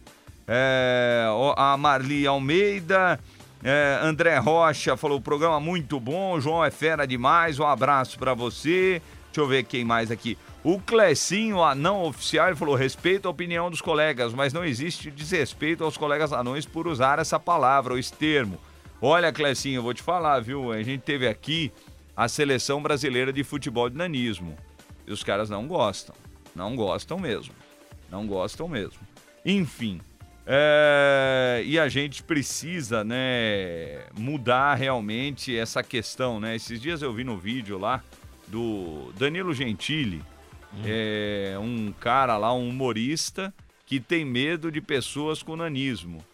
Uh, 0.47 1.53
a 1.57 1.75
Marli 1.75 2.25
Almeida. 2.25 3.19
André 4.01 4.37
Rocha 4.37 4.95
falou: 4.95 5.19
programa 5.19 5.59
muito 5.59 5.99
bom. 5.99 6.39
João 6.39 6.63
é 6.63 6.71
fera 6.71 7.05
demais. 7.05 7.59
Um 7.59 7.65
abraço 7.65 8.17
para 8.17 8.33
você. 8.33 9.01
Deixa 9.25 9.41
eu 9.41 9.47
ver 9.47 9.63
quem 9.63 9.83
mais 9.83 10.11
aqui. 10.11 10.37
O 10.63 10.79
Clecinho, 10.79 11.61
anão 11.61 12.05
oficial, 12.05 12.55
falou: 12.55 12.75
respeito 12.75 13.27
a 13.27 13.31
opinião 13.31 13.69
dos 13.69 13.81
colegas, 13.81 14.33
mas 14.33 14.53
não 14.53 14.63
existe 14.63 15.11
desrespeito 15.11 15.83
aos 15.83 15.97
colegas 15.97 16.31
anões 16.31 16.65
por 16.65 16.87
usar 16.87 17.19
essa 17.19 17.37
palavra 17.39 17.93
ou 17.93 17.99
esse 17.99 18.13
termo. 18.13 18.57
Olha, 19.07 19.31
Clecinho, 19.31 19.75
eu 19.77 19.83
vou 19.83 19.93
te 19.93 20.01
falar, 20.01 20.39
viu? 20.39 20.71
A 20.71 20.81
gente 20.81 21.01
teve 21.01 21.27
aqui 21.27 21.71
a 22.17 22.27
seleção 22.27 22.81
brasileira 22.81 23.31
de 23.31 23.43
futebol 23.43 23.87
de 23.87 23.95
nanismo. 23.95 24.57
E 25.05 25.13
os 25.13 25.23
caras 25.23 25.47
não 25.47 25.67
gostam. 25.67 26.15
Não 26.55 26.75
gostam 26.75 27.19
mesmo. 27.19 27.53
Não 28.09 28.25
gostam 28.25 28.67
mesmo. 28.67 28.97
Enfim. 29.45 30.01
É... 30.43 31.61
e 31.67 31.77
a 31.77 31.87
gente 31.87 32.23
precisa, 32.23 33.03
né, 33.03 34.07
mudar 34.17 34.73
realmente 34.73 35.55
essa 35.55 35.83
questão, 35.83 36.39
né? 36.39 36.55
Esses 36.55 36.81
dias 36.81 37.03
eu 37.03 37.13
vi 37.13 37.23
no 37.23 37.37
vídeo 37.37 37.77
lá 37.77 38.03
do 38.47 39.13
Danilo 39.19 39.53
Gentili, 39.53 40.23
hum. 40.73 40.81
é 40.83 41.55
um 41.59 41.93
cara 41.99 42.37
lá, 42.37 42.51
um 42.51 42.69
humorista 42.69 43.53
que 43.85 43.99
tem 43.99 44.25
medo 44.25 44.71
de 44.71 44.81
pessoas 44.81 45.43
com 45.43 45.55
nanismo. 45.55 46.25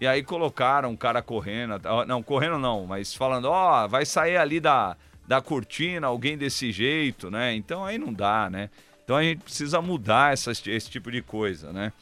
E 0.00 0.06
aí 0.06 0.22
colocaram 0.22 0.90
um 0.90 0.96
cara 0.96 1.22
correndo, 1.22 1.80
não, 2.06 2.22
correndo 2.22 2.58
não, 2.58 2.86
mas 2.86 3.14
falando, 3.14 3.46
ó, 3.46 3.84
oh, 3.84 3.88
vai 3.88 4.04
sair 4.04 4.36
ali 4.36 4.60
da, 4.60 4.96
da 5.26 5.40
cortina 5.40 6.06
alguém 6.06 6.36
desse 6.36 6.70
jeito, 6.70 7.30
né? 7.30 7.54
Então 7.54 7.84
aí 7.84 7.96
não 7.96 8.12
dá, 8.12 8.50
né? 8.50 8.68
Então 9.04 9.16
a 9.16 9.22
gente 9.22 9.42
precisa 9.42 9.80
mudar 9.80 10.32
essas, 10.32 10.62
esse 10.66 10.90
tipo 10.90 11.10
de 11.10 11.22
coisa, 11.22 11.72
né? 11.72 11.92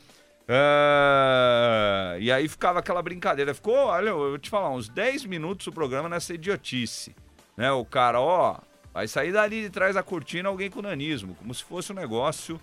Uh, 0.45 2.21
e 2.21 2.31
aí 2.31 2.49
ficava 2.49 2.81
aquela 2.81 3.03
brincadeira. 3.03 3.55
Ficou, 3.55 3.75
olha, 3.75 4.11
eu 4.11 4.19
vou 4.19 4.39
te 4.39 4.51
falar, 4.51 4.71
uns 4.71 4.89
10 4.89 5.25
minutos 5.25 5.67
o 5.67 5.73
programa 5.73 6.09
nessa 6.09 6.35
idiotice. 6.35 7.15
Né? 7.57 7.71
O 7.73 7.85
cara, 7.85 8.21
ó, 8.21 8.59
vai 8.93 9.09
sair 9.09 9.33
dali 9.33 9.63
de 9.63 9.71
trás 9.71 9.95
da 9.95 10.03
cortina 10.03 10.49
alguém 10.49 10.71
com 10.71 10.83
nanismo, 10.83 11.35
como 11.37 11.55
se 11.55 11.65
fosse 11.65 11.93
um 11.93 11.95
negócio 11.95 12.61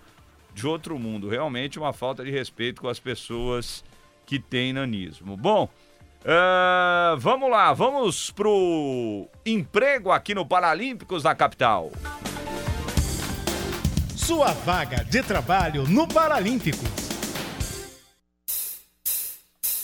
de 0.54 0.66
outro 0.66 0.98
mundo. 0.98 1.28
Realmente 1.28 1.78
uma 1.78 1.92
falta 1.92 2.24
de 2.24 2.30
respeito 2.30 2.80
com 2.80 2.88
as 2.88 3.00
pessoas 3.00 3.84
que 4.32 4.38
tem 4.38 4.72
nanismo. 4.72 5.36
Bom, 5.36 5.68
uh, 6.24 7.18
vamos 7.18 7.50
lá, 7.50 7.70
vamos 7.74 8.30
pro 8.30 9.28
emprego 9.44 10.10
aqui 10.10 10.34
no 10.34 10.46
Paralímpicos 10.46 11.22
da 11.22 11.34
capital. 11.34 11.90
Sua 14.16 14.52
vaga 14.52 15.04
de 15.04 15.22
trabalho 15.22 15.86
no 15.86 16.08
Paralímpicos. 16.08 17.01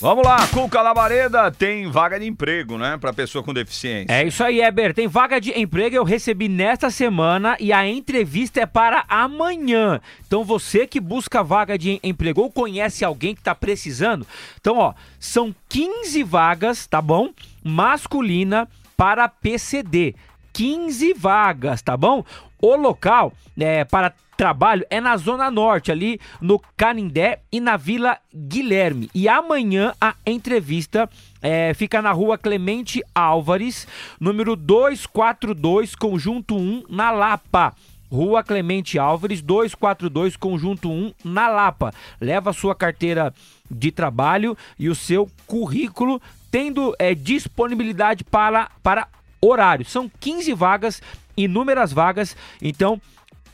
Vamos 0.01 0.25
lá, 0.25 0.47
Cuca 0.47 0.81
Labareda 0.81 1.51
tem 1.51 1.91
vaga 1.91 2.17
de 2.17 2.25
emprego, 2.25 2.77
né, 2.77 2.97
para 2.97 3.11
pessoa 3.11 3.43
com 3.43 3.53
deficiência. 3.53 4.13
É 4.13 4.25
isso 4.25 4.41
aí, 4.41 4.61
Eber. 4.61 4.93
Tem 4.93 5.09
vaga 5.09 5.41
de 5.41 5.51
emprego, 5.59 5.93
eu 5.93 6.05
recebi 6.05 6.47
nesta 6.47 6.89
semana 6.89 7.57
e 7.59 7.73
a 7.73 7.85
entrevista 7.85 8.61
é 8.61 8.65
para 8.65 9.03
amanhã. 9.09 9.99
Então 10.25 10.41
você 10.45 10.87
que 10.87 11.01
busca 11.01 11.43
vaga 11.43 11.77
de 11.77 11.99
emprego 12.01 12.43
ou 12.43 12.49
conhece 12.49 13.03
alguém 13.03 13.35
que 13.35 13.41
está 13.41 13.53
precisando, 13.53 14.25
então 14.57 14.77
ó, 14.77 14.93
são 15.19 15.53
15 15.67 16.23
vagas, 16.23 16.87
tá 16.87 17.01
bom? 17.01 17.31
Masculina 17.61 18.69
para 18.95 19.27
PCD. 19.27 20.15
15 20.59 21.13
vagas, 21.13 21.81
tá 21.81 21.95
bom? 21.95 22.21
O 22.61 22.75
local 22.75 23.31
é, 23.57 23.85
para 23.85 24.13
trabalho 24.35 24.85
é 24.89 24.99
na 24.99 25.15
Zona 25.15 25.49
Norte, 25.49 25.89
ali 25.89 26.19
no 26.41 26.59
Canindé 26.75 27.39
e 27.49 27.61
na 27.61 27.77
Vila 27.77 28.17
Guilherme. 28.35 29.09
E 29.15 29.29
amanhã 29.29 29.93
a 30.01 30.15
entrevista 30.25 31.09
é, 31.41 31.73
fica 31.73 32.01
na 32.01 32.11
rua 32.11 32.37
Clemente 32.37 33.01
Álvares, 33.15 33.87
número 34.19 34.57
242, 34.57 35.95
conjunto 35.95 36.57
1, 36.57 36.83
na 36.89 37.09
Lapa. 37.09 37.73
Rua 38.11 38.43
Clemente 38.43 38.99
Álvares, 38.99 39.41
242, 39.41 40.35
conjunto 40.35 40.91
1, 40.91 41.13
na 41.23 41.47
Lapa. 41.47 41.93
Leva 42.19 42.51
sua 42.51 42.75
carteira 42.75 43.33
de 43.71 43.93
trabalho 43.93 44.57
e 44.77 44.89
o 44.89 44.95
seu 44.95 45.31
currículo, 45.47 46.21
tendo 46.51 46.93
é, 46.99 47.15
disponibilidade 47.15 48.25
para, 48.25 48.69
para 48.83 49.07
horário. 49.41 49.85
São 49.85 50.09
15 50.19 50.53
vagas, 50.53 51.01
inúmeras 51.35 51.91
vagas, 51.91 52.35
então 52.61 53.01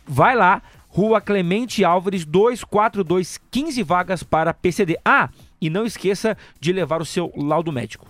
vai 0.06 0.36
lá, 0.36 0.62
Rua 0.88 1.20
Clemente 1.20 1.84
Álvares 1.84 2.24
242, 2.26 3.40
15 3.52 3.84
vagas 3.84 4.24
para 4.24 4.54
PCD. 4.54 4.98
Ah, 5.04 5.30
e 5.60 5.70
não 5.70 5.86
esqueça 5.86 6.38
de 6.60 6.72
levar 6.72 7.02
o 7.02 7.06
seu 7.06 7.32
laudo 7.36 7.72
médico. 7.72 8.08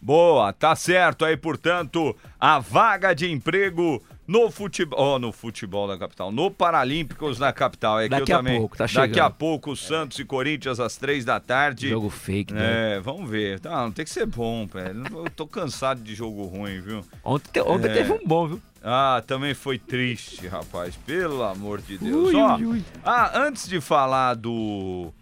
Boa, 0.00 0.52
tá 0.52 0.74
certo 0.74 1.24
aí, 1.24 1.36
portanto, 1.36 2.16
a 2.38 2.58
vaga 2.58 3.14
de 3.14 3.30
emprego 3.30 4.02
no 4.26 4.50
futebol, 4.50 5.14
oh, 5.14 5.18
no 5.18 5.32
futebol 5.32 5.88
da 5.88 5.98
capital, 5.98 6.30
no 6.30 6.50
Paralímpicos 6.50 7.38
na 7.38 7.52
capital. 7.52 8.00
É 8.00 8.08
Daqui 8.08 8.26
que 8.26 8.32
a 8.32 8.36
também, 8.36 8.58
pouco, 8.58 8.76
tá 8.76 8.86
chegando. 8.86 9.08
Daqui 9.08 9.20
a 9.20 9.28
pouco, 9.30 9.76
Santos 9.76 10.18
e 10.18 10.24
Corinthians 10.24 10.78
às 10.80 10.96
três 10.96 11.24
da 11.24 11.40
tarde. 11.40 11.88
Jogo 11.88 12.08
fake, 12.08 12.54
né? 12.54 12.96
É, 12.96 13.00
vamos 13.00 13.28
ver. 13.28 13.60
Não, 13.64 13.90
tem 13.90 14.04
que 14.04 14.10
ser 14.10 14.26
bom, 14.26 14.66
velho. 14.66 15.02
Eu 15.12 15.30
tô 15.30 15.46
cansado 15.46 16.00
de 16.00 16.14
jogo 16.14 16.44
ruim, 16.44 16.80
viu? 16.80 17.04
Ontem, 17.24 17.60
ontem 17.62 17.88
É. 17.88 17.92
teve 17.94 18.12
um 18.12 18.20
bom, 18.24 18.46
viu? 18.46 18.62
Ah, 18.82 19.22
também 19.26 19.54
foi 19.54 19.78
triste, 19.78 20.46
rapaz. 20.48 20.96
Pelo 21.06 21.42
amor 21.42 21.80
de 21.80 21.98
Deus. 21.98 22.28
Ui, 22.32 22.36
Ó, 22.36 22.56
ui, 22.56 22.64
ui. 22.66 22.84
Ah, 23.04 23.30
antes 23.38 23.68
de 23.68 23.80
falar 23.80 24.34
do. 24.34 25.12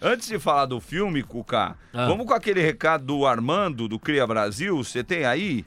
Antes 0.00 0.28
de 0.28 0.38
falar 0.38 0.66
do 0.66 0.78
filme, 0.78 1.22
Cuca, 1.22 1.74
Ah. 1.94 2.06
vamos 2.06 2.26
com 2.26 2.34
aquele 2.34 2.60
recado 2.60 3.04
do 3.06 3.24
Armando, 3.26 3.88
do 3.88 3.98
Cria 3.98 4.26
Brasil. 4.26 4.76
Você 4.76 5.02
tem 5.02 5.24
aí? 5.24 5.64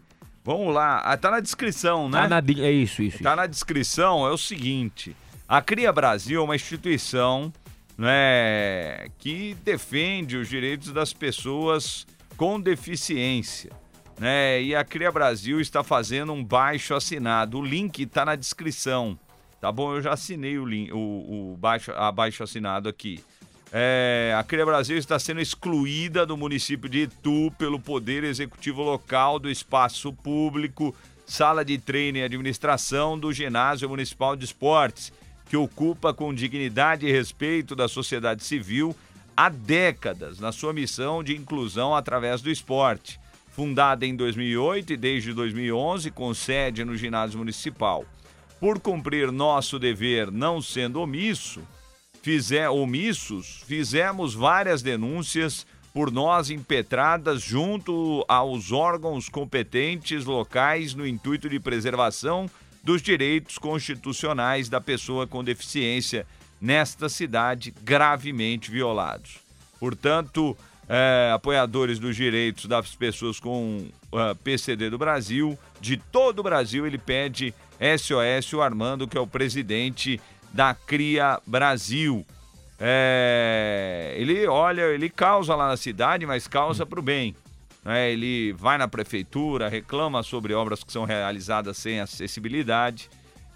Vamos 0.49 0.73
lá. 0.73 0.97
Ah, 1.01 1.15
tá 1.15 1.29
na 1.29 1.41
descrição, 1.41 2.09
né? 2.09 2.23
Tá 2.23 2.27
na 2.27 2.37
é 2.39 2.71
isso, 2.71 3.03
isso. 3.03 3.21
Tá 3.21 3.35
na 3.35 3.45
descrição, 3.45 4.25
é 4.25 4.31
o 4.31 4.37
seguinte: 4.37 5.15
a 5.47 5.61
Cria 5.61 5.93
Brasil 5.93 6.41
é 6.41 6.43
uma 6.43 6.55
instituição 6.55 7.53
né, 7.95 9.09
que 9.19 9.55
defende 9.63 10.37
os 10.37 10.49
direitos 10.49 10.91
das 10.91 11.13
pessoas 11.13 12.07
com 12.35 12.59
deficiência. 12.59 13.69
Né? 14.19 14.63
E 14.63 14.75
a 14.75 14.83
Cria 14.83 15.11
Brasil 15.11 15.61
está 15.61 15.83
fazendo 15.83 16.33
um 16.33 16.43
baixo 16.43 16.95
assinado. 16.95 17.59
O 17.59 17.63
link 17.63 18.01
está 18.01 18.25
na 18.25 18.35
descrição. 18.35 19.19
Tá 19.61 19.71
bom? 19.71 19.93
Eu 19.93 20.01
já 20.01 20.13
assinei 20.13 20.57
o, 20.57 20.65
link, 20.65 20.91
o, 20.91 20.97
o 21.53 21.57
baixo, 21.59 21.91
abaixo 21.91 22.41
assinado 22.41 22.89
aqui. 22.89 23.23
É, 23.71 24.35
a 24.37 24.43
Cria 24.43 24.65
Brasil 24.65 24.97
está 24.97 25.19
sendo 25.19 25.39
excluída 25.39 26.25
do 26.25 26.35
município 26.35 26.89
de 26.89 27.03
Itu 27.03 27.51
pelo 27.57 27.79
Poder 27.79 28.23
Executivo 28.23 28.81
Local 28.81 29.37
do 29.37 29.49
espaço 29.49 30.11
público, 30.11 30.95
sala 31.25 31.63
de 31.63 31.77
treino 31.77 32.17
e 32.17 32.23
administração 32.23 33.17
do 33.17 33.31
Ginásio 33.31 33.87
Municipal 33.87 34.35
de 34.35 34.45
Esportes, 34.45 35.13
que 35.47 35.55
ocupa 35.55 36.13
com 36.13 36.33
dignidade 36.33 37.05
e 37.05 37.11
respeito 37.11 37.75
da 37.75 37.87
sociedade 37.87 38.43
civil 38.43 38.95
há 39.37 39.49
décadas 39.49 40.39
na 40.39 40.51
sua 40.51 40.73
missão 40.73 41.23
de 41.23 41.35
inclusão 41.35 41.95
através 41.95 42.41
do 42.41 42.49
esporte. 42.49 43.19
Fundada 43.51 44.05
em 44.05 44.15
2008 44.15 44.93
e 44.93 44.97
desde 44.97 45.33
2011 45.33 46.09
com 46.11 46.33
sede 46.33 46.83
no 46.83 46.97
Ginásio 46.97 47.37
Municipal. 47.37 48.05
Por 48.59 48.79
cumprir 48.79 49.31
nosso 49.31 49.77
dever 49.77 50.31
não 50.31 50.61
sendo 50.61 51.01
omisso, 51.01 51.61
fizer, 52.21 52.69
omissos, 52.69 53.63
fizemos 53.65 54.33
várias 54.33 54.81
denúncias 54.81 55.65
por 55.93 56.11
nós 56.11 56.49
impetradas 56.49 57.41
junto 57.41 58.23
aos 58.27 58.71
órgãos 58.71 59.27
competentes 59.27 60.25
locais 60.25 60.93
no 60.93 61.05
intuito 61.05 61.49
de 61.49 61.59
preservação 61.59 62.49
dos 62.83 63.01
direitos 63.01 63.57
constitucionais 63.57 64.69
da 64.69 64.79
pessoa 64.79 65.27
com 65.27 65.43
deficiência 65.43 66.25
nesta 66.61 67.09
cidade 67.09 67.73
gravemente 67.83 68.69
violados. 68.69 69.39
Portanto, 69.79 70.57
eh, 70.87 71.31
apoiadores 71.33 71.99
dos 71.99 72.15
direitos 72.15 72.65
das 72.65 72.95
pessoas 72.95 73.39
com 73.39 73.87
ah, 74.11 74.35
PCD 74.43 74.89
do 74.89 74.97
Brasil, 74.97 75.57
de 75.79 75.97
todo 75.97 76.39
o 76.39 76.43
Brasil, 76.43 76.85
ele 76.85 76.97
pede 76.97 77.53
SOS 77.79 78.53
o 78.53 78.61
Armando, 78.61 79.07
que 79.07 79.17
é 79.17 79.21
o 79.21 79.27
presidente 79.27 80.19
da 80.53 80.73
Cria 80.73 81.39
Brasil. 81.45 82.25
É, 82.79 84.13
ele 84.17 84.47
olha, 84.47 84.83
ele 84.83 85.09
causa 85.09 85.53
lá 85.55 85.67
na 85.67 85.77
cidade, 85.77 86.25
mas 86.25 86.47
causa 86.47 86.85
para 86.85 86.99
o 86.99 87.03
bem. 87.03 87.35
né? 87.83 88.11
Ele 88.11 88.53
vai 88.53 88.77
na 88.77 88.87
prefeitura, 88.87 89.67
reclama 89.67 90.23
sobre 90.23 90.53
obras 90.53 90.83
que 90.83 90.91
são 90.91 91.03
realizadas 91.03 91.77
sem 91.77 91.99
acessibilidade. 91.99 93.09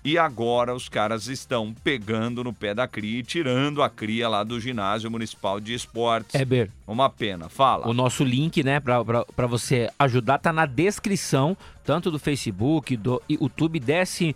E 0.06 0.18
agora 0.18 0.76
os 0.76 0.90
caras 0.90 1.28
estão 1.28 1.74
pegando 1.82 2.44
no 2.44 2.52
pé 2.52 2.74
da 2.74 2.86
cria 2.86 3.20
e 3.20 3.24
tirando 3.24 3.82
a 3.82 3.90
cria 3.90 4.28
lá 4.28 4.44
do 4.44 4.60
ginásio 4.60 5.10
municipal 5.10 5.62
de 5.62 5.74
esportes. 5.74 6.36
Heber, 6.36 6.70
Uma 6.86 7.10
pena. 7.10 7.48
Fala. 7.48 7.88
o 7.88 7.94
nosso 7.94 8.22
link, 8.22 8.62
né, 8.64 8.82
pra 8.82 9.48
você 9.48 9.90
ajudar, 9.98 10.40
tá 10.40 10.52
na 10.52 10.66
descrição, 10.66 11.56
tanto 11.86 12.12
do 12.12 12.20
Facebook, 12.20 12.98
do 12.98 13.22
YouTube. 13.30 13.80
Desce 13.80 14.36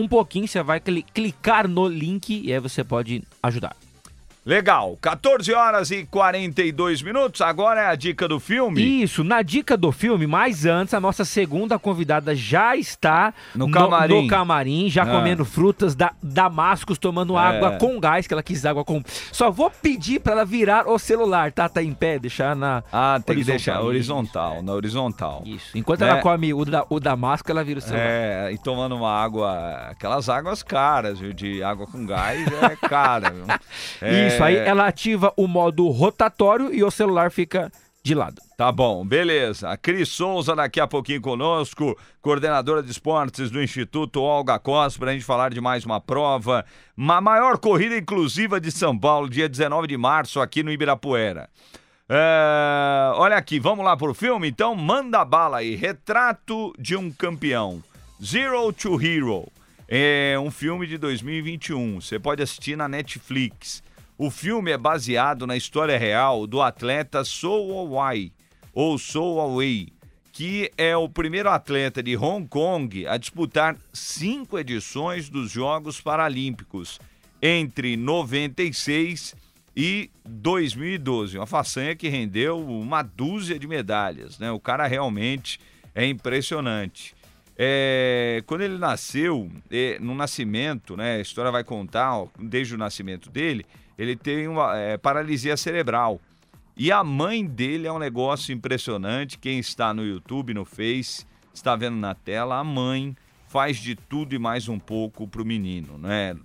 um 0.00 0.08
pouquinho, 0.08 0.46
você 0.48 0.62
vai 0.62 0.80
cli- 0.80 1.02
clicar 1.02 1.68
no 1.68 1.86
link 1.88 2.40
e 2.44 2.52
aí 2.52 2.60
você 2.60 2.82
pode 2.84 3.22
ajudar. 3.42 3.76
Legal. 4.46 4.96
14 5.02 5.52
horas 5.52 5.90
e 5.90 6.04
42 6.06 7.02
minutos. 7.02 7.40
Agora 7.40 7.80
é 7.80 7.86
a 7.86 7.96
dica 7.96 8.28
do 8.28 8.38
filme. 8.38 9.02
Isso, 9.02 9.24
na 9.24 9.42
dica 9.42 9.76
do 9.76 9.90
filme, 9.90 10.24
mas 10.24 10.64
antes, 10.64 10.94
a 10.94 11.00
nossa 11.00 11.24
segunda 11.24 11.80
convidada 11.80 12.32
já 12.32 12.76
está 12.76 13.34
No 13.56 13.68
camarim. 13.68 14.22
no 14.22 14.28
camarim, 14.28 14.88
já 14.88 15.02
Ah. 15.02 15.06
comendo 15.06 15.44
frutas 15.44 15.96
da 15.96 16.12
Damascus, 16.22 16.96
tomando 16.96 17.36
água 17.36 17.72
com 17.72 17.98
gás, 17.98 18.28
que 18.28 18.32
ela 18.34 18.42
quis 18.42 18.64
água 18.64 18.84
com. 18.84 19.02
Só 19.32 19.50
vou 19.50 19.68
pedir 19.68 20.20
para 20.20 20.34
ela 20.34 20.44
virar 20.44 20.88
o 20.88 20.96
celular, 20.96 21.50
tá? 21.50 21.68
Tá 21.68 21.82
em 21.82 21.92
pé, 21.92 22.16
deixar 22.16 22.54
na. 22.54 22.84
Ah, 22.92 23.20
tem 23.26 23.36
que 23.38 23.44
deixar 23.44 23.80
horizontal, 23.82 24.62
na 24.62 24.72
horizontal. 24.72 25.42
Isso. 25.44 25.76
Enquanto 25.76 26.02
Né? 26.02 26.08
ela 26.08 26.20
come 26.22 26.54
o, 26.54 26.64
da, 26.64 26.86
o 26.88 27.00
Damasco, 27.00 27.50
ela 27.50 27.64
vira 27.64 27.80
o 27.80 27.82
celular. 27.82 28.06
É, 28.06 28.52
e 28.52 28.58
tomando 28.58 28.94
uma 28.94 29.10
água, 29.10 29.88
aquelas 29.90 30.28
águas 30.28 30.62
caras, 30.62 31.18
viu? 31.18 31.32
De 31.32 31.64
água 31.64 31.84
com 31.88 32.06
gás 32.06 32.46
é 32.46 32.76
cara, 32.88 33.30
viu? 33.30 33.44
É, 34.00 34.26
Isso, 34.28 34.35
aí 34.42 34.56
ela 34.56 34.86
ativa 34.86 35.32
o 35.36 35.46
modo 35.46 35.88
rotatório 35.88 36.72
e 36.72 36.82
o 36.82 36.90
celular 36.90 37.30
fica 37.30 37.70
de 38.06 38.14
lado. 38.14 38.40
Tá 38.56 38.70
bom, 38.70 39.04
beleza. 39.04 39.68
A 39.68 39.76
Cris 39.76 40.08
Souza 40.08 40.54
daqui 40.54 40.78
a 40.80 40.86
pouquinho 40.86 41.20
conosco, 41.20 41.98
coordenadora 42.22 42.80
de 42.80 42.90
esportes 42.90 43.50
do 43.50 43.60
Instituto 43.60 44.22
Olga 44.22 44.60
Costa, 44.60 45.00
pra 45.00 45.12
gente 45.12 45.24
falar 45.24 45.50
de 45.50 45.60
mais 45.60 45.84
uma 45.84 46.00
prova. 46.00 46.64
Uma 46.96 47.20
maior 47.20 47.58
corrida 47.58 47.96
inclusiva 47.96 48.60
de 48.60 48.70
São 48.70 48.96
Paulo, 48.96 49.28
dia 49.28 49.48
19 49.48 49.88
de 49.88 49.96
março, 49.96 50.40
aqui 50.40 50.62
no 50.62 50.70
Ibirapuera. 50.70 51.50
É, 52.08 53.10
olha 53.16 53.36
aqui, 53.36 53.58
vamos 53.58 53.84
lá 53.84 53.96
pro 53.96 54.14
filme? 54.14 54.48
Então, 54.48 54.76
manda 54.76 55.24
bala 55.24 55.58
aí. 55.58 55.74
Retrato 55.74 56.72
de 56.78 56.94
um 56.94 57.10
campeão. 57.10 57.82
Zero 58.24 58.72
to 58.72 59.02
Hero. 59.02 59.48
É 59.88 60.36
um 60.38 60.50
filme 60.50 60.86
de 60.86 60.96
2021. 60.96 62.00
Você 62.00 62.18
pode 62.18 62.42
assistir 62.42 62.76
na 62.76 62.88
Netflix. 62.88 63.82
O 64.18 64.30
filme 64.30 64.70
é 64.70 64.78
baseado 64.78 65.46
na 65.46 65.58
história 65.58 65.98
real 65.98 66.46
do 66.46 66.62
atleta 66.62 67.22
Sou 67.22 67.78
Awai, 67.78 68.32
ou 68.72 68.96
Sou 68.96 69.38
Away, 69.38 69.88
que 70.32 70.72
é 70.78 70.96
o 70.96 71.06
primeiro 71.06 71.50
atleta 71.50 72.02
de 72.02 72.16
Hong 72.16 72.48
Kong 72.48 73.06
a 73.06 73.18
disputar 73.18 73.76
cinco 73.92 74.58
edições 74.58 75.28
dos 75.28 75.50
Jogos 75.50 76.00
Paralímpicos 76.00 76.98
entre 77.42 77.94
96 77.94 79.34
e 79.76 80.10
2012. 80.24 81.36
Uma 81.36 81.46
façanha 81.46 81.94
que 81.94 82.08
rendeu 82.08 82.58
uma 82.58 83.02
dúzia 83.02 83.58
de 83.58 83.68
medalhas. 83.68 84.38
Né? 84.38 84.50
O 84.50 84.58
cara 84.58 84.86
realmente 84.86 85.60
é 85.94 86.06
impressionante. 86.06 87.14
É, 87.54 88.42
quando 88.46 88.62
ele 88.62 88.78
nasceu, 88.78 89.50
é, 89.70 89.98
no 90.00 90.14
nascimento, 90.14 90.96
né, 90.96 91.16
a 91.16 91.20
história 91.20 91.50
vai 91.50 91.64
contar, 91.64 92.18
ó, 92.18 92.28
desde 92.38 92.74
o 92.74 92.78
nascimento 92.78 93.30
dele, 93.30 93.64
ele 93.98 94.16
tem 94.16 94.48
uma 94.48 94.76
é, 94.76 94.96
paralisia 94.96 95.56
cerebral. 95.56 96.20
E 96.76 96.92
a 96.92 97.02
mãe 97.02 97.44
dele 97.46 97.86
é 97.86 97.92
um 97.92 97.98
negócio 97.98 98.52
impressionante. 98.52 99.38
Quem 99.38 99.58
está 99.58 99.94
no 99.94 100.04
YouTube, 100.04 100.52
no 100.52 100.64
Face, 100.64 101.26
está 101.54 101.74
vendo 101.74 101.96
na 101.96 102.14
tela, 102.14 102.58
a 102.58 102.64
mãe 102.64 103.16
faz 103.48 103.78
de 103.78 103.94
tudo 103.94 104.34
e 104.34 104.38
mais 104.38 104.68
um 104.68 104.78
pouco 104.78 105.26
para 105.26 105.40
o 105.40 105.44
menino, 105.44 105.96
né? 105.96 106.36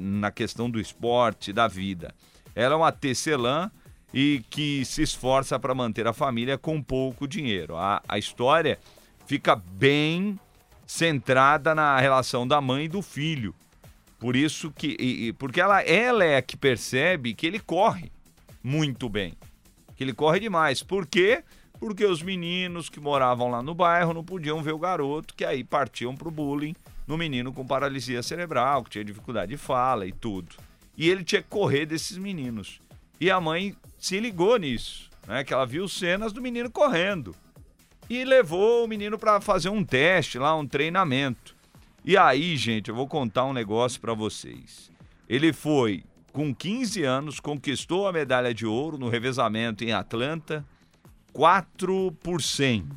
Na 0.00 0.30
questão 0.30 0.70
do 0.70 0.78
esporte, 0.78 1.52
da 1.52 1.66
vida. 1.66 2.14
Ela 2.54 2.74
é 2.74 2.76
uma 2.76 2.92
tecelã 2.92 3.70
e 4.14 4.44
que 4.48 4.84
se 4.84 5.02
esforça 5.02 5.58
para 5.58 5.74
manter 5.74 6.06
a 6.06 6.12
família 6.12 6.56
com 6.56 6.80
pouco 6.80 7.26
dinheiro. 7.26 7.76
A, 7.76 8.00
a 8.08 8.18
história 8.18 8.78
fica 9.26 9.56
bem 9.56 10.38
centrada 10.86 11.74
na 11.74 11.98
relação 11.98 12.46
da 12.46 12.60
mãe 12.60 12.84
e 12.84 12.88
do 12.88 13.02
filho. 13.02 13.54
Por 14.18 14.34
isso 14.36 14.70
que. 14.70 14.96
e- 14.98 15.28
e- 15.28 15.32
porque 15.32 15.60
ela, 15.60 15.82
ela 15.82 16.24
é 16.24 16.40
que 16.40 16.56
percebe 16.56 17.34
que 17.34 17.46
ele 17.46 17.58
corre 17.60 18.10
muito 18.62 19.08
bem. 19.08 19.34
Que 19.96 20.04
ele 20.04 20.12
corre 20.12 20.40
demais. 20.40 20.82
Por 20.82 21.06
quê? 21.06 21.42
Porque 21.78 22.04
os 22.04 22.22
meninos 22.22 22.88
que 22.88 22.98
moravam 23.00 23.50
lá 23.50 23.62
no 23.62 23.74
bairro 23.74 24.14
não 24.14 24.24
podiam 24.24 24.62
ver 24.62 24.72
o 24.72 24.78
garoto, 24.78 25.34
que 25.34 25.44
aí 25.44 25.62
partiam 25.62 26.14
pro 26.16 26.30
bullying 26.30 26.74
no 27.06 27.16
menino 27.18 27.52
com 27.52 27.66
paralisia 27.66 28.22
cerebral, 28.22 28.82
que 28.82 28.90
tinha 28.90 29.04
dificuldade 29.04 29.50
de 29.52 29.56
fala 29.58 30.06
e 30.06 30.12
tudo. 30.12 30.56
E 30.96 31.08
ele 31.10 31.22
tinha 31.22 31.42
que 31.42 31.48
correr 31.48 31.84
desses 31.86 32.16
meninos. 32.16 32.80
E 33.20 33.30
a 33.30 33.40
mãe 33.40 33.74
se 33.98 34.18
ligou 34.20 34.56
nisso, 34.56 35.10
né? 35.26 35.44
Que 35.44 35.52
ela 35.52 35.66
viu 35.66 35.86
cenas 35.88 36.32
do 36.32 36.40
menino 36.40 36.70
correndo. 36.70 37.34
E 38.08 38.24
levou 38.24 38.84
o 38.84 38.88
menino 38.88 39.18
para 39.18 39.40
fazer 39.40 39.68
um 39.68 39.84
teste 39.84 40.38
lá, 40.38 40.54
um 40.56 40.66
treinamento. 40.66 41.55
E 42.06 42.16
aí, 42.16 42.56
gente, 42.56 42.88
eu 42.88 42.94
vou 42.94 43.08
contar 43.08 43.46
um 43.46 43.52
negócio 43.52 44.00
para 44.00 44.14
vocês. 44.14 44.92
Ele 45.28 45.52
foi 45.52 46.04
com 46.32 46.54
15 46.54 47.02
anos, 47.02 47.40
conquistou 47.40 48.06
a 48.06 48.12
medalha 48.12 48.54
de 48.54 48.64
ouro 48.64 48.96
no 48.96 49.08
revezamento 49.08 49.82
em 49.82 49.90
Atlanta, 49.90 50.64
4 51.32 52.12
por 52.22 52.40
100, 52.40 52.88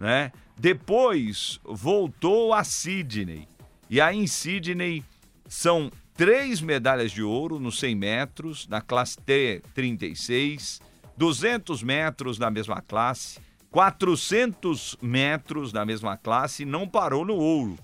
né? 0.00 0.32
Depois 0.58 1.60
voltou 1.62 2.54
a 2.54 2.64
Sydney. 2.64 3.46
E 3.90 4.00
aí 4.00 4.16
em 4.16 4.26
Sydney 4.26 5.04
são 5.46 5.92
três 6.14 6.62
medalhas 6.62 7.12
de 7.12 7.22
ouro 7.22 7.60
nos 7.60 7.78
100 7.78 7.94
metros, 7.94 8.66
na 8.68 8.80
classe 8.80 9.18
T36, 9.18 10.80
200 11.14 11.82
metros 11.82 12.38
na 12.38 12.50
mesma 12.50 12.80
classe, 12.80 13.38
400 13.70 14.96
metros 15.02 15.74
na 15.74 15.84
mesma 15.84 16.16
classe, 16.16 16.64
não 16.64 16.88
parou 16.88 17.22
no 17.22 17.34
ouro. 17.34 17.76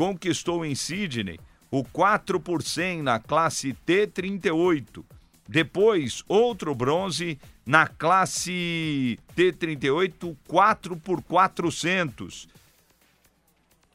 Conquistou 0.00 0.64
em 0.64 0.74
Sydney 0.74 1.38
o 1.70 1.84
4 1.84 2.40
por 2.40 2.62
100 2.62 3.02
na 3.02 3.20
classe 3.20 3.76
T38. 3.86 5.04
Depois, 5.46 6.24
outro 6.26 6.74
bronze 6.74 7.38
na 7.66 7.86
classe 7.86 9.18
T38, 9.36 10.34
4 10.48 10.96
por 10.96 11.22
400. 11.22 12.48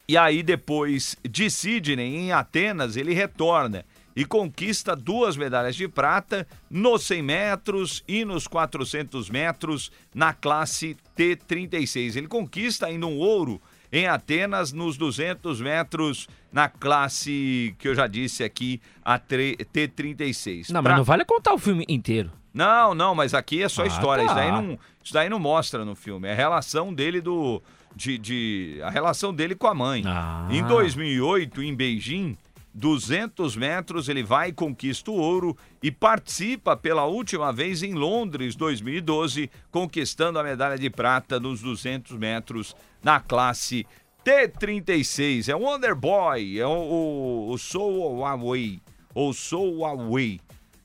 E 0.06 0.16
aí, 0.16 0.44
depois 0.44 1.16
de 1.28 1.50
Sydney, 1.50 2.14
em 2.14 2.30
Atenas, 2.30 2.96
ele 2.96 3.12
retorna 3.12 3.84
e 4.14 4.24
conquista 4.24 4.94
duas 4.94 5.36
medalhas 5.36 5.74
de 5.74 5.88
prata 5.88 6.46
nos 6.70 7.02
100 7.02 7.22
metros 7.22 8.04
e 8.06 8.24
nos 8.24 8.46
400 8.46 9.28
metros 9.28 9.90
na 10.14 10.32
classe 10.32 10.96
T36. 11.18 12.14
Ele 12.14 12.28
conquista 12.28 12.86
ainda 12.86 13.08
um 13.08 13.18
ouro 13.18 13.60
em 13.92 14.06
Atenas 14.06 14.72
nos 14.72 14.96
200 14.96 15.60
metros 15.60 16.28
na 16.52 16.68
classe 16.68 17.74
que 17.78 17.88
eu 17.88 17.94
já 17.94 18.06
disse 18.06 18.42
aqui, 18.42 18.80
a 19.04 19.18
T36. 19.18 20.70
Não, 20.70 20.82
pra... 20.82 20.92
mas 20.92 20.98
não 20.98 21.04
vale 21.04 21.24
contar 21.24 21.52
o 21.54 21.58
filme 21.58 21.84
inteiro. 21.88 22.30
Não, 22.52 22.94
não, 22.94 23.14
mas 23.14 23.34
aqui 23.34 23.62
é 23.62 23.68
só 23.68 23.82
ah, 23.82 23.86
história. 23.86 24.24
Tá. 24.24 24.32
Isso, 24.32 24.34
daí 24.34 24.50
não, 24.50 24.78
isso 25.04 25.12
daí 25.12 25.28
não 25.28 25.38
mostra 25.38 25.84
no 25.84 25.94
filme. 25.94 26.26
É 26.26 26.32
a 26.32 26.34
relação 26.34 26.94
dele 26.94 27.20
do. 27.20 27.62
De, 27.94 28.18
de 28.18 28.80
a 28.82 28.90
relação 28.90 29.32
dele 29.32 29.54
com 29.54 29.66
a 29.66 29.74
mãe. 29.74 30.02
Ah. 30.06 30.48
Em 30.50 30.62
2008, 30.62 31.62
em 31.62 31.74
Beijing, 31.74 32.36
200 32.76 33.56
metros, 33.56 34.06
ele 34.08 34.22
vai 34.22 34.50
e 34.50 34.52
conquista 34.52 35.10
o 35.10 35.14
ouro 35.14 35.56
e 35.82 35.90
participa 35.90 36.76
pela 36.76 37.06
última 37.06 37.50
vez 37.50 37.82
em 37.82 37.94
Londres 37.94 38.54
2012, 38.54 39.50
conquistando 39.70 40.38
a 40.38 40.42
medalha 40.42 40.78
de 40.78 40.90
prata 40.90 41.40
nos 41.40 41.62
200 41.62 42.18
metros 42.18 42.76
na 43.06 43.20
classe 43.20 43.86
T36. 44.24 45.48
É 45.48 45.54
o 45.54 45.60
Wonder 45.60 45.94
Boy, 45.94 46.58
é 46.58 46.66
o, 46.66 47.52
o, 47.52 47.54
o 47.54 48.24
Away, 48.24 48.80
ou 49.14 49.32
Soul 49.32 49.84
Away. 49.84 50.40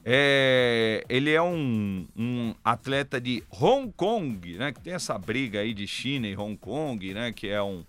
É, 0.05 1.03
ele 1.09 1.31
é 1.31 1.41
um, 1.41 2.07
um, 2.15 2.53
atleta 2.63 3.19
de 3.19 3.43
Hong 3.49 3.91
Kong, 3.95 4.55
né? 4.55 4.71
Que 4.71 4.81
tem 4.81 4.93
essa 4.93 5.17
briga 5.17 5.61
aí 5.61 5.73
de 5.73 5.87
China 5.87 6.27
e 6.27 6.37
Hong 6.37 6.55
Kong, 6.57 7.11
né? 7.11 7.31
Que 7.31 7.47
é 7.47 7.61
um 7.61 7.83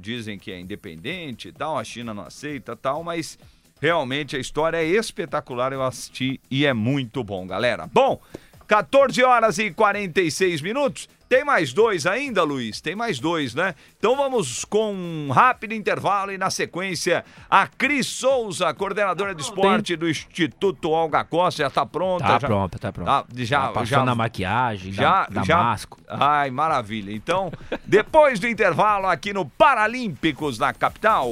dizem 0.00 0.38
que 0.38 0.50
é 0.50 0.58
independente 0.58 1.48
e 1.48 1.52
tal, 1.52 1.76
a 1.76 1.84
China 1.84 2.14
não 2.14 2.22
aceita 2.22 2.74
tal, 2.74 3.04
mas 3.04 3.38
realmente 3.82 4.34
a 4.34 4.38
história 4.38 4.78
é 4.78 4.86
espetacular, 4.86 5.74
eu 5.74 5.82
assisti 5.82 6.40
e 6.50 6.64
é 6.64 6.72
muito 6.72 7.22
bom, 7.22 7.46
galera. 7.46 7.86
Bom, 7.86 8.18
14 8.66 9.22
horas 9.22 9.58
e 9.58 9.70
46 9.70 10.60
minutos. 10.62 11.08
Tem 11.32 11.46
mais 11.46 11.72
dois 11.72 12.04
ainda, 12.04 12.42
Luiz? 12.42 12.82
Tem 12.82 12.94
mais 12.94 13.18
dois, 13.18 13.54
né? 13.54 13.74
Então 13.98 14.14
vamos 14.14 14.66
com 14.66 14.92
um 14.92 15.30
rápido 15.30 15.72
intervalo 15.72 16.30
e 16.30 16.36
na 16.36 16.50
sequência 16.50 17.24
a 17.48 17.66
Cris 17.66 18.06
Souza, 18.06 18.74
coordenadora 18.74 19.34
de 19.34 19.40
esporte 19.40 19.96
do 19.96 20.06
Instituto 20.06 20.90
Olga 20.90 21.24
Costa, 21.24 21.62
já 21.62 21.70
tá 21.70 21.86
pronta? 21.86 22.24
Tá 22.24 22.38
já... 22.38 22.46
pronta, 22.46 22.78
tá 22.78 22.92
pronta. 22.92 23.10
Ah, 23.10 23.24
já, 23.34 23.68
tá 23.68 23.82
já 23.82 24.04
na 24.04 24.14
maquiagem, 24.14 24.92
já, 24.92 25.26
da, 25.26 25.42
já... 25.42 25.56
Damasco. 25.56 25.98
Ai, 26.06 26.50
maravilha. 26.50 27.10
Então, 27.14 27.50
depois 27.86 28.38
do 28.38 28.46
intervalo 28.46 29.06
aqui 29.06 29.32
no 29.32 29.46
Paralímpicos 29.46 30.58
na 30.58 30.74
capital. 30.74 31.30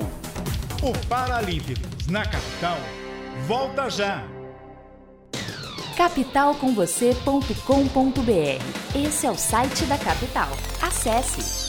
O 0.83 1.07
Paralímpicos 1.09 2.07
na 2.07 2.25
capital 2.25 2.79
volta 3.47 3.91
já 3.91 4.25
capitalcomvocê.com.br. 6.01 8.97
Esse 8.97 9.27
é 9.27 9.31
o 9.31 9.37
site 9.37 9.85
da 9.85 9.99
Capital. 9.99 10.49
Acesse. 10.81 11.61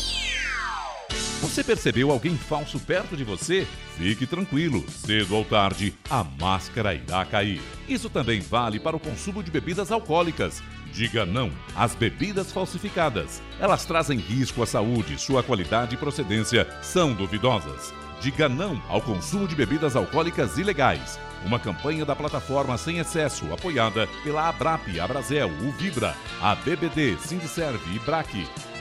Você 1.42 1.62
percebeu 1.62 2.12
alguém 2.12 2.38
falso 2.38 2.80
perto 2.80 3.18
de 3.18 3.26
você? 3.26 3.68
Fique 3.98 4.26
tranquilo, 4.26 4.90
cedo 4.90 5.36
ou 5.36 5.44
tarde, 5.44 5.94
a 6.10 6.24
máscara 6.24 6.96
irá 6.96 7.26
cair. 7.26 7.60
Isso 7.90 8.10
também 8.10 8.40
vale 8.40 8.80
para 8.80 8.96
o 8.96 9.02
consumo 9.02 9.44
de 9.44 9.52
bebidas 9.52 9.92
alcoólicas. 9.92 10.64
Diga 10.94 11.26
não 11.26 11.52
às 11.76 11.94
bebidas 11.94 12.54
falsificadas. 12.54 13.42
Elas 13.60 13.86
trazem 13.86 14.18
risco 14.18 14.64
à 14.64 14.66
saúde, 14.66 15.20
sua 15.20 15.44
qualidade 15.44 15.96
e 15.96 15.98
procedência 15.98 16.66
são 16.82 17.14
duvidosas. 17.14 17.94
Diga 18.22 18.48
não 18.48 18.82
ao 18.88 19.02
consumo 19.02 19.46
de 19.46 19.56
bebidas 19.56 19.98
alcoólicas 19.98 20.58
ilegais. 20.58 21.20
Uma 21.46 21.60
campanha 21.60 22.06
da 22.06 22.16
plataforma 22.16 22.78
Sem 22.78 23.00
Excesso, 23.00 23.52
apoiada 23.54 24.08
pela 24.24 24.48
Abrap, 24.48 25.00
Abrazel, 25.00 25.50
Vibra, 25.78 26.16
a 26.42 26.56
BBD, 26.56 27.18
Sindicerve, 27.18 27.96
Ibrac, 27.96 28.32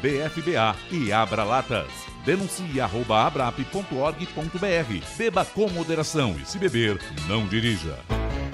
BFBA 0.00 0.76
e 0.90 1.12
Abra 1.12 1.44
Latas. 1.44 1.90
Denuncie 2.24 2.80
arroba 2.80 3.26
abrap.org.br. 3.26 5.16
Beba 5.16 5.44
com 5.44 5.68
moderação 5.70 6.36
e 6.40 6.44
se 6.44 6.58
beber, 6.58 7.00
não 7.26 7.46
dirija. 7.46 7.98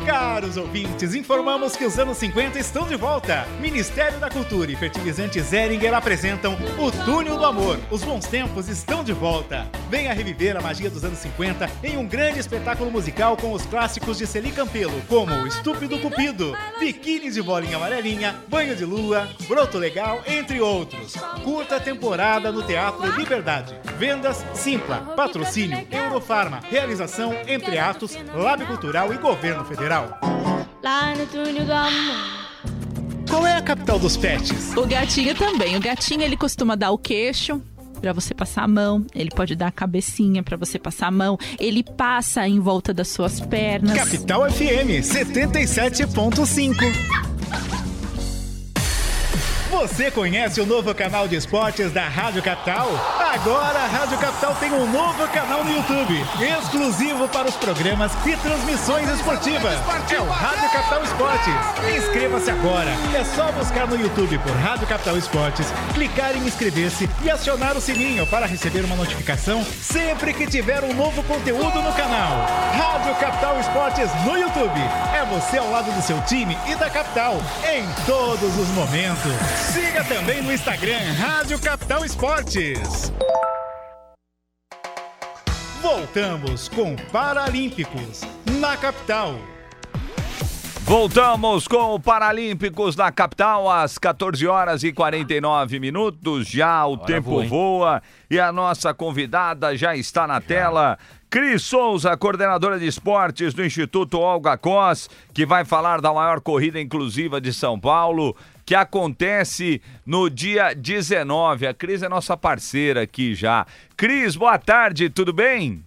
Caros 0.07 0.57
ouvintes, 0.57 1.17
informamos 1.17 1.75
que 1.75 1.85
os 1.85 1.99
anos 1.99 2.17
50 2.19 2.61
estão 2.61 2.87
de 2.87 2.95
volta. 2.95 3.45
Ministério 3.61 4.21
da 4.21 4.31
Cultura 4.31 4.71
e 4.71 4.77
Fertilizante 4.77 5.41
Zeringer 5.41 5.93
apresentam 5.93 6.57
o 6.79 6.93
Túnel 7.05 7.37
do 7.37 7.45
Amor. 7.45 7.77
Os 7.91 8.05
bons 8.05 8.25
tempos 8.25 8.69
estão 8.69 9.03
de 9.03 9.13
volta. 9.13 9.69
Venha 9.91 10.13
reviver 10.13 10.57
a 10.57 10.61
magia 10.61 10.89
dos 10.89 11.03
anos 11.03 11.19
50 11.19 11.69
em 11.83 11.97
um 11.97 12.07
grande 12.07 12.39
espetáculo 12.39 12.89
musical 12.89 13.37
com 13.37 13.53
os 13.53 13.67
clássicos 13.67 14.17
de 14.17 14.29
Celi 14.29 14.53
Campelo, 14.53 15.03
como 15.09 15.45
Estúpido 15.45 15.99
Cupido, 15.99 16.57
Biquínis 16.79 17.35
de 17.35 17.43
Bolinha 17.43 17.77
Amarelinha, 17.77 18.37
Banho 18.47 18.77
de 18.77 18.85
Lua, 18.85 19.29
Broto 19.49 19.77
Legal, 19.77 20.23
entre 20.25 20.61
outros. 20.61 21.15
Curta 21.43 21.81
temporada 21.81 22.53
no 22.53 22.63
Teatro 22.63 23.11
Liberdade. 23.17 23.75
Vendas 23.99 24.45
Simpla. 24.55 24.99
Patrocínio 25.17 25.85
Eurofarma. 25.91 26.61
Realização 26.71 27.35
Entre 27.49 27.77
Atos, 27.77 28.17
Lab 28.33 28.65
Cultural 28.67 29.13
e 29.13 29.17
Governo 29.17 29.65
Federal. 29.65 29.96
Lá 30.83 31.15
no 31.15 31.27
túnel 31.27 31.65
do 31.65 31.73
amor. 31.73 32.47
Qual 33.29 33.47
é 33.47 33.57
a 33.57 33.63
capital 33.63 33.99
dos 33.99 34.17
pets? 34.17 34.77
O 34.77 34.87
gatinho 34.87 35.35
também. 35.35 35.77
O 35.77 35.81
gatinho 35.81 36.23
ele 36.23 36.37
costuma 36.37 36.75
dar 36.75 36.91
o 36.91 36.99
queixo, 36.99 37.61
para 38.01 38.13
você 38.13 38.35
passar 38.35 38.65
a 38.65 38.69
mão, 38.69 39.07
ele 39.15 39.31
pode 39.31 39.55
dar 39.57 39.69
a 39.69 39.73
cabecinha 39.73 40.43
para 40.43 40.57
você 40.57 40.79
passar 40.79 41.09
a 41.09 41.11
mão, 41.11 41.39
ele 41.59 41.83
passa 41.83 42.47
em 42.47 42.61
volta 42.61 42.95
das 42.95 43.09
suas 43.09 43.41
pernas. 43.41 43.97
Capital 43.97 44.51
FM 44.51 45.01
77.5 45.03 47.36
você 49.77 50.11
conhece 50.11 50.59
o 50.59 50.65
novo 50.65 50.95
canal 50.95 51.29
de 51.29 51.37
esportes 51.37 51.93
da 51.93 52.09
Rádio 52.09 52.43
Capital? 52.43 52.89
Agora 53.35 53.79
a 53.79 53.87
Rádio 53.87 54.17
Capital 54.17 54.55
tem 54.55 54.73
um 54.73 54.91
novo 54.91 55.29
canal 55.29 55.63
no 55.63 55.71
YouTube, 55.71 56.15
exclusivo 56.41 57.29
para 57.29 57.47
os 57.47 57.57
programas 57.57 58.11
e 58.25 58.35
transmissões 58.39 59.11
esportivas. 59.11 59.75
É 60.11 60.19
o 60.19 60.31
Rádio 60.31 60.71
Capital 60.71 61.05
Esportes. 61.05 61.55
Inscreva-se 61.95 62.51
agora. 62.51 62.91
É 63.15 63.23
só 63.23 63.53
buscar 63.53 63.87
no 63.87 64.01
YouTube 64.01 64.39
por 64.39 64.53
Rádio 64.53 64.87
Capital 64.87 65.19
Esportes, 65.19 65.67
clicar 65.93 66.35
em 66.35 66.47
inscrever-se 66.47 67.07
e 67.23 67.31
acionar 67.31 67.77
o 67.77 67.81
sininho 67.81 68.27
para 68.29 68.47
receber 68.47 68.83
uma 68.83 68.97
notificação 68.97 69.63
sempre 69.83 70.33
que 70.33 70.47
tiver 70.47 70.83
um 70.85 70.95
novo 70.95 71.23
conteúdo 71.25 71.83
no 71.83 71.93
canal. 71.93 72.47
Rádio 72.73 73.15
Capital 73.17 73.61
Esportes 73.61 74.09
no 74.25 74.39
YouTube. 74.39 74.81
É 75.15 75.23
você 75.27 75.59
ao 75.59 75.71
lado 75.71 75.93
do 75.93 76.01
seu 76.01 76.19
time 76.23 76.57
e 76.67 76.75
da 76.77 76.89
capital 76.89 77.43
em 77.71 77.87
todos 78.07 78.57
os 78.57 78.69
momentos. 78.69 79.66
Siga 79.73 80.05
também 80.05 80.43
no 80.43 80.53
Instagram 80.53 81.13
Rádio 81.19 81.59
Capital 81.61 82.05
Esportes. 82.05 83.13
Voltamos 85.83 86.69
com 86.69 86.95
Paralímpicos 87.11 88.23
na 88.61 88.77
capital. 88.77 89.35
Voltamos 90.85 91.67
com 91.67 91.95
o 91.95 92.01
Paralímpicos 92.01 92.95
na 92.95 93.11
capital 93.11 93.69
às 93.69 93.99
14 93.99 94.47
horas 94.47 94.85
e 94.85 94.93
49 94.93 95.81
minutos. 95.81 96.47
Já 96.47 96.87
o 96.87 96.97
tempo 96.97 97.43
voa 97.45 98.01
e 98.31 98.39
a 98.39 98.53
nossa 98.53 98.95
convidada 98.95 99.77
já 99.77 99.97
está 99.97 100.29
na 100.29 100.35
já. 100.35 100.41
tela. 100.43 100.99
Cris 101.29 101.63
Souza, 101.63 102.17
coordenadora 102.17 102.79
de 102.79 102.87
esportes 102.87 103.53
do 103.53 103.65
Instituto 103.65 104.21
Olga 104.21 104.57
Cos, 104.57 105.11
que 105.35 105.45
vai 105.45 105.65
falar 105.65 106.01
da 106.01 106.13
maior 106.13 106.41
corrida 106.41 106.81
inclusiva 106.81 107.41
de 107.41 107.53
São 107.53 107.79
Paulo 107.79 108.35
que 108.67 108.75
acontece 108.75 109.81
no 110.05 110.29
dia 110.29 110.75
19. 110.75 111.69
A 111.69 111.73
Cris 111.73 112.03
é 112.03 112.09
nossa 112.09 112.37
parceira 112.37 113.03
aqui 113.03 113.33
já. 113.33 113.65
Cris, 113.97 114.35
boa 114.35 114.59
tarde, 114.59 115.09
tudo 115.09 115.33
bem? 115.33 115.85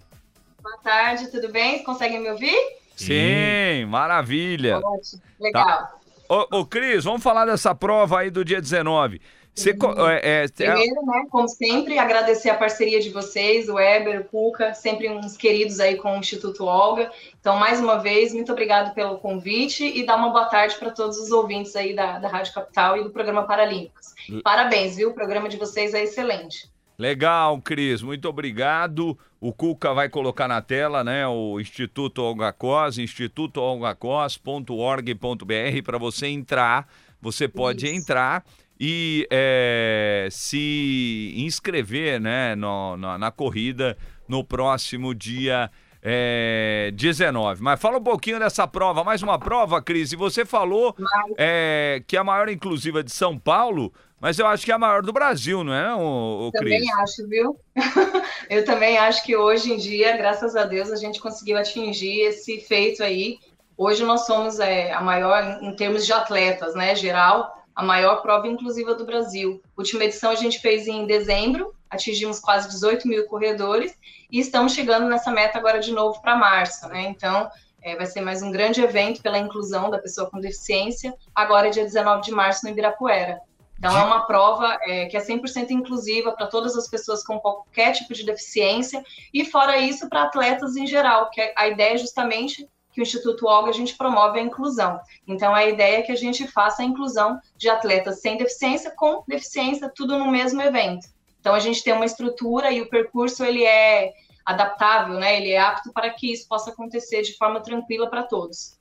Boa 0.63 0.77
tarde, 0.77 1.29
tudo 1.29 1.51
bem? 1.51 1.83
Conseguem 1.83 2.21
me 2.21 2.29
ouvir? 2.31 2.57
Sim, 2.95 3.85
maravilha. 3.89 4.77
Ótimo, 4.77 5.21
legal. 5.41 5.65
Tá. 5.65 5.93
Ô, 6.29 6.59
ô, 6.59 6.65
Cris, 6.65 7.03
vamos 7.03 7.21
falar 7.21 7.45
dessa 7.45 7.75
prova 7.75 8.19
aí 8.19 8.29
do 8.29 8.45
dia 8.45 8.61
19. 8.61 9.19
Você, 9.59 9.75
é, 10.21 10.43
é, 10.43 10.47
Primeiro, 10.47 11.05
né, 11.05 11.25
como 11.29 11.47
sempre, 11.47 11.99
agradecer 11.99 12.49
a 12.49 12.55
parceria 12.55 13.01
de 13.01 13.09
vocês, 13.09 13.67
o 13.67 13.73
Weber, 13.73 14.21
o 14.21 14.23
Cuca, 14.23 14.73
sempre 14.73 15.09
uns 15.09 15.35
queridos 15.35 15.79
aí 15.79 15.97
com 15.97 16.15
o 16.15 16.19
Instituto 16.19 16.65
Olga. 16.65 17.11
Então, 17.39 17.57
mais 17.57 17.81
uma 17.81 17.97
vez, 17.97 18.33
muito 18.33 18.51
obrigado 18.51 18.93
pelo 18.93 19.17
convite 19.17 19.85
e 19.85 20.05
dar 20.05 20.15
uma 20.15 20.29
boa 20.29 20.45
tarde 20.45 20.75
para 20.75 20.91
todos 20.91 21.17
os 21.17 21.31
ouvintes 21.31 21.75
aí 21.75 21.93
da, 21.93 22.19
da 22.19 22.29
Rádio 22.29 22.53
Capital 22.53 22.97
e 22.97 23.03
do 23.03 23.09
programa 23.09 23.43
Paralímpicos. 23.43 24.13
Parabéns, 24.43 24.95
viu? 24.95 25.09
O 25.09 25.13
programa 25.13 25.49
de 25.49 25.57
vocês 25.57 25.93
é 25.93 26.03
excelente. 26.03 26.69
Legal, 26.97 27.61
Cris, 27.61 28.01
muito 28.01 28.27
obrigado. 28.27 29.17
O 29.39 29.53
Cuca 29.53 29.93
vai 29.93 30.09
colocar 30.09 30.49
na 30.49 30.61
tela, 30.61 31.01
né, 31.01 31.25
o 31.25 31.57
Instituto 31.59 32.21
Olga 32.21 32.51
Cos, 32.51 32.97
institutoolgacos.org.br 32.97 35.83
para 35.85 35.97
você 35.97 36.27
entrar. 36.27 36.89
Você 37.21 37.47
pode 37.47 37.85
Isso. 37.85 37.95
entrar 37.95 38.43
e 38.79 39.27
é, 39.29 40.29
se 40.31 41.33
inscrever 41.35 42.19
né, 42.21 42.55
no, 42.55 42.95
na, 42.95 43.17
na, 43.17 43.31
corrida 43.31 43.97
no 44.25 44.41
próximo 44.41 45.13
dia 45.13 45.69
é, 46.01 46.89
19. 46.93 47.61
Mas 47.61 47.81
fala 47.81 47.97
um 47.97 48.03
pouquinho 48.03 48.39
dessa 48.39 48.65
prova, 48.65 49.03
mais 49.03 49.21
uma 49.21 49.37
prova, 49.37 49.81
Cris. 49.81 50.13
E 50.13 50.15
você 50.15 50.45
falou 50.45 50.95
é, 51.37 52.01
que 52.07 52.15
é 52.15 52.19
a 52.19 52.23
maior 52.23 52.47
inclusiva 52.47 53.03
de 53.03 53.11
São 53.11 53.37
Paulo, 53.37 53.91
mas 54.17 54.39
eu 54.39 54.47
acho 54.47 54.63
que 54.63 54.71
é 54.71 54.75
a 54.75 54.79
maior 54.79 55.01
do 55.01 55.11
Brasil, 55.11 55.61
não 55.61 55.73
é, 55.73 55.93
o, 55.93 56.47
o 56.47 56.51
Cris? 56.53 56.77
Também 56.77 56.93
acho, 57.01 57.27
viu? 57.27 57.59
eu 58.49 58.63
também 58.63 58.97
acho 58.97 59.25
que 59.25 59.35
hoje 59.35 59.73
em 59.73 59.77
dia, 59.77 60.15
graças 60.15 60.55
a 60.55 60.63
Deus, 60.63 60.89
a 60.89 60.95
gente 60.95 61.19
conseguiu 61.19 61.57
atingir 61.57 62.21
esse 62.21 62.61
feito 62.61 63.03
aí. 63.03 63.39
Hoje 63.77 64.05
nós 64.05 64.25
somos 64.25 64.57
é, 64.59 64.93
a 64.93 65.01
maior 65.01 65.59
em 65.61 65.75
termos 65.75 66.05
de 66.05 66.13
atletas, 66.13 66.75
né, 66.75 66.95
geral 66.95 67.58
a 67.79 67.83
maior 67.83 68.21
prova 68.21 68.45
inclusiva 68.45 68.93
do 68.93 69.05
Brasil. 69.05 69.61
Última 69.77 70.03
edição 70.03 70.31
a 70.31 70.35
gente 70.35 70.59
fez 70.59 70.85
em 70.85 71.05
dezembro, 71.05 71.73
atingimos 71.89 72.37
quase 72.37 72.67
18 72.67 73.07
mil 73.07 73.25
corredores 73.25 73.97
e 74.29 74.37
estamos 74.37 74.73
chegando 74.73 75.07
nessa 75.07 75.31
meta 75.31 75.57
agora 75.57 75.79
de 75.79 75.93
novo 75.93 76.21
para 76.21 76.35
março, 76.35 76.89
né? 76.89 77.03
Então, 77.03 77.49
é, 77.81 77.95
vai 77.95 78.05
ser 78.05 78.19
mais 78.19 78.41
um 78.41 78.51
grande 78.51 78.81
evento 78.81 79.21
pela 79.21 79.37
inclusão 79.37 79.89
da 79.89 79.97
pessoa 79.97 80.29
com 80.29 80.41
deficiência, 80.41 81.13
agora 81.33 81.69
dia 81.69 81.85
19 81.85 82.21
de 82.21 82.31
março 82.31 82.65
no 82.65 82.71
Ibirapuera. 82.71 83.39
Então, 83.77 83.97
é 83.97 84.03
uma 84.03 84.27
prova 84.27 84.77
é, 84.81 85.05
que 85.05 85.15
é 85.15 85.21
100% 85.21 85.69
inclusiva 85.69 86.33
para 86.33 86.47
todas 86.47 86.75
as 86.75 86.85
pessoas 86.85 87.23
com 87.23 87.39
qualquer 87.39 87.93
tipo 87.93 88.13
de 88.13 88.25
deficiência 88.25 89.01
e, 89.33 89.45
fora 89.45 89.77
isso, 89.77 90.09
para 90.09 90.23
atletas 90.23 90.75
em 90.75 90.85
geral, 90.85 91.29
que 91.29 91.53
a 91.55 91.69
ideia 91.69 91.93
é 91.93 91.97
justamente 91.97 92.67
que 92.99 93.01
o 93.01 93.03
Instituto 93.03 93.47
Olga 93.47 93.69
a 93.69 93.73
gente 93.73 93.95
promove 93.95 94.39
a 94.39 94.43
inclusão. 94.43 94.99
Então, 95.25 95.55
a 95.55 95.65
ideia 95.65 95.99
é 95.99 96.01
que 96.01 96.11
a 96.11 96.17
gente 96.17 96.45
faça 96.45 96.81
a 96.81 96.85
inclusão 96.85 97.39
de 97.55 97.69
atletas 97.69 98.19
sem 98.19 98.37
deficiência 98.37 98.91
com 98.91 99.23
deficiência, 99.25 99.91
tudo 99.95 100.17
no 100.17 100.29
mesmo 100.29 100.61
evento. 100.61 101.07
Então, 101.39 101.55
a 101.55 101.59
gente 101.59 101.81
tem 101.81 101.93
uma 101.93 102.05
estrutura 102.05 102.71
e 102.71 102.81
o 102.81 102.89
percurso 102.89 103.45
ele 103.45 103.63
é 103.63 104.11
adaptável, 104.45 105.17
né? 105.17 105.37
Ele 105.37 105.51
é 105.51 105.59
apto 105.59 105.93
para 105.93 106.09
que 106.09 106.33
isso 106.33 106.45
possa 106.47 106.71
acontecer 106.71 107.21
de 107.21 107.37
forma 107.37 107.61
tranquila 107.61 108.09
para 108.09 108.23
todos. 108.23 108.77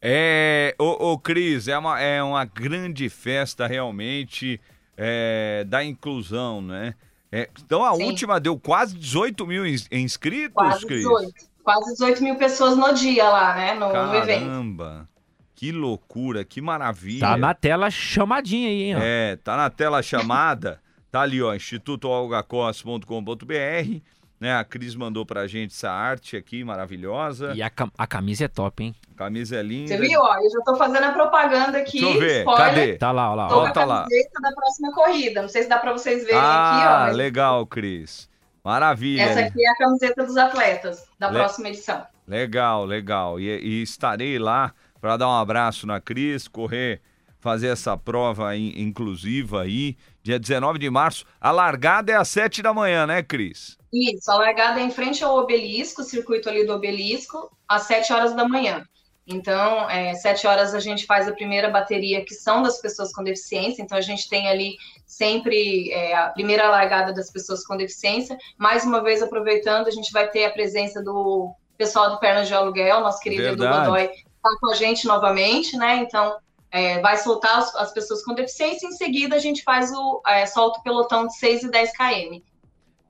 É, 0.00 0.74
o, 0.76 1.12
o 1.12 1.18
Cris, 1.18 1.68
é 1.68 1.78
uma, 1.78 2.00
é 2.00 2.20
uma 2.20 2.44
grande 2.44 3.08
festa 3.08 3.68
realmente 3.68 4.60
é, 4.96 5.64
da 5.68 5.84
inclusão, 5.84 6.60
né? 6.60 6.96
É, 7.30 7.48
então 7.64 7.84
a 7.84 7.94
Sim. 7.94 8.04
última 8.04 8.40
deu 8.40 8.58
quase 8.58 8.98
18 8.98 9.46
mil 9.46 9.64
inscritos, 9.64 10.54
quase 10.54 10.84
Cris? 10.84 11.02
18 11.02 11.51
quase 11.62 11.92
18 11.92 12.22
mil 12.22 12.36
pessoas 12.36 12.76
no 12.76 12.92
dia 12.92 13.28
lá, 13.28 13.54
né? 13.54 13.74
No, 13.74 13.90
Caramba. 13.90 14.12
no 14.12 14.16
evento. 14.16 14.46
Caramba! 14.46 15.08
Que 15.54 15.70
loucura, 15.70 16.44
que 16.44 16.60
maravilha. 16.60 17.20
Tá 17.20 17.36
na 17.36 17.54
tela 17.54 17.88
chamadinha 17.88 18.68
aí, 18.68 18.82
hein? 18.82 18.96
Ó. 18.96 18.98
É, 19.00 19.36
tá 19.36 19.56
na 19.56 19.70
tela 19.70 20.02
chamada. 20.02 20.80
tá 21.10 21.20
ali, 21.20 21.40
ó, 21.40 21.54
institutoalgacos.com.br. 21.54 24.00
Né, 24.40 24.56
a 24.56 24.64
Cris 24.64 24.96
mandou 24.96 25.24
pra 25.24 25.46
gente 25.46 25.72
essa 25.72 25.88
arte 25.88 26.36
aqui 26.36 26.64
maravilhosa. 26.64 27.52
E 27.54 27.62
a, 27.62 27.70
cam 27.70 27.88
a 27.96 28.08
camisa 28.08 28.46
é 28.46 28.48
top, 28.48 28.82
hein? 28.82 28.92
A 29.14 29.18
camisa 29.18 29.54
é 29.54 29.62
linda. 29.62 29.86
Você 29.86 29.98
viu, 29.98 30.20
ó? 30.20 30.36
Eu 30.36 30.50
já 30.50 30.58
tô 30.64 30.74
fazendo 30.74 31.04
a 31.04 31.12
propaganda 31.12 31.78
aqui. 31.78 32.00
Deixa 32.00 32.16
eu 32.16 32.20
ver. 32.20 32.38
Spoiler. 32.40 32.66
Cadê? 32.66 32.96
Tá 32.96 33.12
lá, 33.12 33.30
ó 33.30 33.36
lá. 33.36 33.46
Tô 33.46 33.60
ó, 33.60 33.70
tá 33.70 33.84
lá. 33.84 34.04
da 34.42 34.52
próxima 34.52 34.92
corrida. 34.92 35.42
Não 35.42 35.48
sei 35.48 35.62
se 35.62 35.68
dá 35.68 35.78
pra 35.78 35.92
vocês 35.92 36.24
verem 36.24 36.40
ah, 36.40 36.72
aqui, 36.72 36.86
ó. 36.88 36.98
Mas... 37.06 37.16
legal, 37.16 37.64
Cris. 37.66 38.28
Maravilha. 38.64 39.22
Essa 39.22 39.40
aqui 39.40 39.64
é 39.64 39.70
a 39.70 39.76
camiseta 39.76 40.24
dos 40.24 40.36
atletas 40.36 41.04
da 41.18 41.28
Le... 41.28 41.34
próxima 41.34 41.68
edição. 41.68 42.06
Legal, 42.26 42.84
legal. 42.84 43.40
E, 43.40 43.48
e 43.48 43.82
estarei 43.82 44.38
lá 44.38 44.72
para 45.00 45.16
dar 45.16 45.28
um 45.28 45.36
abraço 45.36 45.86
na 45.86 46.00
Cris, 46.00 46.46
correr, 46.46 47.00
fazer 47.40 47.68
essa 47.68 47.96
prova 47.96 48.56
inclusiva 48.56 49.62
aí, 49.62 49.96
dia 50.22 50.38
19 50.38 50.78
de 50.78 50.88
março. 50.88 51.26
A 51.40 51.50
largada 51.50 52.12
é 52.12 52.16
às 52.16 52.28
7 52.28 52.62
da 52.62 52.72
manhã, 52.72 53.04
né, 53.06 53.22
Cris? 53.22 53.76
Isso, 53.92 54.30
a 54.30 54.36
largada 54.36 54.80
é 54.80 54.84
em 54.84 54.90
frente 54.90 55.24
ao 55.24 55.36
obelisco, 55.36 56.02
o 56.02 56.04
circuito 56.04 56.48
ali 56.48 56.64
do 56.64 56.72
obelisco, 56.72 57.50
às 57.68 57.82
7 57.82 58.12
horas 58.12 58.34
da 58.34 58.48
manhã. 58.48 58.86
Então, 59.26 59.88
é, 59.88 60.14
sete 60.14 60.46
horas 60.46 60.74
a 60.74 60.80
gente 60.80 61.06
faz 61.06 61.28
a 61.28 61.32
primeira 61.32 61.70
bateria, 61.70 62.24
que 62.24 62.34
são 62.34 62.60
das 62.62 62.80
pessoas 62.80 63.12
com 63.12 63.22
deficiência. 63.22 63.82
Então, 63.82 63.96
a 63.96 64.00
gente 64.00 64.28
tem 64.28 64.48
ali 64.48 64.76
sempre 65.12 65.90
é, 65.90 66.14
a 66.16 66.28
primeira 66.28 66.70
largada 66.70 67.12
das 67.12 67.30
pessoas 67.30 67.64
com 67.66 67.76
deficiência. 67.76 68.36
Mais 68.56 68.84
uma 68.84 69.02
vez, 69.02 69.22
aproveitando, 69.22 69.86
a 69.86 69.90
gente 69.90 70.10
vai 70.10 70.28
ter 70.28 70.46
a 70.46 70.50
presença 70.50 71.02
do 71.02 71.54
pessoal 71.76 72.10
do 72.10 72.18
Pernas 72.18 72.48
de 72.48 72.54
Aluguel, 72.54 73.00
nosso 73.00 73.20
querido 73.20 73.42
Verdade. 73.42 73.74
Edu 73.74 73.84
Godoy, 73.84 74.04
está 74.04 74.58
com 74.58 74.70
a 74.70 74.74
gente 74.74 75.06
novamente, 75.06 75.76
né? 75.76 75.96
Então, 75.96 76.36
é, 76.70 76.98
vai 77.00 77.18
soltar 77.18 77.58
as, 77.58 77.74
as, 77.76 77.92
pessoas 77.92 78.24
com 78.24 78.32
deficiência. 78.32 78.86
Em 78.86 78.92
seguida, 78.92 79.36
a 79.36 79.38
gente 79.38 79.62
faz 79.62 79.92
o 79.92 80.22
é, 80.26 80.46
solta 80.46 80.80
o 80.80 80.82
pelotão 80.82 81.26
de 81.26 81.36
6 81.36 81.64
e 81.64 81.70
10 81.70 81.92
km. 81.94 82.40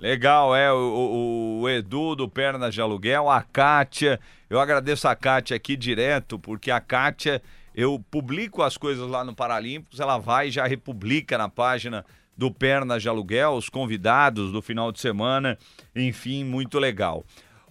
Legal, 0.00 0.56
é 0.56 0.72
o, 0.72 0.76
o, 0.76 1.60
o, 1.60 1.68
Edu 1.68 2.16
do 2.16 2.28
Pernas 2.28 2.74
de 2.74 2.80
Aluguel, 2.80 3.30
a 3.30 3.42
Kátia. 3.42 4.18
Eu 4.50 4.58
agradeço 4.58 5.06
a 5.06 5.14
Kátia 5.14 5.56
aqui 5.56 5.76
direto, 5.76 6.36
porque 6.36 6.72
a 6.72 6.80
Kátia, 6.80 7.40
eu 7.74 8.02
publico 8.10 8.62
as 8.62 8.76
coisas 8.76 9.08
lá 9.08 9.24
no 9.24 9.34
Paralímpicos, 9.34 10.00
ela 10.00 10.18
vai 10.18 10.48
e 10.48 10.50
já 10.50 10.66
republica 10.66 11.38
na 11.38 11.48
página 11.48 12.04
do 12.36 12.50
Pernas 12.50 13.02
de 13.02 13.08
Aluguel, 13.08 13.52
os 13.52 13.68
convidados 13.68 14.52
do 14.52 14.62
final 14.62 14.90
de 14.90 15.00
semana, 15.00 15.58
enfim, 15.94 16.44
muito 16.44 16.78
legal. 16.78 17.24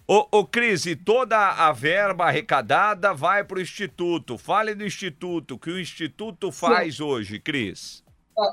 Ô, 0.06 0.26
ô 0.30 0.44
Cris, 0.44 0.86
e 0.86 0.96
toda 0.96 1.38
a 1.38 1.72
verba 1.72 2.26
arrecadada 2.26 3.14
vai 3.14 3.44
para 3.44 3.58
o 3.58 3.60
Instituto. 3.60 4.36
Fale 4.36 4.74
do 4.74 4.84
Instituto, 4.84 5.54
o 5.54 5.58
que 5.58 5.70
o 5.70 5.80
Instituto 5.80 6.50
faz 6.50 6.96
Sim. 6.96 7.02
hoje, 7.04 7.38
Cris. 7.38 8.01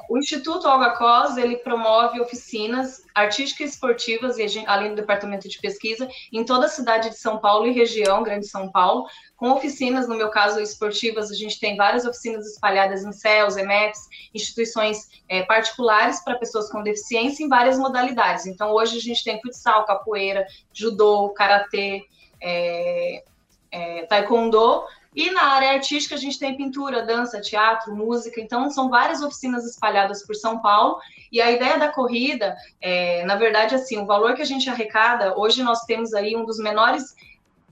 O 0.09 0.17
Instituto 0.17 0.67
Olga 0.67 0.91
Cos, 0.91 1.37
ele 1.37 1.55
promove 1.57 2.19
oficinas 2.19 3.01
artísticas 3.15 3.69
e 3.69 3.73
esportivas, 3.73 4.35
além 4.67 4.89
do 4.89 4.95
departamento 4.95 5.47
de 5.47 5.57
pesquisa, 5.59 6.07
em 6.33 6.43
toda 6.43 6.65
a 6.65 6.69
cidade 6.69 7.09
de 7.09 7.17
São 7.17 7.37
Paulo 7.37 7.65
e 7.65 7.71
região, 7.71 8.21
Grande 8.21 8.45
São 8.45 8.69
Paulo, 8.69 9.07
com 9.37 9.51
oficinas, 9.51 10.07
no 10.07 10.15
meu 10.15 10.29
caso, 10.29 10.59
esportivas, 10.59 11.31
a 11.31 11.33
gente 11.33 11.59
tem 11.61 11.77
várias 11.77 12.05
oficinas 12.05 12.45
espalhadas 12.45 13.05
em 13.05 13.13
CELS, 13.13 13.55
EMEPs, 13.55 14.09
instituições 14.33 15.07
é, 15.29 15.43
particulares 15.43 16.21
para 16.25 16.37
pessoas 16.37 16.69
com 16.69 16.83
deficiência 16.83 17.43
em 17.43 17.47
várias 17.47 17.79
modalidades. 17.79 18.45
Então, 18.47 18.73
hoje 18.73 18.97
a 18.97 19.01
gente 19.01 19.23
tem 19.23 19.41
futsal, 19.41 19.85
capoeira, 19.85 20.45
judô, 20.73 21.29
karatê, 21.29 22.05
é, 22.41 23.23
é, 23.71 24.05
taekwondo, 24.07 24.83
e 25.15 25.31
na 25.31 25.43
área 25.43 25.71
artística, 25.71 26.15
a 26.15 26.17
gente 26.17 26.37
tem 26.37 26.55
pintura, 26.55 27.05
dança, 27.05 27.41
teatro, 27.41 27.95
música. 27.95 28.39
Então, 28.39 28.69
são 28.69 28.89
várias 28.89 29.21
oficinas 29.21 29.65
espalhadas 29.65 30.25
por 30.25 30.35
São 30.35 30.61
Paulo. 30.61 30.99
E 31.31 31.41
a 31.41 31.51
ideia 31.51 31.79
da 31.79 31.89
corrida, 31.91 32.55
é, 32.79 33.25
na 33.25 33.35
verdade, 33.35 33.73
assim, 33.73 33.97
o 33.97 34.05
valor 34.05 34.35
que 34.35 34.41
a 34.41 34.45
gente 34.45 34.69
arrecada, 34.69 35.37
hoje 35.37 35.63
nós 35.63 35.81
temos 35.81 36.13
aí 36.13 36.35
um 36.35 36.45
dos 36.45 36.59
menores 36.59 37.15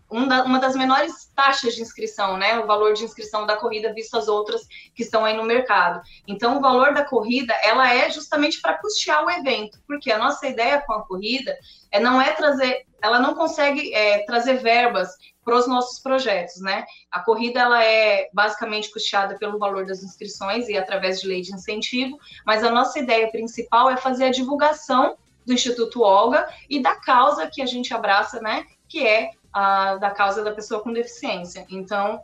uma 0.10 0.58
das 0.58 0.74
menores 0.74 1.30
taxas 1.36 1.76
de 1.76 1.82
inscrição, 1.82 2.38
né? 2.38 2.58
O 2.60 2.66
valor 2.66 2.94
de 2.94 3.04
inscrição 3.04 3.46
da 3.46 3.58
corrida 3.58 3.94
visto 3.94 4.18
as 4.18 4.30
outras 4.30 4.62
que 4.96 5.04
estão 5.04 5.26
aí 5.26 5.36
no 5.36 5.44
mercado. 5.44 6.02
Então, 6.26 6.58
o 6.58 6.62
valor 6.62 6.94
da 6.94 7.04
corrida, 7.04 7.54
ela 7.62 7.94
é 7.94 8.10
justamente 8.10 8.62
para 8.62 8.78
custear 8.78 9.26
o 9.26 9.30
evento, 9.30 9.80
porque 9.86 10.10
a 10.10 10.18
nossa 10.18 10.48
ideia 10.48 10.82
com 10.82 10.94
a 10.94 11.06
corrida 11.06 11.58
é 11.92 12.00
não 12.00 12.22
é 12.22 12.32
trazer, 12.32 12.86
ela 13.02 13.20
não 13.20 13.36
consegue 13.36 13.94
é, 13.94 14.24
trazer 14.26 14.56
verbas 14.56 15.10
para 15.44 15.56
os 15.56 15.68
nossos 15.68 16.00
projetos, 16.00 16.62
né? 16.62 16.86
A 17.12 17.22
corrida 17.22 17.62
ela 17.62 17.84
é 17.84 18.30
basicamente 18.34 18.92
custeada 18.92 19.38
pelo 19.38 19.58
valor 19.58 19.86
das 19.86 20.04
inscrições 20.04 20.68
e 20.68 20.78
através 20.78 21.22
de 21.22 21.28
lei 21.28 21.42
de 21.42 21.54
incentivo, 21.54 22.20
mas 22.46 22.64
a 22.64 22.72
nossa 22.72 23.00
ideia 23.00 23.32
principal 23.32 23.90
é 23.90 23.98
fazer 23.98 24.26
a 24.26 24.32
divulgação 24.32 25.16
do 25.46 25.54
Instituto 25.54 26.02
Olga 26.02 26.48
e 26.70 26.82
da 26.82 26.96
causa 26.96 27.48
que 27.48 27.62
a 27.62 27.66
gente 27.66 27.94
abraça, 27.94 28.42
né? 28.42 28.66
Que 28.90 29.08
é 29.08 29.32
a, 29.54 29.96
da 29.96 30.12
causa 30.12 30.44
da 30.44 30.52
pessoa 30.52 30.82
com 30.82 30.92
deficiência. 30.92 31.66
Então, 31.70 32.22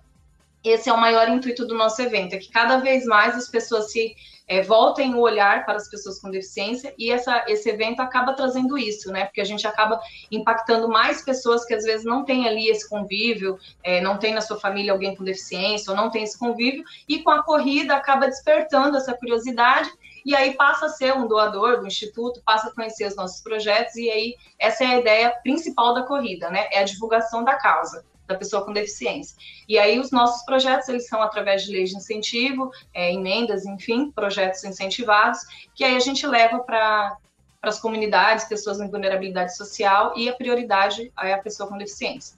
esse 0.64 0.90
é 0.90 0.94
o 0.94 1.00
maior 1.00 1.28
intuito 1.28 1.66
do 1.66 1.76
nosso 1.76 2.02
evento, 2.02 2.34
é 2.34 2.38
que 2.38 2.50
cada 2.50 2.78
vez 2.78 3.06
mais 3.06 3.36
as 3.36 3.50
pessoas 3.50 3.92
se 3.92 4.16
é, 4.48 4.62
voltem 4.62 5.16
o 5.16 5.20
olhar 5.20 5.66
para 5.66 5.78
as 5.78 5.90
pessoas 5.90 6.20
com 6.20 6.30
deficiência 6.30 6.94
e 6.98 7.12
essa, 7.12 7.44
esse 7.48 7.70
evento 7.70 8.02
acaba 8.02 8.34
trazendo 8.34 8.78
isso, 8.78 9.12
né? 9.12 9.26
Porque 9.26 9.42
a 9.42 9.46
gente 9.46 9.66
acaba 9.66 10.00
impactando 10.32 10.88
mais 10.88 11.24
pessoas 11.24 11.66
que 11.66 11.74
às 11.74 11.84
vezes 11.84 12.06
não 12.06 12.26
têm 12.26 12.48
ali 12.48 12.70
esse 12.70 12.88
convívio, 12.90 13.58
é, 13.84 14.02
não 14.02 14.18
tem 14.18 14.34
na 14.34 14.42
sua 14.42 14.60
família 14.60 14.92
alguém 14.92 15.16
com 15.16 15.24
deficiência 15.24 15.92
ou 15.92 15.98
não 15.98 16.10
tem 16.10 16.24
esse 16.24 16.38
convívio, 16.38 16.84
e 17.08 17.24
com 17.24 17.32
a 17.32 17.44
corrida 17.44 17.96
acaba 17.96 18.28
despertando 18.28 18.98
essa 18.98 19.14
curiosidade 19.14 19.90
e 20.26 20.36
aí 20.36 20.54
passa 20.54 20.86
a 20.86 20.90
ser 20.90 21.14
um 21.14 21.28
doador 21.28 21.80
do 21.80 21.88
instituto, 21.88 22.42
passa 22.46 22.70
a 22.70 22.74
conhecer 22.74 23.08
os 23.08 23.16
nossos 23.16 23.42
projetos 23.42 23.96
e 23.96 24.10
aí 24.10 24.36
essa 24.58 24.84
é 24.84 24.88
a 24.88 25.00
ideia 25.00 25.30
principal 25.44 25.94
da 25.94 26.04
corrida, 26.04 26.50
né? 26.50 26.68
É 26.72 26.80
a 26.80 26.84
divulgação 26.84 27.44
da 27.44 27.56
causa 27.56 28.06
da 28.28 28.36
pessoa 28.36 28.64
com 28.64 28.74
deficiência. 28.74 29.36
E 29.68 29.78
aí 29.78 30.00
os 30.00 30.12
nossos 30.12 30.44
projetos, 30.46 30.88
eles 30.90 31.08
são 31.08 31.22
através 31.22 31.64
de 31.64 31.72
leis 31.72 31.90
de 31.90 31.98
incentivo, 31.98 32.72
é, 32.94 33.14
emendas, 33.14 33.66
enfim, 33.66 34.12
projetos 34.12 34.64
incentivados, 34.64 35.40
que 35.76 35.84
aí 35.84 35.96
a 35.96 36.00
gente 36.00 36.26
leva 36.26 36.60
para 36.60 37.18
para 37.64 37.70
as 37.70 37.80
comunidades, 37.80 38.44
pessoas 38.44 38.82
em 38.82 38.90
vulnerabilidade 38.90 39.56
social 39.56 40.14
e 40.18 40.28
a 40.28 40.34
prioridade 40.34 41.10
é 41.18 41.32
a 41.34 41.38
pessoa 41.38 41.70
com 41.70 41.78
deficiência. 41.78 42.38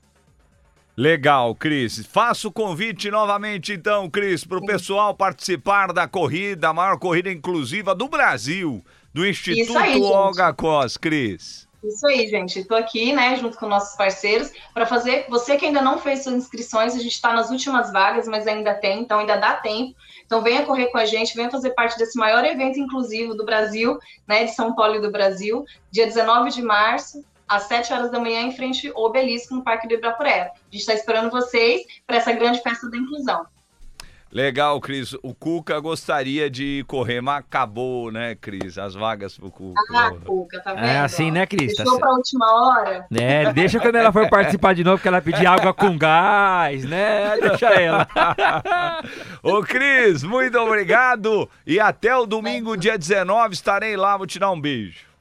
Legal, 0.95 1.55
Cris. 1.55 2.05
Faço 2.05 2.49
o 2.49 2.51
convite 2.51 3.09
novamente, 3.09 3.73
então, 3.73 4.07
Cris, 4.07 4.45
para 4.45 4.59
o 4.59 4.65
pessoal 4.65 5.15
participar 5.15 5.91
da 5.91 6.07
corrida, 6.07 6.69
a 6.69 6.73
maior 6.73 6.99
corrida 6.99 7.31
inclusiva 7.31 7.95
do 7.95 8.07
Brasil, 8.07 8.85
do 9.11 9.25
Instituto 9.25 9.75
aí, 9.77 9.99
Olga 9.99 10.53
Cos, 10.53 10.95
Cris. 10.95 11.64
Isso 11.87 12.07
aí, 12.07 12.27
gente. 12.27 12.59
Estou 12.59 12.77
aqui, 12.77 13.13
né, 13.13 13.35
junto 13.35 13.57
com 13.57 13.67
nossos 13.67 13.95
parceiros, 13.95 14.51
para 14.73 14.85
fazer. 14.85 15.25
Você 15.29 15.55
que 15.55 15.65
ainda 15.65 15.81
não 15.81 15.99
fez 15.99 16.23
suas 16.23 16.35
inscrições, 16.35 16.95
a 16.95 16.99
gente 16.99 17.13
está 17.13 17.31
nas 17.33 17.49
últimas 17.49 17.91
vagas, 17.91 18.27
mas 18.27 18.47
ainda 18.47 18.73
tem, 18.73 19.01
então 19.01 19.19
ainda 19.19 19.37
dá 19.37 19.53
tempo. 19.53 19.95
Então 20.25 20.41
venha 20.41 20.65
correr 20.65 20.87
com 20.87 20.97
a 20.97 21.05
gente, 21.05 21.35
venha 21.35 21.49
fazer 21.49 21.71
parte 21.71 21.97
desse 21.97 22.17
maior 22.17 22.43
evento 22.43 22.79
inclusivo 22.79 23.35
do 23.35 23.45
Brasil, 23.45 23.99
né, 24.27 24.45
de 24.45 24.55
São 24.55 24.73
Paulo 24.73 24.95
e 24.95 25.01
do 25.01 25.11
Brasil, 25.11 25.63
dia 25.91 26.05
19 26.05 26.49
de 26.49 26.61
março, 26.61 27.23
às 27.47 27.63
7 27.63 27.93
horas 27.93 28.11
da 28.11 28.19
manhã, 28.19 28.41
em 28.41 28.51
frente 28.51 28.91
ao 28.95 29.03
Obelisco, 29.03 29.53
no 29.53 29.63
Parque 29.63 29.87
do 29.87 29.93
Ibirapuera. 29.93 30.45
A 30.45 30.71
gente 30.71 30.81
está 30.81 30.93
esperando 30.93 31.29
vocês 31.29 31.83
para 32.07 32.17
essa 32.17 32.31
grande 32.31 32.61
festa 32.61 32.89
da 32.89 32.97
inclusão. 32.97 33.45
Legal, 34.35 34.81
Cris. 34.81 35.13
O 35.23 35.33
Cuca 35.33 35.79
gostaria 35.79 36.49
de 36.49 36.83
correr, 36.89 37.21
mas 37.21 37.37
acabou, 37.37 38.11
né, 38.11 38.35
Cris? 38.35 38.77
As 38.77 38.93
vagas 38.93 39.37
pro 39.37 39.49
Cuca. 39.49 39.81
Ah, 39.93 40.11
Cuca, 40.25 40.59
tá 40.59 40.73
vendo? 40.73 40.83
É 40.83 40.99
assim, 40.99 41.31
né, 41.31 41.45
Cris? 41.45 41.73
Deixou 41.77 41.93
tá 41.93 41.99
pra 42.01 42.11
última 42.11 42.45
hora. 42.45 43.07
É, 43.17 43.53
deixa 43.53 43.79
quando 43.79 43.95
ela 43.95 44.11
for 44.11 44.29
participar 44.29 44.75
de 44.75 44.83
novo, 44.83 45.01
que 45.01 45.07
ela 45.07 45.21
pedir 45.21 45.47
água 45.47 45.73
com 45.73 45.97
gás, 45.97 46.83
né? 46.83 47.37
Deixa 47.39 47.67
ela. 47.67 48.05
Ô, 49.41 49.61
Cris, 49.61 50.21
muito 50.21 50.59
obrigado. 50.59 51.49
E 51.65 51.79
até 51.79 52.13
o 52.13 52.25
domingo, 52.25 52.75
dia 52.75 52.97
19, 52.97 53.53
estarei 53.53 53.95
lá. 53.95 54.17
Vou 54.17 54.27
te 54.27 54.37
dar 54.37 54.51
um 54.51 54.59
beijo. 54.59 55.14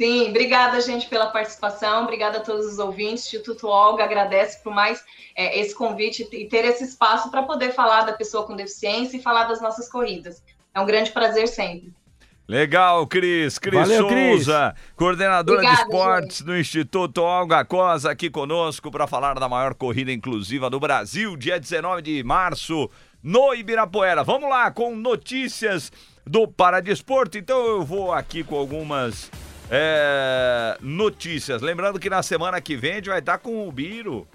Sim, 0.00 0.30
obrigada, 0.30 0.80
gente, 0.80 1.06
pela 1.08 1.26
participação. 1.26 2.04
Obrigada 2.04 2.38
a 2.38 2.40
todos 2.40 2.64
os 2.64 2.78
ouvintes. 2.78 3.26
Instituto 3.26 3.68
Olga 3.68 4.02
agradece 4.02 4.58
por 4.62 4.72
mais 4.72 5.04
é, 5.36 5.60
esse 5.60 5.74
convite 5.74 6.26
e 6.32 6.46
ter 6.46 6.64
esse 6.64 6.84
espaço 6.84 7.30
para 7.30 7.42
poder 7.42 7.74
falar 7.74 8.04
da 8.04 8.14
pessoa 8.14 8.46
com 8.46 8.56
deficiência 8.56 9.18
e 9.18 9.22
falar 9.22 9.44
das 9.44 9.60
nossas 9.60 9.90
corridas. 9.90 10.42
É 10.74 10.80
um 10.80 10.86
grande 10.86 11.10
prazer 11.10 11.46
sempre. 11.48 11.92
Legal, 12.48 13.06
Cris. 13.06 13.58
Cris 13.58 13.74
Valeu, 13.78 14.08
Souza, 14.08 14.74
Cris. 14.74 14.92
coordenadora 14.96 15.58
Obrigada, 15.58 15.76
de 15.76 15.82
esportes 15.82 16.38
gente. 16.38 16.46
do 16.46 16.56
Instituto 16.56 17.18
Olga 17.18 17.62
Cosa, 17.66 18.10
aqui 18.10 18.30
conosco 18.30 18.90
para 18.90 19.06
falar 19.06 19.38
da 19.38 19.50
maior 19.50 19.74
corrida 19.74 20.10
inclusiva 20.10 20.70
do 20.70 20.80
Brasil, 20.80 21.36
dia 21.36 21.60
19 21.60 22.00
de 22.00 22.24
março, 22.24 22.88
no 23.22 23.52
Ibirapuera. 23.52 24.24
Vamos 24.24 24.48
lá 24.48 24.70
com 24.70 24.96
notícias 24.96 25.92
do 26.26 26.48
Paradesporto. 26.48 27.36
Então 27.36 27.66
eu 27.66 27.84
vou 27.84 28.14
aqui 28.14 28.42
com 28.42 28.56
algumas 28.56 29.30
é, 29.70 30.76
notícias. 30.80 31.62
Lembrando 31.62 32.00
que 32.00 32.10
na 32.10 32.22
semana 32.22 32.60
que 32.60 32.76
vem 32.76 32.92
a 32.92 32.94
gente 32.96 33.08
vai 33.08 33.20
estar 33.20 33.38
com 33.38 33.68
o 33.68 33.72
Biro, 33.72 34.26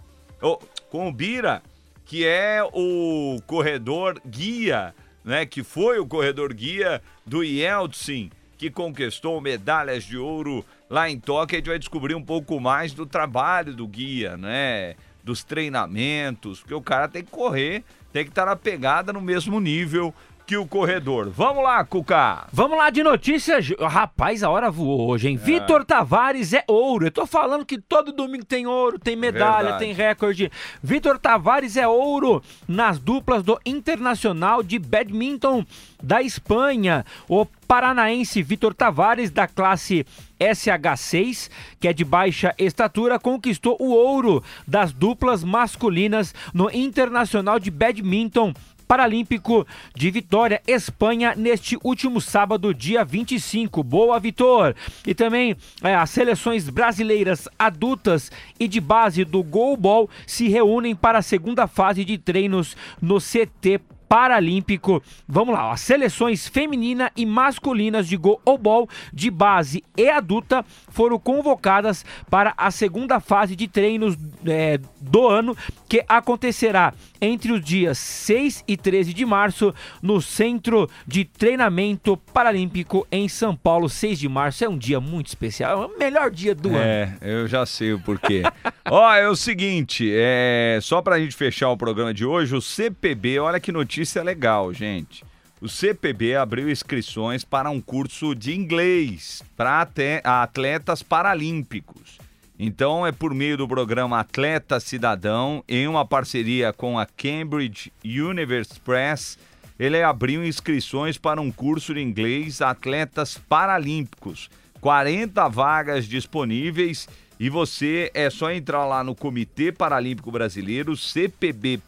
oh, 0.42 0.58
com 0.90 1.10
o 1.10 1.12
Bira, 1.12 1.62
que 2.06 2.26
é 2.26 2.64
o 2.64 3.42
corredor 3.46 4.22
guia, 4.26 4.96
né? 5.24 5.46
Que 5.46 5.62
foi 5.62 6.00
o 6.00 6.08
corredor 6.08 6.54
guia 6.54 7.02
do 7.26 7.44
Yeltsin, 7.44 8.32
que 8.58 8.70
conquistou 8.72 9.42
medalhas 9.42 10.06
de 10.06 10.18
ouro 10.18 10.64
lá 10.90 11.10
em 11.10 11.20
Tóquio. 11.20 11.58
A 11.58 11.60
gente 11.60 11.70
vai 11.70 11.80
descobrir 11.80 12.16
um 12.16 12.24
pouco 12.24 12.58
mais 12.60 12.94
do 12.94 13.06
trabalho 13.06 13.74
do 13.74 13.86
guia, 13.86 14.38
né? 14.38 14.96
Dos 15.22 15.44
treinamentos, 15.44 16.60
porque 16.60 16.76
o 16.76 16.82
cara 16.82 17.08
tem 17.10 17.24
que 17.24 17.32
correr, 17.32 17.84
tem 18.14 18.24
que 18.24 18.30
estar 18.30 18.46
na 18.46 18.56
pegada 18.56 19.12
no 19.12 19.20
mesmo 19.20 19.60
nível 19.60 20.14
que 20.46 20.56
o 20.58 20.66
corredor. 20.68 21.30
Vamos 21.30 21.64
lá, 21.64 21.84
Cuca. 21.84 22.48
Vamos 22.52 22.78
lá 22.78 22.90
de 22.90 23.02
notícias. 23.02 23.70
Rapaz, 23.80 24.44
a 24.44 24.50
hora 24.50 24.70
voou 24.70 25.10
hoje, 25.10 25.28
hein? 25.30 25.40
É. 25.42 25.46
Vitor 25.46 25.84
Tavares 25.84 26.54
é 26.54 26.64
ouro. 26.68 27.08
Eu 27.08 27.12
tô 27.12 27.26
falando 27.26 27.66
que 27.66 27.80
todo 27.80 28.12
domingo 28.12 28.46
tem 28.46 28.68
ouro, 28.68 29.00
tem 29.00 29.16
medalha, 29.16 29.70
Verdade. 29.70 29.80
tem 29.80 29.94
recorde. 29.94 30.52
Vitor 30.84 31.18
Tavares 31.18 31.76
é 31.78 31.88
ouro 31.88 32.44
nas 32.68 33.00
duplas 33.00 33.44
do 33.44 33.60
Internacional 33.66 34.62
de 34.62 34.78
Badminton 34.78 35.66
da 36.02 36.22
Espanha. 36.22 37.04
O 37.28 37.46
paranaense 37.68 38.44
Vitor 38.44 38.74
Tavares, 38.74 39.32
da 39.32 39.48
classe 39.48 40.06
SH6, 40.40 41.50
que 41.80 41.88
é 41.88 41.94
de 41.94 42.06
baixa 42.06 42.54
estatura, 42.58 43.18
conquistou 43.18 43.78
o 43.80 43.90
ouro 43.92 44.44
das 44.68 44.94
duplas 44.94 45.44
masculinas 45.44 46.36
no 46.54 46.70
Internacional 46.70 47.60
de 47.60 47.72
Badminton 47.72 48.54
Paralímpico 48.88 49.66
de 49.96 50.12
Vitória, 50.12 50.62
Espanha, 50.68 51.34
neste 51.36 51.78
último 51.84 52.22
sábado, 52.22 52.74
dia 52.74 53.04
25. 53.04 53.84
Boa, 53.84 54.20
Vitor! 54.20 54.76
E 55.06 55.14
também 55.14 55.56
é, 55.84 55.96
as 55.96 56.10
seleções 56.10 56.70
brasileiras 56.70 57.48
adultas 57.58 58.32
e 58.60 58.68
de 58.68 58.80
base 58.80 59.26
do 59.26 59.44
Goalball 59.44 60.10
se 60.28 60.48
reúnem 60.48 60.96
para 60.96 61.20
a 61.20 61.24
segunda 61.24 61.68
fase 61.68 62.06
de 62.06 62.18
treinos 62.18 62.76
no 63.02 63.20
CT 63.20 63.82
Paralímpico. 64.08 65.02
Vamos 65.28 65.56
lá, 65.56 65.72
as 65.72 65.82
seleções 65.82 66.48
feminina 66.48 67.12
e 67.16 67.26
masculinas 67.26 68.08
de 68.08 68.16
goalball 68.16 68.88
de 69.12 69.32
base 69.32 69.84
e 69.98 70.10
adulta 70.10 70.64
foram 70.90 71.18
convocadas 71.18 72.06
para 72.30 72.54
a 72.56 72.70
segunda 72.70 73.20
fase 73.20 73.56
de 73.56 73.68
treinos 73.68 74.16
é, 74.46 74.80
do 75.02 75.28
ano, 75.28 75.58
que 75.88 76.04
acontecerá 76.08 76.94
entre 77.22 77.52
os 77.52 77.64
dias 77.64 77.98
6 77.98 78.64
e 78.68 78.78
13 78.78 79.14
de 79.14 79.26
março 79.26 79.74
no 80.02 80.22
Centro 80.22 80.90
de 81.08 81.26
Treinamento 81.26 82.18
Paralímpico 82.18 83.08
em 83.12 83.28
São 83.28 83.56
Paulo. 83.56 83.90
6 83.90 84.20
de 84.20 84.30
março 84.30 84.64
é 84.64 84.70
um 84.70 84.78
dia 84.78 85.00
muito 85.00 85.28
especial, 85.28 85.84
é 85.84 85.86
o 85.86 85.98
melhor 85.98 86.30
dia 86.32 86.56
do 86.56 86.76
é, 86.76 87.04
ano. 87.04 87.18
É, 87.22 87.34
eu 87.34 87.48
já 87.48 87.66
sei 87.66 87.94
o 87.94 88.00
porquê. 88.00 88.44
Ó, 88.90 89.14
é 89.14 89.28
o 89.28 89.36
seguinte, 89.36 90.12
é 90.14 90.80
só 90.82 91.02
pra 91.02 91.20
gente 91.20 91.36
fechar 91.36 91.70
o 91.70 91.78
programa 91.78 92.14
de 92.14 92.26
hoje, 92.26 92.56
o 92.56 92.62
CPB, 92.62 93.40
olha 93.40 93.60
que 93.60 93.72
notícia 93.72 94.24
legal, 94.24 94.74
gente. 94.74 95.24
O 95.62 95.70
CPB 95.70 96.36
abriu 96.36 96.70
inscrições 96.70 97.44
para 97.44 97.70
um 97.70 97.82
curso 97.82 98.36
de 98.36 98.54
inglês 98.54 99.42
para 99.56 99.88
atletas 100.24 101.02
paralímpicos. 101.02 102.20
Então 102.58 103.06
é 103.06 103.12
por 103.12 103.34
meio 103.34 103.58
do 103.58 103.68
programa 103.68 104.20
Atleta 104.20 104.80
Cidadão, 104.80 105.64
em 105.68 105.88
uma 105.88 106.06
parceria 106.06 106.72
com 106.72 106.98
a 106.98 107.06
Cambridge 107.06 107.92
University 108.04 108.80
Press, 108.80 109.38
ele 109.78 110.02
abriu 110.02 110.46
inscrições 110.46 111.18
para 111.18 111.42
um 111.42 111.52
curso 111.52 111.94
de 111.94 112.02
inglês 112.02 112.62
Atletas 112.62 113.38
Paralímpicos. 113.38 114.50
40 114.80 115.50
vagas 115.50 116.08
disponíveis 116.08 117.10
e 117.38 117.50
você 117.50 118.10
é 118.14 118.30
só 118.30 118.52
entrar 118.52 118.86
lá 118.86 119.04
no 119.04 119.14
Comitê 119.14 119.72
Paralímpico 119.72 120.32
Brasileiro, 120.32 120.96
cpb.org.br, 120.96 121.80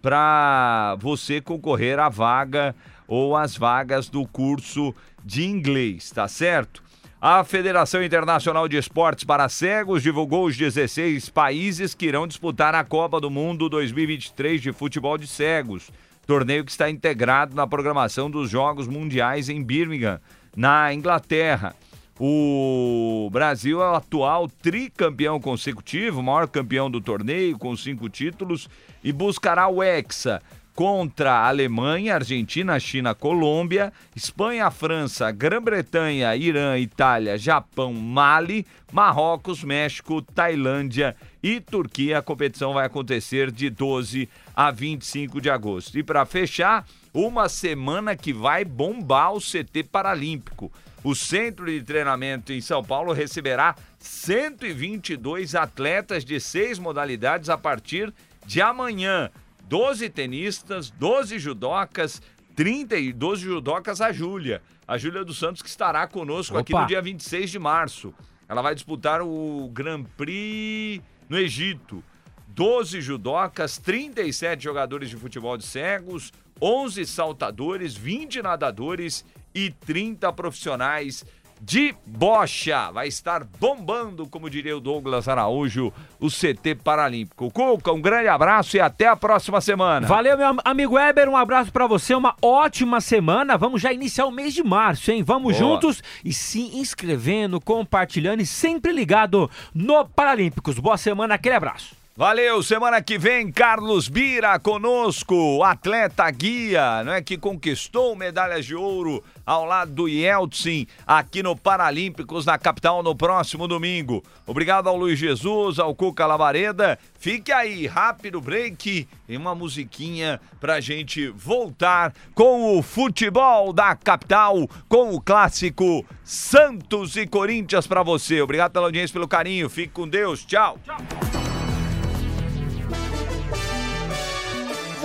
para 0.00 0.96
você 0.98 1.40
concorrer 1.40 1.98
à 1.98 2.08
vaga 2.08 2.74
ou 3.06 3.36
às 3.36 3.56
vagas 3.56 4.08
do 4.08 4.26
curso 4.26 4.94
de 5.22 5.44
inglês, 5.44 6.10
tá 6.10 6.26
certo? 6.26 6.85
A 7.20 7.42
Federação 7.44 8.04
Internacional 8.04 8.68
de 8.68 8.76
Esportes 8.76 9.24
para 9.24 9.48
Cegos 9.48 10.02
divulgou 10.02 10.44
os 10.44 10.56
16 10.56 11.30
países 11.30 11.94
que 11.94 12.04
irão 12.04 12.26
disputar 12.26 12.74
a 12.74 12.84
Copa 12.84 13.18
do 13.18 13.30
Mundo 13.30 13.70
2023 13.70 14.60
de 14.60 14.70
futebol 14.70 15.16
de 15.16 15.26
cegos, 15.26 15.90
torneio 16.26 16.62
que 16.62 16.70
está 16.70 16.90
integrado 16.90 17.56
na 17.56 17.66
programação 17.66 18.30
dos 18.30 18.50
Jogos 18.50 18.86
Mundiais 18.86 19.48
em 19.48 19.62
Birmingham, 19.62 20.20
na 20.54 20.92
Inglaterra. 20.92 21.74
O 22.20 23.30
Brasil 23.32 23.82
é 23.82 23.90
o 23.90 23.94
atual 23.94 24.46
tricampeão 24.46 25.40
consecutivo, 25.40 26.22
maior 26.22 26.46
campeão 26.46 26.90
do 26.90 27.00
torneio, 27.00 27.58
com 27.58 27.74
cinco 27.74 28.10
títulos, 28.10 28.68
e 29.02 29.10
buscará 29.10 29.68
o 29.68 29.82
Hexa 29.82 30.42
contra 30.76 31.48
Alemanha, 31.48 32.16
Argentina, 32.16 32.78
China, 32.78 33.14
Colômbia, 33.14 33.90
Espanha, 34.14 34.70
França, 34.70 35.32
Grã-Bretanha, 35.32 36.36
Irã, 36.36 36.78
Itália, 36.78 37.38
Japão, 37.38 37.94
Mali, 37.94 38.66
Marrocos, 38.92 39.64
México, 39.64 40.20
Tailândia 40.20 41.16
e 41.42 41.60
Turquia. 41.62 42.18
A 42.18 42.22
competição 42.22 42.74
vai 42.74 42.84
acontecer 42.84 43.50
de 43.50 43.70
12 43.70 44.28
a 44.54 44.70
25 44.70 45.40
de 45.40 45.48
agosto. 45.48 45.98
E 45.98 46.02
para 46.02 46.26
fechar, 46.26 46.86
uma 47.12 47.48
semana 47.48 48.14
que 48.14 48.34
vai 48.34 48.62
bombar 48.62 49.32
o 49.32 49.40
CT 49.40 49.84
Paralímpico. 49.90 50.70
O 51.02 51.14
centro 51.14 51.64
de 51.64 51.80
treinamento 51.82 52.52
em 52.52 52.60
São 52.60 52.84
Paulo 52.84 53.14
receberá 53.14 53.74
122 53.98 55.54
atletas 55.54 56.22
de 56.22 56.38
seis 56.38 56.78
modalidades 56.78 57.48
a 57.48 57.56
partir 57.56 58.12
de 58.44 58.60
amanhã. 58.60 59.30
12 59.68 60.08
tenistas, 60.10 60.90
12 60.90 61.38
judocas, 61.38 62.22
30 62.54 62.96
e 62.96 63.12
12 63.12 63.42
judocas 63.42 64.00
a 64.00 64.12
Júlia. 64.12 64.62
A 64.86 64.96
Júlia 64.96 65.24
dos 65.24 65.38
Santos 65.38 65.60
que 65.60 65.68
estará 65.68 66.06
conosco 66.06 66.54
Opa. 66.54 66.60
aqui 66.60 66.72
no 66.72 66.86
dia 66.86 67.02
26 67.02 67.50
de 67.50 67.58
março. 67.58 68.14
Ela 68.48 68.62
vai 68.62 68.74
disputar 68.74 69.20
o 69.22 69.68
Grand 69.72 70.04
Prix 70.16 71.02
no 71.28 71.36
Egito. 71.36 72.02
12 72.48 73.00
judocas, 73.00 73.76
37 73.76 74.62
jogadores 74.62 75.10
de 75.10 75.16
futebol 75.16 75.58
de 75.58 75.64
cegos, 75.64 76.32
11 76.62 77.04
saltadores, 77.04 77.94
20 77.94 78.40
nadadores 78.40 79.24
e 79.54 79.70
30 79.70 80.32
profissionais 80.32 81.24
de 81.60 81.94
bocha. 82.06 82.90
Vai 82.90 83.08
estar 83.08 83.44
bombando, 83.44 84.26
como 84.26 84.50
diria 84.50 84.76
o 84.76 84.80
Douglas 84.80 85.28
Araújo, 85.28 85.92
o 86.20 86.28
CT 86.28 86.76
Paralímpico. 86.82 87.50
Cuca, 87.50 87.92
um 87.92 88.00
grande 88.00 88.28
abraço 88.28 88.76
e 88.76 88.80
até 88.80 89.06
a 89.06 89.16
próxima 89.16 89.60
semana. 89.60 90.06
Valeu, 90.06 90.36
meu 90.36 90.56
amigo 90.64 90.94
Weber, 90.94 91.28
um 91.28 91.36
abraço 91.36 91.72
para 91.72 91.86
você, 91.86 92.14
uma 92.14 92.34
ótima 92.40 93.00
semana. 93.00 93.56
Vamos 93.56 93.80
já 93.80 93.92
iniciar 93.92 94.26
o 94.26 94.32
mês 94.32 94.54
de 94.54 94.62
março, 94.62 95.10
hein? 95.10 95.22
Vamos 95.22 95.58
Boa. 95.58 95.72
juntos 95.72 96.02
e 96.24 96.32
se 96.32 96.76
inscrevendo, 96.76 97.60
compartilhando 97.60 98.40
e 98.40 98.46
sempre 98.46 98.92
ligado 98.92 99.50
no 99.74 100.06
Paralímpicos. 100.06 100.78
Boa 100.78 100.96
semana, 100.96 101.34
aquele 101.34 101.54
abraço. 101.54 102.05
Valeu, 102.18 102.62
semana 102.62 103.02
que 103.02 103.18
vem, 103.18 103.52
Carlos 103.52 104.08
Bira 104.08 104.58
conosco, 104.58 105.62
atleta 105.62 106.30
guia, 106.30 107.04
não 107.04 107.12
é 107.12 107.20
que 107.20 107.36
conquistou 107.36 108.16
medalhas 108.16 108.64
de 108.64 108.74
ouro 108.74 109.22
ao 109.44 109.66
lado 109.66 109.92
do 109.92 110.08
Yeltsin 110.08 110.86
aqui 111.06 111.42
no 111.42 111.54
Paralímpicos 111.54 112.46
na 112.46 112.56
capital 112.56 113.02
no 113.02 113.14
próximo 113.14 113.68
domingo. 113.68 114.24
Obrigado 114.46 114.88
ao 114.88 114.96
Luiz 114.96 115.18
Jesus, 115.18 115.78
ao 115.78 115.94
Cuca 115.94 116.24
Lavareda. 116.24 116.98
Fique 117.18 117.52
aí, 117.52 117.86
rápido 117.86 118.40
break 118.40 119.06
e 119.28 119.36
uma 119.36 119.54
musiquinha 119.54 120.40
pra 120.58 120.80
gente 120.80 121.28
voltar 121.28 122.14
com 122.34 122.78
o 122.78 122.82
futebol 122.82 123.74
da 123.74 123.94
capital, 123.94 124.66
com 124.88 125.14
o 125.14 125.20
clássico 125.20 126.02
Santos 126.24 127.14
e 127.14 127.26
Corinthians 127.26 127.86
para 127.86 128.02
você. 128.02 128.40
Obrigado 128.40 128.72
pela 128.72 128.86
audiência, 128.86 129.12
pelo 129.12 129.28
carinho. 129.28 129.68
Fique 129.68 129.92
com 129.92 130.08
Deus. 130.08 130.46
Tchau. 130.46 130.78
Tchau. 130.82 131.35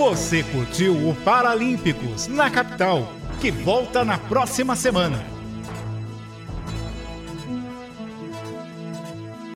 Você 0.02 0.42
curtiu 0.42 1.08
o 1.08 1.14
Paralímpicos 1.14 2.26
na 2.26 2.50
capital, 2.50 3.12
que 3.40 3.52
volta 3.52 4.04
na 4.04 4.18
próxima 4.18 4.74
semana. 4.74 5.24